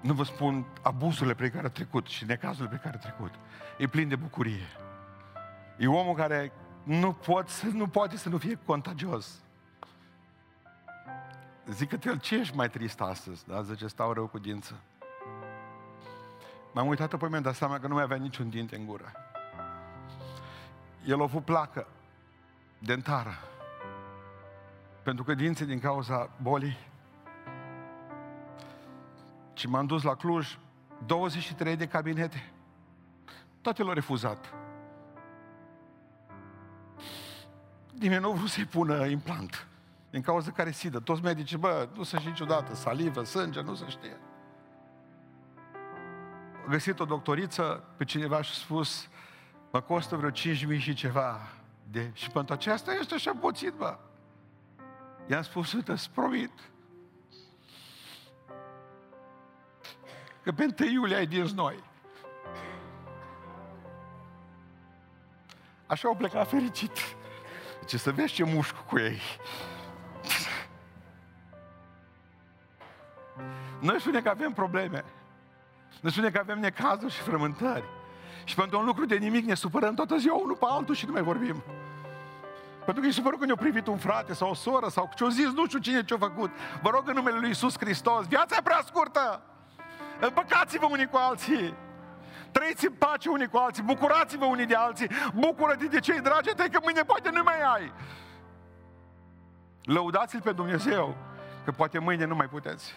Nu 0.00 0.12
vă 0.12 0.22
spun 0.22 0.66
abuzurile 0.82 1.34
pe 1.34 1.50
care 1.50 1.66
a 1.66 1.70
trecut 1.70 2.06
și 2.06 2.24
necazurile 2.24 2.76
pe 2.76 2.82
care 2.82 2.96
a 2.96 2.98
trecut. 2.98 3.34
E 3.78 3.86
plin 3.86 4.08
de 4.08 4.16
bucurie. 4.16 4.66
E 5.78 5.86
omul 5.86 6.14
care 6.14 6.52
nu, 6.82 7.12
pot, 7.12 7.62
nu 7.62 7.86
poate 7.86 8.16
să 8.16 8.28
nu 8.28 8.38
fie 8.38 8.58
contagios. 8.66 9.40
Zic 11.66 11.88
că 11.88 12.08
el, 12.08 12.18
ce 12.18 12.36
ești 12.36 12.56
mai 12.56 12.70
trist 12.70 13.00
astăzi? 13.00 13.46
Da? 13.46 13.62
Zice, 13.62 13.86
stau 13.86 14.12
rău 14.12 14.26
cu 14.26 14.38
dință. 14.38 14.80
M-am 16.72 16.86
uitat 16.86 17.12
apoi 17.12 17.28
mi-am 17.28 17.42
dat 17.42 17.54
seama 17.54 17.78
că 17.78 17.86
nu 17.86 17.94
mai 17.94 18.02
avea 18.02 18.16
niciun 18.16 18.50
dinte 18.50 18.76
în 18.76 18.86
gură 18.86 19.12
el 21.04 21.20
a 21.20 21.22
avut 21.22 21.44
placă 21.44 21.86
dentară. 22.78 23.34
Pentru 25.02 25.24
că 25.24 25.34
dinții 25.34 25.66
din 25.66 25.80
cauza 25.80 26.30
bolii. 26.42 26.78
Și 29.54 29.68
m-am 29.68 29.86
dus 29.86 30.02
la 30.02 30.14
Cluj, 30.14 30.58
23 31.06 31.76
de 31.76 31.86
cabinete. 31.86 32.52
Toate 33.60 33.82
l-au 33.82 33.92
refuzat. 33.92 34.54
Nimeni 37.98 38.20
nu 38.20 38.30
a 38.30 38.34
vrut 38.34 38.48
să-i 38.48 38.64
pună 38.64 39.06
implant. 39.06 39.66
Din 40.10 40.22
cauza 40.22 40.50
care 40.50 40.70
sidă. 40.70 40.98
Toți 40.98 41.22
medicii, 41.22 41.56
bă, 41.56 41.88
nu 41.94 42.02
se 42.02 42.16
știe 42.16 42.30
niciodată. 42.30 42.74
Salivă, 42.74 43.24
sânge, 43.24 43.60
nu 43.60 43.74
se 43.74 43.88
știe. 43.88 44.20
A 46.66 46.70
găsit 46.70 47.00
o 47.00 47.04
doctoriță 47.04 47.84
pe 47.96 48.04
cineva 48.04 48.42
și 48.42 48.50
a 48.54 48.64
spus, 48.64 49.08
Mă 49.72 49.80
costă 49.80 50.16
vreo 50.16 50.30
5.000 50.30 50.78
și 50.78 50.94
ceva. 50.94 51.40
De... 51.90 52.10
Și 52.12 52.30
pentru 52.30 52.54
aceasta 52.54 52.92
este 52.92 53.14
așa 53.14 53.32
puțin, 53.40 53.72
bă. 53.76 53.98
I-am 55.26 55.42
spus, 55.42 55.72
uite, 55.72 55.92
îți 55.92 56.10
promit. 56.10 56.52
Că 60.42 60.52
pe 60.52 60.74
1 60.80 60.90
iulie 60.90 61.16
ai 61.16 61.26
din 61.26 61.44
noi. 61.54 61.82
Așa 65.86 66.08
au 66.08 66.16
plecat 66.16 66.48
fericit. 66.48 66.90
Ce 67.90 67.96
să 67.96 68.12
vezi 68.12 68.32
ce 68.32 68.44
mușcu 68.44 68.82
cu 68.88 68.98
ei. 68.98 69.20
Noi 73.80 74.00
spune 74.00 74.20
că 74.20 74.28
avem 74.28 74.52
probleme. 74.52 75.04
Noi 76.00 76.12
spune 76.12 76.30
că 76.30 76.38
avem 76.38 76.58
necazuri 76.58 77.12
și 77.12 77.20
frământări. 77.20 77.84
Și 78.44 78.54
pentru 78.54 78.78
un 78.78 78.84
lucru 78.84 79.04
de 79.04 79.16
nimic 79.16 79.44
ne 79.44 79.54
supărăm 79.54 79.94
toată 79.94 80.16
ziua 80.16 80.36
unul 80.36 80.56
pe 80.56 80.66
altul 80.68 80.94
și 80.94 81.06
nu 81.06 81.12
mai 81.12 81.22
vorbim. 81.22 81.62
Pentru 82.84 83.02
că 83.02 83.08
e 83.08 83.12
supărut 83.12 83.38
când 83.38 83.50
ne-a 83.50 83.60
privit 83.60 83.86
un 83.86 83.98
frate 83.98 84.34
sau 84.34 84.50
o 84.50 84.54
soră 84.54 84.88
sau 84.88 85.10
ce-o 85.16 85.28
zis, 85.28 85.52
nu 85.52 85.66
știu 85.66 85.78
cine 85.78 86.04
ce-a 86.04 86.18
făcut. 86.18 86.50
Vă 86.82 86.90
rog 86.90 87.08
în 87.08 87.14
numele 87.14 87.38
Lui 87.38 87.48
Iisus 87.48 87.78
Hristos, 87.78 88.26
viața 88.26 88.56
e 88.58 88.62
prea 88.62 88.82
scurtă. 88.84 89.42
Împăcați-vă 90.20 90.86
unii 90.90 91.06
cu 91.06 91.16
alții. 91.16 91.74
Trăiți 92.52 92.86
în 92.86 92.92
pace 92.92 93.28
unii 93.28 93.48
cu 93.48 93.56
alții, 93.56 93.82
bucurați-vă 93.82 94.44
unii 94.44 94.66
de 94.66 94.74
alții, 94.74 95.10
bucură-te 95.34 95.86
de 95.86 96.00
cei 96.00 96.20
dragi 96.20 96.54
tăi, 96.56 96.70
că 96.70 96.78
mâine 96.82 97.02
poate 97.02 97.30
nu 97.30 97.42
mai 97.42 97.62
ai. 97.74 97.92
Lăudați-L 99.82 100.40
pe 100.40 100.52
Dumnezeu, 100.52 101.16
că 101.64 101.70
poate 101.70 101.98
mâine 101.98 102.24
nu 102.24 102.34
mai 102.34 102.46
puteți. 102.46 102.94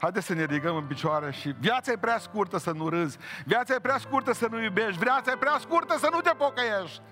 Haideți 0.00 0.26
să 0.26 0.34
ne 0.34 0.44
ridicăm 0.44 0.76
în 0.76 0.84
picioare 0.84 1.30
și 1.30 1.54
viața 1.58 1.92
e 1.92 1.96
prea 1.96 2.18
scurtă 2.18 2.58
să 2.58 2.72
nu 2.72 2.88
râzi, 2.88 3.18
viața 3.44 3.74
e 3.74 3.78
prea 3.78 3.98
scurtă 3.98 4.32
să 4.32 4.46
nu 4.50 4.62
iubești, 4.62 4.98
viața 4.98 5.30
e 5.30 5.36
prea 5.36 5.56
scurtă 5.58 5.98
să 5.98 6.08
nu 6.12 6.20
te 6.20 6.30
pocăiești. 6.36 7.02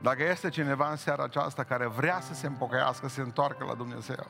Dacă 0.00 0.22
este 0.22 0.48
cineva 0.48 0.90
în 0.90 0.96
seara 0.96 1.22
aceasta 1.22 1.64
care 1.64 1.86
vrea 1.86 2.20
să 2.20 2.34
se 2.34 2.46
împocăiască, 2.46 3.08
să 3.08 3.14
se 3.14 3.20
întoarcă 3.20 3.64
la 3.64 3.74
Dumnezeu, 3.74 4.26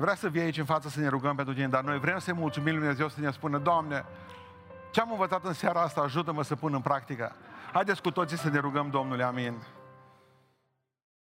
vrea 0.00 0.14
să 0.14 0.28
vii 0.28 0.40
aici 0.40 0.58
în 0.58 0.64
față 0.64 0.88
să 0.88 1.00
ne 1.00 1.08
rugăm 1.08 1.36
pentru 1.36 1.54
tine, 1.54 1.68
dar 1.68 1.82
noi 1.82 1.98
vrem 1.98 2.18
să-i 2.18 2.34
mulțumim 2.34 2.72
Lui 2.72 2.78
Dumnezeu 2.78 3.08
să 3.08 3.20
ne 3.20 3.30
spună, 3.30 3.58
Doamne, 3.58 4.04
ce 4.90 5.00
am 5.00 5.10
învățat 5.10 5.44
în 5.44 5.52
seara 5.52 5.80
asta, 5.80 6.00
ajută-mă 6.00 6.42
să 6.42 6.56
pun 6.56 6.74
în 6.74 6.80
practică. 6.80 7.32
Haideți 7.72 8.02
cu 8.02 8.10
toții 8.10 8.38
să 8.38 8.48
ne 8.48 8.58
rugăm 8.58 8.90
Domnului, 8.90 9.24
amin. 9.24 9.54